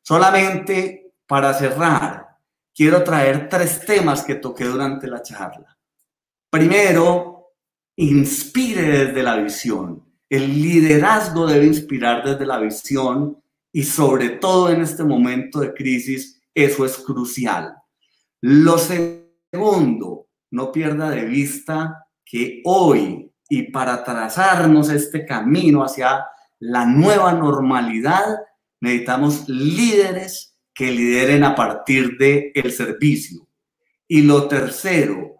Solamente 0.01 1.13
para 1.27 1.53
cerrar, 1.53 2.27
quiero 2.73 3.03
traer 3.03 3.47
tres 3.49 3.85
temas 3.85 4.23
que 4.23 4.35
toqué 4.35 4.63
durante 4.65 5.07
la 5.07 5.21
charla. 5.21 5.77
Primero, 6.49 7.53
inspire 7.97 9.05
desde 9.05 9.21
la 9.21 9.35
visión. 9.35 10.03
El 10.27 10.59
liderazgo 10.59 11.45
debe 11.45 11.67
inspirar 11.67 12.25
desde 12.25 12.45
la 12.45 12.57
visión 12.57 13.41
y 13.71 13.83
sobre 13.83 14.29
todo 14.29 14.71
en 14.71 14.81
este 14.81 15.03
momento 15.03 15.59
de 15.59 15.73
crisis, 15.73 16.41
eso 16.55 16.83
es 16.83 16.97
crucial. 16.97 17.75
Lo 18.41 18.79
segundo, 18.79 20.29
no 20.49 20.71
pierda 20.71 21.11
de 21.11 21.25
vista 21.25 22.07
que 22.25 22.61
hoy 22.65 23.26
y 23.49 23.71
para 23.71 24.03
trazarnos 24.03 24.89
este 24.89 25.25
camino 25.25 25.83
hacia 25.83 26.25
la 26.59 26.85
nueva 26.85 27.33
normalidad, 27.33 28.25
necesitamos 28.81 29.47
líderes 29.47 30.57
que 30.73 30.91
lideren 30.91 31.43
a 31.43 31.55
partir 31.55 32.17
del 32.17 32.51
el 32.53 32.71
servicio. 32.71 33.47
Y 34.07 34.21
lo 34.21 34.47
tercero, 34.47 35.35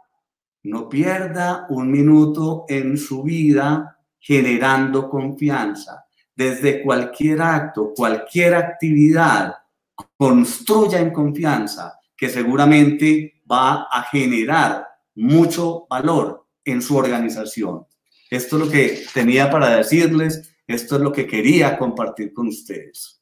no 0.64 0.90
pierda 0.90 1.66
un 1.70 1.92
minuto 1.92 2.66
en 2.68 2.98
su 2.98 3.24
vida 3.24 3.98
generando 4.20 5.10
confianza. 5.10 6.06
Desde 6.36 6.84
cualquier 6.84 7.42
acto, 7.42 7.94
cualquier 7.96 8.56
actividad, 8.56 9.56
construya 10.18 11.00
en 11.00 11.12
confianza, 11.12 12.00
que 12.16 12.30
seguramente 12.30 13.42
va 13.50 13.88
a 13.92 14.04
generar 14.04 14.88
mucho 15.16 15.88
valor 15.90 16.48
en 16.66 16.82
su 16.82 16.98
organización. 16.98 17.86
Esto 18.30 18.58
es 18.58 18.66
lo 18.66 18.72
que 18.72 19.06
tenía 19.14 19.50
para 19.50 19.78
decirles, 19.78 20.54
esto 20.68 20.96
es 20.96 21.02
lo 21.02 21.12
que 21.12 21.28
quería 21.28 21.78
compartir 21.78 22.34
con 22.34 22.48
ustedes. 22.48 23.18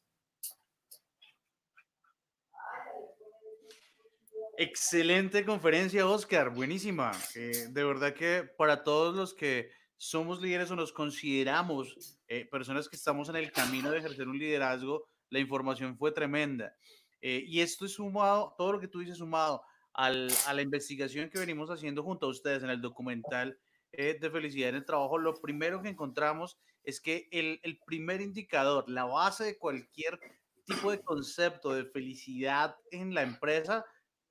Excelente 4.58 5.46
conferencia, 5.46 6.08
Oscar, 6.08 6.50
buenísima. 6.50 7.12
Eh, 7.36 7.68
de 7.70 7.84
verdad 7.84 8.14
que 8.14 8.50
para 8.58 8.84
todos 8.84 9.14
los 9.14 9.34
que 9.34 9.70
somos 9.98 10.42
líderes 10.42 10.72
o 10.72 10.76
nos 10.76 10.94
consideramos 10.94 12.18
eh, 12.28 12.48
personas 12.50 12.88
que 12.88 12.96
estamos 12.96 13.28
en 13.30 13.36
el 13.36 13.52
camino 13.52 13.92
de 13.92 14.00
ejercer 14.00 14.28
un 14.28 14.40
liderazgo, 14.40 15.10
la 15.30 15.40
información 15.40 15.98
fue 15.98 16.14
tremenda. 16.14 16.74
Eh, 17.22 17.44
y 17.46 17.60
esto 17.60 17.86
es 17.86 17.94
sumado, 17.94 18.56
todo 18.58 18.74
lo 18.74 18.80
que 18.80 18.88
tú 18.88 19.00
dices 19.00 19.18
sumado 19.18 19.62
al, 19.94 20.30
a 20.48 20.54
la 20.54 20.62
investigación 20.62 21.30
que 21.30 21.40
venimos 21.40 21.70
haciendo 21.70 22.02
junto 22.02 22.26
a 22.26 22.30
ustedes 22.30 22.64
en 22.64 22.70
el 22.70 22.82
documental 22.82 23.60
eh, 23.92 24.18
de 24.20 24.30
felicidad 24.30 24.70
en 24.70 24.76
el 24.76 24.86
trabajo, 24.86 25.18
lo 25.18 25.40
primero 25.42 25.82
que 25.82 25.90
encontramos 25.90 26.58
es 26.84 27.02
que 27.02 27.28
el, 27.32 27.60
el 27.64 27.80
primer 27.86 28.22
indicador, 28.22 28.90
la 28.90 29.06
base 29.06 29.44
de 29.46 29.58
cualquier 29.58 30.20
tipo 30.66 30.92
de 30.92 31.02
concepto 31.02 31.74
de 31.74 31.86
felicidad 31.86 32.76
en 32.92 33.14
la 33.14 33.22
empresa, 33.22 33.86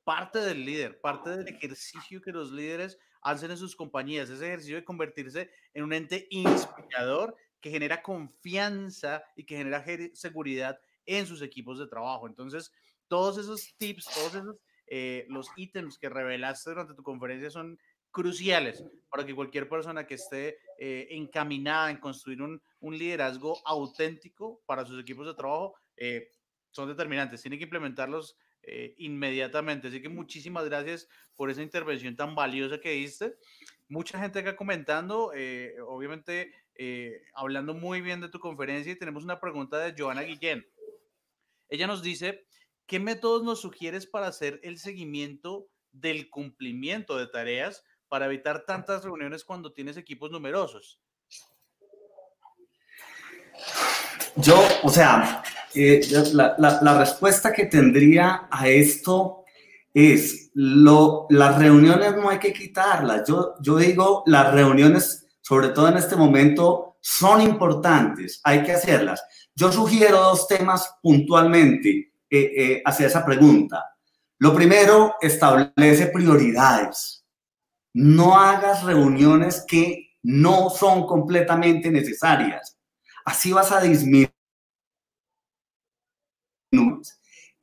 parte 0.05 0.41
del 0.41 0.65
líder, 0.65 1.01
parte 1.01 1.31
del 1.31 1.49
ejercicio 1.49 2.21
que 2.21 2.33
los 2.33 2.53
líderes 2.53 2.99
hacen 3.23 3.51
en 3.51 3.57
sus 3.57 3.75
compañías, 3.75 4.29
ese 4.29 4.47
ejercicio 4.47 4.77
de 4.77 4.85
convertirse 4.85 5.51
en 5.73 5.85
un 5.85 5.93
ente 5.93 6.27
inspirador 6.31 7.35
que 7.61 7.71
genera 7.71 8.03
confianza 8.03 9.25
y 9.35 9.45
que 9.45 9.57
genera 9.57 9.85
seguridad 10.13 10.79
en 11.07 11.27
sus 11.27 11.41
equipos 11.41 11.79
de 11.79 11.87
trabajo. 11.87 12.27
Entonces, 12.27 12.71
todos 13.09 13.39
esos 13.39 13.75
tips, 13.79 14.05
todos 14.15 14.35
esos 14.35 14.57
eh, 14.87 15.25
los 15.29 15.49
ítems 15.57 15.99
que 15.99 16.11
revelaste 16.11 16.71
durante 16.71 16.95
tu 16.95 17.03
conferencia 17.03 17.51
son 17.51 17.79
cruciales 18.15 18.83
para 19.11 19.27
que 19.27 19.35
cualquier 19.35 19.69
persona 19.69 20.07
que 20.07 20.15
esté 20.15 20.59
eh, 20.79 21.09
encaminada 21.11 21.91
en 21.91 21.99
construir 21.99 22.41
un, 22.41 22.62
un, 22.81 22.97
liderazgo 22.97 23.61
auténtico 23.67 24.62
para 24.65 24.87
sus 24.87 25.01
equipos 25.01 25.27
de 25.27 25.35
trabajo 25.35 25.75
eh, 25.97 26.31
son 26.71 26.89
determinantes. 26.89 27.43
Tiene 27.43 27.59
que 27.59 27.65
implementarlos 27.65 28.37
eh, 28.67 28.95
inmediatamente. 28.97 29.89
Así 29.89 30.01
que 30.01 30.09
muchísimas 30.09 30.65
gracias 30.65 31.07
por 31.37 31.51
esa 31.51 31.62
intervención 31.62 32.17
tan 32.17 32.35
valiosa 32.35 32.81
que 32.81 32.93
diste. 32.93 33.35
Mucha 33.89 34.19
gente 34.19 34.39
acá 34.39 34.57
comentando, 34.57 35.33
eh, 35.35 35.75
obviamente 35.87 36.51
eh, 36.75 37.23
hablando 37.35 37.75
muy 37.75 38.01
bien 38.01 38.23
de 38.23 38.31
tu 38.31 38.41
conferencia 38.41 38.93
y 38.93 38.99
tenemos 38.99 39.23
una 39.23 39.39
pregunta 39.39 39.79
de 39.79 39.95
Joana 39.97 40.23
Guillén. 40.23 40.67
Ella 41.69 41.87
nos 41.87 42.03
dice, 42.03 42.47
¿qué 42.87 42.99
métodos 42.99 43.43
nos 43.43 43.61
sugieres 43.61 44.07
para 44.07 44.29
hacer 44.29 44.61
el 44.62 44.79
seguimiento 44.79 45.69
del 45.93 46.31
cumplimiento 46.31 47.19
de 47.19 47.27
tareas 47.27 47.85
para 48.09 48.27
evitar 48.27 48.65
tantas 48.65 49.05
reuniones 49.05 49.45
cuando 49.45 49.73
tienes 49.73 49.97
equipos 49.97 50.31
numerosos? 50.31 51.01
Yo, 54.37 54.61
o 54.83 54.89
sea, 54.89 55.43
eh, 55.75 56.01
la, 56.33 56.99
respuesta 56.99 57.53
que 57.53 57.67
tendría 57.67 58.49
a 58.51 58.69
esto 58.69 59.45
es, 59.93 60.51
lo, 60.55 61.27
las 61.31 61.59
reuniones 61.59 62.17
no 62.17 62.29
hay 62.29 62.39
que 62.39 62.53
quitarlas. 62.53 63.23
Yo, 63.29 63.55
yo 63.61 63.77
digo, 63.77 64.23
las 64.27 64.53
reuniones, 64.53 65.27
sobre 65.41 65.69
todo 65.69 65.89
en 65.89 65.97
este 65.97 66.17
momento, 66.17 66.97
son 67.01 67.43
importantes, 67.43 68.41
hay 68.43 68.63
que 68.63 68.73
hacerlas. 68.73 69.23
Yo 69.55 69.71
sugiero 69.71 70.19
dos 70.19 70.49
temas 70.49 70.97
puntualmente 71.03 72.13
eh, 72.31 72.53
eh, 72.57 72.83
hacia 72.85 73.07
esa 73.07 73.25
pregunta. 73.25 73.95
Lo 74.39 74.55
primero, 74.55 75.15
establece 75.21 76.07
prioridades. 76.09 77.24
No 77.95 78.38
hagas 78.38 78.84
reuniones 78.84 79.64
que 79.66 80.11
no 80.22 80.68
son 80.68 81.07
completamente 81.07 81.90
necesarias. 81.90 82.76
Así 83.24 83.53
vas 83.53 83.72
a 83.72 83.80
disminuir 83.80 84.34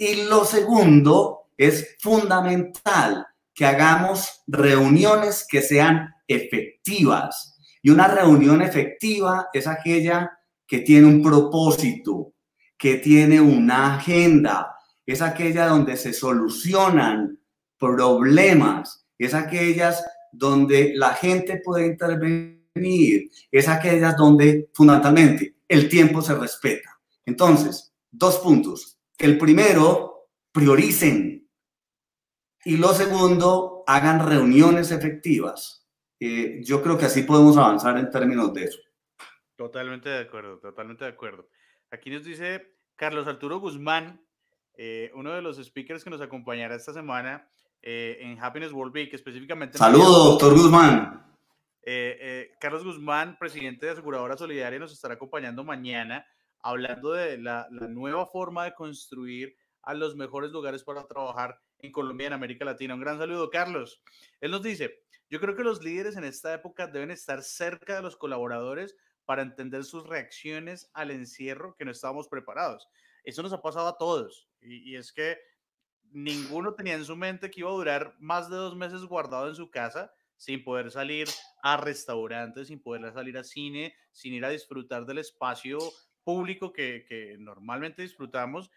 y 0.01 0.23
lo 0.23 0.45
segundo, 0.45 1.49
es 1.57 1.95
fundamental 1.99 3.27
que 3.53 3.65
hagamos 3.65 4.41
reuniones 4.47 5.45
que 5.47 5.61
sean 5.61 6.13
efectivas, 6.27 7.49
Y 7.83 7.89
una 7.89 8.07
reunión 8.07 8.61
efectiva 8.61 9.49
es 9.53 9.67
aquella 9.67 10.31
que 10.67 10.79
tiene 10.79 11.07
un 11.07 11.21
propósito, 11.21 12.33
que 12.77 12.97
tiene 12.97 13.41
una 13.41 13.95
agenda, 13.95 14.75
es 15.05 15.21
aquella 15.21 15.67
donde 15.67 15.97
se 15.97 16.13
solucionan 16.13 17.39
problemas, 17.77 19.07
es 19.17 19.33
aquellas 19.33 20.03
donde 20.31 20.93
la 20.95 21.13
gente 21.13 21.61
puede 21.63 21.87
intervenir, 21.87 23.29
es 23.51 23.67
aquellas 23.67 24.15
donde 24.17 24.69
fundamentalmente 24.73 25.57
el 25.67 25.89
tiempo 25.89 26.21
se 26.21 26.35
respeta. 26.35 26.99
Entonces, 27.25 27.93
dos 28.09 28.39
puntos. 28.39 28.99
El 29.17 29.37
primero, 29.37 30.29
prioricen. 30.51 31.49
Y 32.63 32.77
lo 32.77 32.89
segundo, 32.89 33.83
hagan 33.87 34.27
reuniones 34.27 34.91
efectivas. 34.91 35.87
Eh, 36.19 36.61
yo 36.63 36.83
creo 36.83 36.97
que 36.97 37.05
así 37.05 37.23
podemos 37.23 37.57
avanzar 37.57 37.97
en 37.97 38.09
términos 38.11 38.53
de 38.53 38.65
eso. 38.65 38.79
Totalmente 39.55 40.09
de 40.09 40.19
acuerdo, 40.19 40.59
totalmente 40.59 41.05
de 41.05 41.11
acuerdo. 41.11 41.49
Aquí 41.89 42.09
nos 42.09 42.23
dice 42.23 42.75
Carlos 42.95 43.27
Arturo 43.27 43.59
Guzmán, 43.59 44.25
eh, 44.75 45.11
uno 45.15 45.33
de 45.33 45.41
los 45.41 45.57
speakers 45.57 46.03
que 46.03 46.09
nos 46.09 46.21
acompañará 46.21 46.75
esta 46.75 46.93
semana 46.93 47.47
eh, 47.81 48.17
en 48.21 48.39
Happiness 48.39 48.71
World 48.71 48.93
Week, 48.93 49.13
específicamente. 49.13 49.77
Saludos, 49.77 50.25
doctor 50.25 50.53
Guzmán. 50.53 51.25
Eh, 51.83 52.51
Carlos 52.59 52.83
Guzmán, 52.83 53.37
presidente 53.37 53.85
de 53.85 53.93
Aseguradora 53.93 54.37
Solidaria, 54.37 54.79
nos 54.79 54.93
estará 54.93 55.15
acompañando 55.15 55.63
mañana 55.63 56.25
hablando 56.63 57.13
de 57.13 57.37
la, 57.39 57.67
la, 57.71 57.87
nueva 57.87 58.27
forma 58.27 58.65
de 58.65 58.73
construir 58.75 59.55
a 59.81 59.95
los 59.95 60.15
mejores 60.15 60.51
lugares 60.51 60.83
para 60.83 61.07
trabajar 61.07 61.59
en 61.79 61.91
Colombia 61.91 62.25
y 62.25 62.27
en 62.27 62.33
América 62.33 62.65
Latina. 62.65 62.93
Un 62.93 63.01
gran 63.01 63.17
saludo, 63.17 63.49
Carlos. 63.49 64.01
Él 64.39 64.51
nos 64.51 64.61
dice, 64.61 65.01
yo 65.31 65.39
creo 65.39 65.55
que 65.55 65.63
los 65.63 65.83
líderes 65.83 66.17
en 66.17 66.23
esta 66.23 66.53
época 66.53 66.87
deben 66.87 67.09
estar 67.09 67.41
cerca 67.41 67.95
de 67.95 68.01
los 68.01 68.17
colaboradores 68.17 68.95
para 69.25 69.41
entender 69.41 69.85
sus 69.85 70.05
reacciones 70.05 70.89
al 70.93 71.09
encierro 71.09 71.75
que 71.77 71.85
no 71.85 71.91
estábamos 71.91 72.27
preparados. 72.27 72.89
Eso 73.23 73.41
nos 73.41 73.53
ha 73.53 73.61
pasado 73.61 73.87
a 73.87 73.97
todos. 73.97 74.49
Y, 74.61 74.95
es 74.95 75.13
que 75.13 75.37
ninguno 76.11 76.73
tenía 76.73 76.93
en 76.93 77.05
su 77.05 77.15
mente 77.15 77.49
que 77.49 77.61
iba 77.61 77.69
a 77.69 77.73
durar 77.73 78.15
más 78.19 78.49
de 78.49 78.55
dos 78.55 78.75
meses 78.75 79.03
guardado 79.03 79.47
en 79.47 79.55
su 79.55 79.69
casa 79.69 80.11
sin 80.37 80.63
poder 80.63 80.89
salir 80.91 81.27
a 81.61 81.77
restaurantes, 81.77 82.67
sin 82.67 82.81
poder 82.81 83.13
salir 83.13 83.37
a 83.37 83.43
cine, 83.43 83.93
sin 84.11 84.33
ir 84.33 84.43
a 84.43 84.49
disfrutar 84.49 85.05
del 85.05 85.19
espacio 85.19 85.77
público 86.23 86.73
que, 86.73 87.35
normalmente 87.39 88.01
disfrutamos. 88.01 88.71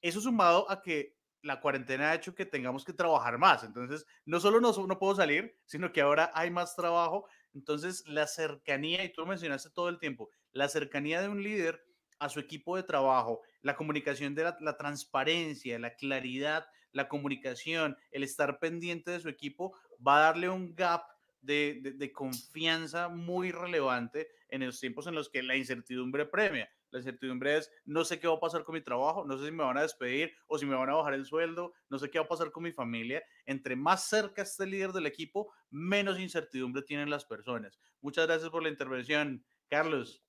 Eso 0.00 0.20
sumado 0.20 0.70
a 0.70 0.80
que 0.82 1.16
la 1.42 1.60
cuarentena 1.60 2.10
ha 2.10 2.14
hecho 2.14 2.34
que 2.34 2.46
tengamos 2.46 2.84
que 2.84 2.92
trabajar 2.92 3.38
más. 3.38 3.64
Entonces, 3.64 4.06
no 4.24 4.40
solo 4.40 4.60
no, 4.60 4.72
no 4.86 4.98
puedo 4.98 5.14
salir, 5.14 5.58
sino 5.64 5.92
que 5.92 6.00
ahora 6.00 6.30
hay 6.34 6.50
más 6.50 6.74
trabajo. 6.74 7.26
Entonces, 7.52 8.02
la 8.06 8.26
cercanía, 8.26 9.04
y 9.04 9.12
tú 9.12 9.22
lo 9.22 9.26
mencionaste 9.26 9.70
todo 9.70 9.88
el 9.88 9.98
tiempo, 9.98 10.30
la 10.52 10.68
cercanía 10.68 11.20
de 11.20 11.28
un 11.28 11.42
líder 11.42 11.82
a 12.20 12.28
su 12.28 12.38
equipo 12.38 12.76
de 12.76 12.82
trabajo, 12.82 13.40
la 13.62 13.76
comunicación 13.76 14.34
de 14.34 14.52
la, 14.60 14.76
transparencia, 14.76 15.78
la 15.78 15.94
claridad, 15.94 16.66
la 16.92 17.08
comunicación, 17.08 17.96
el 18.10 18.22
estar 18.22 18.58
pendiente 18.58 19.10
de 19.10 19.20
su 19.20 19.28
equipo, 19.28 19.76
va 20.06 20.18
a 20.18 20.22
darle 20.22 20.48
un 20.48 20.74
gap 20.74 21.02
de, 21.42 22.12
confianza 22.14 23.08
muy 23.08 23.50
relevante 23.52 24.28
en 24.48 24.64
los 24.64 24.80
tiempos 24.80 25.06
en 25.06 25.14
los 25.14 25.28
que 25.30 25.42
la 25.42 25.56
incertidumbre 25.56 26.26
premia. 26.26 26.68
La 26.90 26.98
incertidumbre 26.98 27.56
es, 27.56 27.70
no 27.84 28.04
sé 28.04 28.18
qué 28.18 28.26
va 28.26 28.34
a 28.34 28.40
pasar 28.40 28.64
con 28.64 28.74
mi 28.74 28.80
trabajo, 28.80 29.24
no 29.24 29.38
sé 29.38 29.46
si 29.46 29.52
me 29.52 29.62
van 29.62 29.78
a 29.78 29.82
despedir 29.82 30.32
o 30.48 30.58
si 30.58 30.66
me 30.66 30.74
van 30.74 30.90
a 30.90 30.96
bajar 30.96 31.14
el 31.14 31.24
sueldo, 31.24 31.72
no 31.88 31.98
sé 31.98 32.10
qué 32.10 32.18
va 32.18 32.24
a 32.24 32.28
pasar 32.28 32.50
con 32.50 32.64
mi 32.64 32.72
familia. 32.72 33.22
Entre 33.46 33.76
más 33.76 34.08
cerca 34.08 34.42
esté 34.42 34.64
el 34.64 34.70
líder 34.70 34.92
del 34.92 35.06
equipo, 35.06 35.52
menos 35.70 36.18
incertidumbre 36.18 36.82
tienen 36.82 37.08
las 37.08 37.24
personas. 37.24 37.78
Muchas 38.00 38.26
gracias 38.26 38.50
por 38.50 38.62
la 38.62 38.70
intervención, 38.70 39.44
Carlos. 39.68 40.20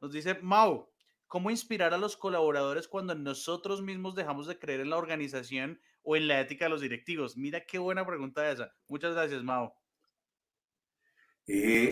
Nos 0.00 0.12
dice 0.12 0.38
Mau, 0.40 0.89
¿cómo 1.30 1.52
inspirar 1.52 1.94
a 1.94 1.98
los 1.98 2.16
colaboradores 2.16 2.88
cuando 2.88 3.14
nosotros 3.14 3.80
mismos 3.82 4.16
dejamos 4.16 4.48
de 4.48 4.58
creer 4.58 4.80
en 4.80 4.90
la 4.90 4.96
organización 4.96 5.80
o 6.02 6.16
en 6.16 6.26
la 6.26 6.40
ética 6.40 6.64
de 6.64 6.70
los 6.70 6.80
directivos? 6.80 7.36
Mira 7.36 7.64
qué 7.64 7.78
buena 7.78 8.04
pregunta 8.04 8.50
esa. 8.50 8.72
Muchas 8.88 9.14
gracias, 9.14 9.40
Mau. 9.44 9.72
Eh, 11.46 11.88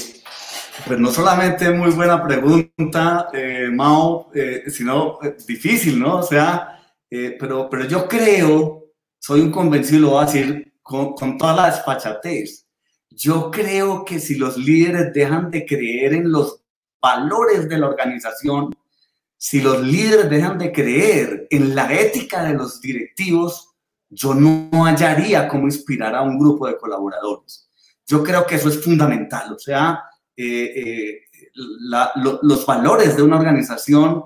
pues 0.84 0.98
no 0.98 1.12
solamente 1.12 1.70
muy 1.70 1.92
buena 1.92 2.20
pregunta, 2.26 3.28
eh, 3.32 3.68
Mao, 3.70 4.28
eh, 4.34 4.64
sino 4.66 5.20
eh, 5.22 5.36
difícil, 5.46 6.00
¿no? 6.00 6.16
O 6.16 6.22
sea, 6.22 6.74
pero, 7.08 7.70
pero 7.70 7.84
yo 7.84 8.08
creo, 8.08 8.86
soy 9.20 9.40
un 9.40 9.52
convencido, 9.52 10.00
lo 10.00 10.10
voy 10.10 10.22
a 10.24 10.26
decir 10.26 10.74
con, 10.82 11.14
con 11.14 11.38
toda 11.38 11.54
la 11.54 11.66
despachatez, 11.66 12.66
yo 13.08 13.52
creo 13.52 14.04
que 14.04 14.18
si 14.18 14.34
los 14.34 14.58
líderes 14.58 15.12
dejan 15.14 15.48
de 15.52 15.64
creer 15.64 16.14
en 16.14 16.32
los 16.32 16.60
valores 17.00 17.68
de 17.68 17.78
la 17.78 17.86
organización, 17.86 18.74
si 19.38 19.60
los 19.60 19.80
líderes 19.82 20.28
dejan 20.28 20.58
de 20.58 20.72
creer 20.72 21.46
en 21.50 21.74
la 21.74 21.94
ética 21.94 22.42
de 22.44 22.54
los 22.54 22.80
directivos, 22.80 23.76
yo 24.10 24.34
no 24.34 24.84
hallaría 24.84 25.48
cómo 25.48 25.64
inspirar 25.64 26.14
a 26.14 26.22
un 26.22 26.38
grupo 26.38 26.66
de 26.66 26.76
colaboradores. 26.76 27.70
Yo 28.04 28.22
creo 28.22 28.44
que 28.44 28.56
eso 28.56 28.68
es 28.68 28.82
fundamental, 28.82 29.52
o 29.52 29.58
sea, 29.58 30.02
eh, 30.36 30.74
eh, 30.76 31.20
los 31.54 32.66
valores 32.66 33.16
de 33.16 33.22
una 33.22 33.36
organización 33.38 34.24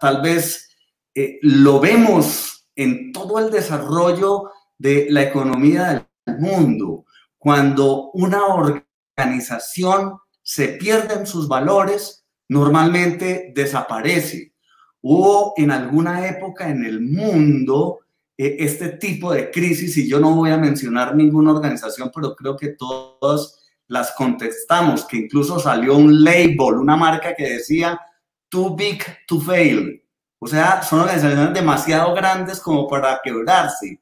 tal, 0.00 0.22
vez 0.22 0.68
eh, 1.14 1.38
lo 1.42 1.80
vemos 1.80 2.66
en 2.74 3.12
todo 3.12 3.38
el 3.38 3.50
desarrollo 3.50 4.50
de 4.78 5.06
la 5.10 5.22
economía 5.22 6.06
del 6.26 6.38
mundo. 6.38 7.04
Cuando 7.38 8.10
una 8.12 8.46
organización 8.46 10.18
se 10.42 10.68
pierden 10.68 11.26
sus 11.26 11.48
valores, 11.48 12.19
normalmente 12.50 13.52
desaparece. 13.54 14.52
Hubo 15.00 15.54
en 15.56 15.70
alguna 15.70 16.28
época 16.28 16.68
en 16.68 16.84
el 16.84 17.00
mundo 17.00 18.00
eh, 18.36 18.56
este 18.60 18.90
tipo 18.90 19.32
de 19.32 19.50
crisis, 19.50 19.96
y 19.96 20.08
yo 20.08 20.20
no 20.20 20.34
voy 20.34 20.50
a 20.50 20.58
mencionar 20.58 21.14
ninguna 21.14 21.52
organización, 21.52 22.10
pero 22.14 22.34
creo 22.34 22.56
que 22.56 22.70
todas 22.70 23.58
las 23.86 24.12
contestamos, 24.12 25.04
que 25.04 25.16
incluso 25.16 25.58
salió 25.58 25.96
un 25.96 26.22
label, 26.22 26.74
una 26.80 26.96
marca 26.96 27.34
que 27.34 27.54
decía 27.54 28.00
too 28.48 28.76
big 28.76 29.02
to 29.26 29.40
fail. 29.40 30.02
O 30.38 30.46
sea, 30.46 30.82
son 30.82 31.00
organizaciones 31.00 31.54
demasiado 31.54 32.14
grandes 32.14 32.60
como 32.60 32.88
para 32.88 33.20
quebrarse. 33.22 34.00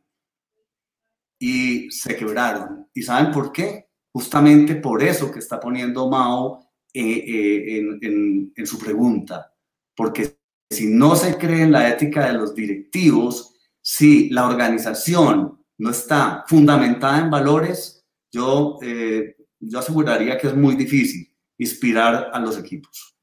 Y 1.39 1.91
se 1.91 2.17
quebraron. 2.17 2.89
¿Y 2.93 3.03
saben 3.03 3.31
por 3.31 3.53
qué? 3.53 3.89
justamente 4.19 4.75
por 4.75 5.01
eso 5.01 5.31
que 5.31 5.39
está 5.39 5.61
poniendo 5.61 6.09
Mao 6.09 6.68
eh, 7.01 7.79
eh, 7.79 8.51
en, 8.57 8.67
su 8.67 8.77
pregunta, 8.77 9.55
porque 9.95 10.39
si 10.69 10.89
no 10.89 11.15
se 11.15 11.39
cree 11.39 11.63
en 11.63 11.71
la 11.71 11.89
ética 11.89 12.27
de 12.27 12.33
los 12.33 12.57
directivos, 12.57 13.55
si 13.81 14.29
la 14.31 14.49
organización 14.49 15.65
no 15.79 15.91
está 15.91 16.45
fundamentada 16.49 17.21
en 17.21 17.31
valores, 17.31 18.05
yo, 18.33 18.81
eh, 18.83 19.37
yo 19.61 19.79
aseguraría 19.79 20.37
que 20.39 20.49
es 20.49 20.57
muy 20.57 20.75
difícil 20.75 21.33
inspirar 21.57 22.31
a 22.33 22.41
los 22.41 22.59
equipos. 22.59 23.17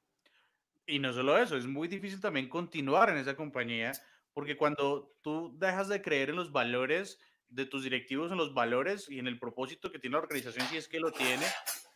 Y 0.87 0.99
no 0.99 1.11
solo 1.11 1.37
eso, 1.37 1.57
es 1.57 1.67
muy 1.67 1.89
difícil 1.89 2.21
también 2.21 2.47
continuar 2.47 3.09
en 3.09 3.17
esa 3.17 3.35
compañía, 3.35 3.91
porque 4.33 4.55
cuando 4.55 5.17
tú 5.21 5.53
dejas 5.59 5.89
de 5.89 6.01
creer 6.01 6.29
en 6.29 6.37
los 6.37 6.53
valores, 6.53 7.19
de 7.49 7.65
tus 7.65 7.83
directivos 7.83 8.31
en 8.31 8.37
los 8.37 8.53
valores 8.53 9.09
y 9.09 9.19
en 9.19 9.27
el 9.27 9.37
propósito 9.37 9.91
que 9.91 9.99
tiene 9.99 10.13
la 10.13 10.23
organización, 10.23 10.65
si 10.67 10.77
es 10.77 10.87
que 10.87 11.01
lo 11.01 11.11
tiene, 11.11 11.45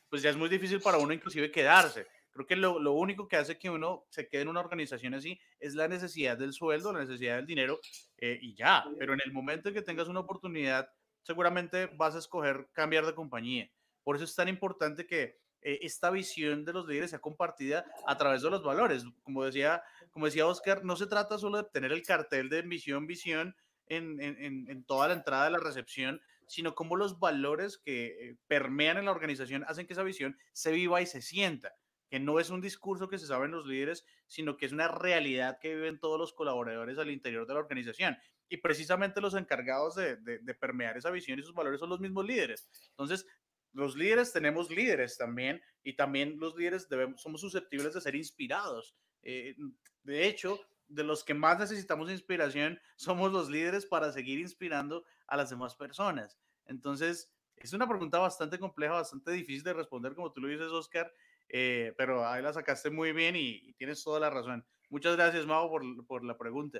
pues 0.09 0.21
ya 0.21 0.29
es 0.29 0.37
muy 0.37 0.49
difícil 0.49 0.81
para 0.81 0.97
uno 0.97 1.13
inclusive 1.13 1.51
quedarse. 1.51 2.07
Creo 2.31 2.45
que 2.45 2.55
lo, 2.55 2.79
lo, 2.79 2.93
único 2.93 3.27
que 3.27 3.37
hace 3.37 3.57
que 3.57 3.69
uno 3.69 4.05
se 4.09 4.27
quede 4.27 4.43
en 4.43 4.47
una 4.47 4.59
organización 4.59 5.13
así 5.13 5.39
es 5.59 5.75
la 5.75 5.87
necesidad 5.87 6.37
del 6.37 6.53
sueldo, 6.53 6.93
la 6.93 6.99
necesidad 6.99 7.37
del 7.37 7.45
dinero 7.45 7.79
eh, 8.17 8.37
y 8.41 8.53
ya. 8.53 8.85
Pero 8.97 9.13
en 9.13 9.19
el 9.25 9.33
momento 9.33 9.69
en 9.69 9.75
que 9.75 9.81
tengas 9.81 10.07
una 10.07 10.21
oportunidad, 10.21 10.89
seguramente 11.23 11.87
vas 11.95 12.15
a 12.15 12.19
escoger 12.19 12.67
cambiar 12.71 13.05
de 13.05 13.15
compañía. 13.15 13.69
Por 14.03 14.15
eso 14.15 14.25
es 14.25 14.35
tan 14.35 14.47
importante 14.47 15.05
que 15.05 15.39
eh, 15.61 15.79
esta 15.81 16.09
visión 16.09 16.63
de 16.63 16.73
los 16.73 16.87
líderes 16.87 17.09
sea 17.09 17.19
compartida 17.19 17.85
a 18.05 18.17
través 18.17 18.41
de 18.41 18.49
los 18.49 18.63
valores. 18.63 19.03
Como 19.23 19.43
decía, 19.43 19.83
como 20.11 20.25
decía 20.25 20.47
Oscar, 20.47 20.85
no 20.85 20.95
se 20.95 21.07
trata 21.07 21.37
solo 21.37 21.57
de 21.57 21.69
tener 21.69 21.91
el 21.91 22.03
cartel 22.03 22.49
de 22.49 22.63
misión, 22.63 23.07
visión, 23.07 23.55
en, 23.89 24.83
toda 24.85 25.07
la 25.07 25.15
entrada 25.15 25.45
de 25.45 25.51
la 25.51 25.59
recepción, 25.59 26.21
sino 26.49 26.73
cómo 26.73 26.95
los 26.95 27.19
valores 27.19 27.77
que 27.77 28.07
eh, 28.07 28.37
permean 28.47 28.97
en 28.97 29.05
la 29.05 29.11
organización 29.11 29.63
hacen 29.67 29.85
que 29.85 29.93
esa 29.93 30.01
visión 30.01 30.35
se 30.51 30.71
viva 30.71 30.99
y 30.99 31.05
se 31.05 31.21
sienta, 31.21 31.75
que 32.09 32.19
no 32.19 32.39
es 32.39 32.49
un 32.49 32.59
discurso 32.59 33.07
que 33.07 33.19
se 33.19 33.27
saben 33.27 33.51
los 33.51 33.67
líderes, 33.67 34.03
sino 34.25 34.57
que 34.57 34.65
es 34.65 34.71
una 34.71 34.87
realidad 34.87 35.59
que 35.61 35.75
viven 35.75 35.99
todos 35.99 36.19
los 36.19 36.33
colaboradores 36.33 36.97
al 36.97 37.11
interior 37.11 37.45
de 37.45 37.53
la 37.53 37.59
organización. 37.59 38.17
Y 38.49 38.57
precisamente 38.57 39.21
los 39.21 39.35
encargados 39.35 39.93
de, 39.93 40.17
permear 40.59 40.97
esa 40.97 41.11
visión 41.11 41.37
y 41.37 41.43
sus 41.43 41.53
valores 41.53 41.79
son 41.79 41.89
los 41.89 41.99
mismos 41.99 42.25
líderes. 42.25 42.67
Entonces, 42.89 43.27
los 43.71 43.95
líderes 43.95 44.33
tenemos 44.33 44.71
líderes 44.71 45.17
también 45.17 45.61
y 45.83 45.93
también 45.95 46.39
los 46.39 46.55
líderes 46.55 46.87
somos 47.17 47.41
susceptibles 47.41 47.93
de 47.93 48.01
ser 48.01 48.15
inspirados. 48.15 48.95
Eh, 49.21 49.55
de 50.01 50.27
hecho, 50.27 50.59
de 50.89 51.03
los 51.03 51.23
que 51.23 51.33
más 51.33 51.59
necesitamos 51.59 52.09
inspiración 52.09 52.79
somos 52.95 53.31
los 53.31 53.49
líderes 53.49 53.85
para 53.85 54.11
seguir 54.11 54.39
inspirando 54.39 55.05
a 55.27 55.37
las 55.37 55.49
demás 55.49 55.75
personas. 55.75 56.37
Entonces, 56.65 57.33
Es 57.61 57.73
una 57.73 57.89
pregunta 57.89 58.19
bastante 58.19 58.57
compleja, 58.57 58.93
bastante 58.93 59.31
difícil 59.31 59.63
de 59.63 59.73
responder, 59.73 60.15
como 60.15 60.31
tú 60.31 60.39
lo 60.39 60.47
dices, 60.47 60.71
Oscar, 60.71 61.11
eh, 61.49 61.93
pero 61.97 62.25
ahí 62.25 62.41
la 62.41 62.53
sacaste 62.53 62.89
muy 62.89 63.11
bien 63.11 63.35
y, 63.35 63.73
tienes 63.73 64.01
toda 64.01 64.17
la 64.17 64.29
razón. 64.29 64.65
Muchas 64.89 65.17
gracias, 65.17 65.45
Mau, 65.45 65.69
por, 65.69 65.83
por 66.07 66.23
la 66.23 66.37
pregunta. 66.37 66.79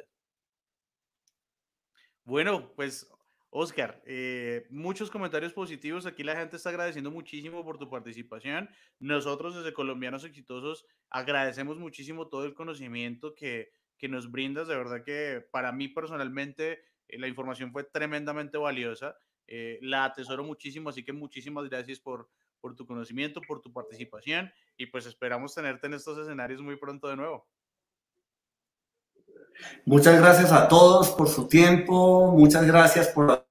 Bueno, 2.24 2.72
pues 2.78 3.12
Oscar, 3.52 4.02
eh, 4.06 4.68
muchos 4.70 5.10
comentarios 5.10 5.54
positivos. 5.54 6.06
Aquí 6.06 6.24
la 6.24 6.36
gente 6.36 6.56
está 6.56 6.70
agradeciendo 6.70 7.10
muchísimo 7.10 7.64
por 7.64 7.80
tu 7.80 7.90
participación. 7.90 8.70
Nosotros 9.00 9.56
desde 9.56 9.74
Colombianos 9.74 10.24
Exitosos 10.24 10.86
agradecemos 11.10 11.80
muchísimo 11.80 12.28
todo 12.28 12.46
el 12.46 12.54
conocimiento 12.54 13.34
que, 13.34 13.72
que 14.00 14.10
nos 14.10 14.32
brindas. 14.32 14.68
De 14.68 14.76
verdad 14.76 15.04
que 15.04 15.46
para 15.52 15.72
mí 15.72 15.88
personalmente 15.88 16.80
eh, 17.08 17.20
la 17.20 17.28
información 17.28 17.72
fue 17.72 17.84
tremendamente 17.84 18.58
valiosa. 18.58 19.16
Eh, 19.46 19.80
la 19.82 20.06
atesoro 20.06 20.44
muchísimo, 20.44 20.90
así 20.90 21.04
que 21.04 21.14
muchísimas 21.14 21.70
gracias 21.70 22.00
por, 22.00 22.30
por 22.62 22.76
tu 22.76 22.86
conocimiento, 22.86 23.42
por 23.48 23.62
tu 23.62 23.72
participación 23.72 24.52
y 24.78 24.86
pues 24.88 25.06
esperamos 25.06 25.54
tenerte 25.54 25.88
en 25.88 25.96
estos 25.96 26.18
escenarios 26.18 26.62
muy 26.62 26.78
pronto 26.78 27.08
de 27.08 27.16
nuevo. 27.16 27.48
Muchas 29.86 30.20
gracias 30.20 30.52
a 30.52 30.68
todos 30.68 31.10
por 31.10 31.28
su 31.28 31.48
tiempo, 31.48 32.32
muchas 32.32 32.66
gracias 32.66 33.10
por 33.10 33.46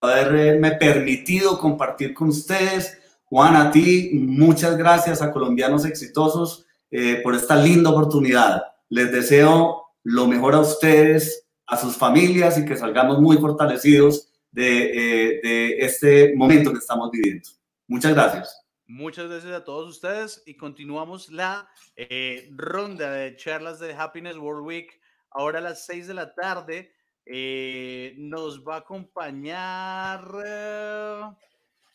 haberme 0.00 0.72
permitido 0.72 1.58
compartir 1.58 2.14
con 2.14 2.28
ustedes. 2.28 3.00
Juan, 3.24 3.56
a 3.56 3.70
ti, 3.70 4.10
muchas 4.14 4.76
gracias 4.76 5.20
a 5.20 5.32
Colombianos 5.32 5.84
Exitosos 5.84 6.66
eh, 6.90 7.20
por 7.22 7.34
esta 7.34 7.56
linda 7.56 7.90
oportunidad. 7.90 8.62
Les 8.88 9.10
deseo 9.12 9.87
lo 10.08 10.26
mejor 10.26 10.54
a 10.54 10.60
ustedes, 10.60 11.46
a 11.66 11.76
sus 11.76 11.96
familias 11.96 12.56
y 12.58 12.64
que 12.64 12.76
salgamos 12.76 13.20
muy 13.20 13.36
fortalecidos 13.36 14.32
de, 14.50 14.84
eh, 14.84 15.40
de 15.42 15.78
este 15.80 16.34
momento 16.34 16.72
que 16.72 16.78
estamos 16.78 17.10
viviendo. 17.10 17.48
Muchas 17.86 18.14
gracias. 18.14 18.64
Muchas 18.86 19.28
gracias 19.28 19.52
a 19.52 19.64
todos 19.64 19.90
ustedes 19.90 20.42
y 20.46 20.56
continuamos 20.56 21.30
la 21.30 21.68
eh, 21.94 22.48
ronda 22.56 23.12
de 23.12 23.36
charlas 23.36 23.78
de 23.80 23.92
Happiness 23.92 24.38
World 24.38 24.66
Week 24.66 24.98
ahora 25.30 25.58
a 25.58 25.62
las 25.62 25.84
6 25.84 26.06
de 26.06 26.14
la 26.14 26.34
tarde. 26.34 26.92
Eh, 27.26 28.14
nos 28.16 28.66
va 28.66 28.76
a 28.76 28.78
acompañar. 28.78 30.24
Eh, 30.42 31.20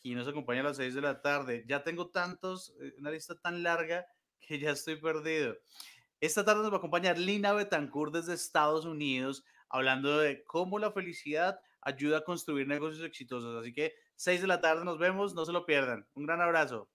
¿Quién 0.03 0.19
nos 0.19 0.27
acompaña 0.27 0.61
a 0.61 0.65
las 0.65 0.77
6 0.77 0.93
de 0.93 1.01
la 1.01 1.19
tarde? 1.19 1.65
Ya 1.67 1.83
tengo 1.83 2.09
tantos, 2.09 2.75
eh, 2.79 2.93
una 2.99 3.09
lista 3.09 3.33
tan 3.33 3.63
larga 3.63 4.05
que 4.39 4.59
ya 4.59 4.69
estoy 4.69 4.97
perdido. 4.97 5.57
Esta 6.23 6.45
tarde 6.45 6.61
nos 6.61 6.71
va 6.71 6.75
a 6.75 6.77
acompañar 6.77 7.17
Lina 7.19 7.51
Betancourt 7.51 8.13
desde 8.13 8.33
Estados 8.33 8.85
Unidos, 8.85 9.43
hablando 9.67 10.19
de 10.19 10.45
cómo 10.45 10.79
la 10.79 10.93
felicidad 10.93 11.59
ayuda 11.81 12.19
a 12.19 12.23
construir 12.23 12.65
negocios 12.65 13.05
exitosos. 13.05 13.59
Así 13.59 13.73
que 13.73 13.93
6 14.15 14.39
de 14.39 14.47
la 14.47 14.61
tarde 14.61 14.85
nos 14.85 14.97
vemos, 14.97 15.35
no 15.35 15.43
se 15.43 15.51
lo 15.51 15.65
pierdan. 15.65 16.07
Un 16.13 16.25
gran 16.25 16.39
abrazo. 16.39 16.89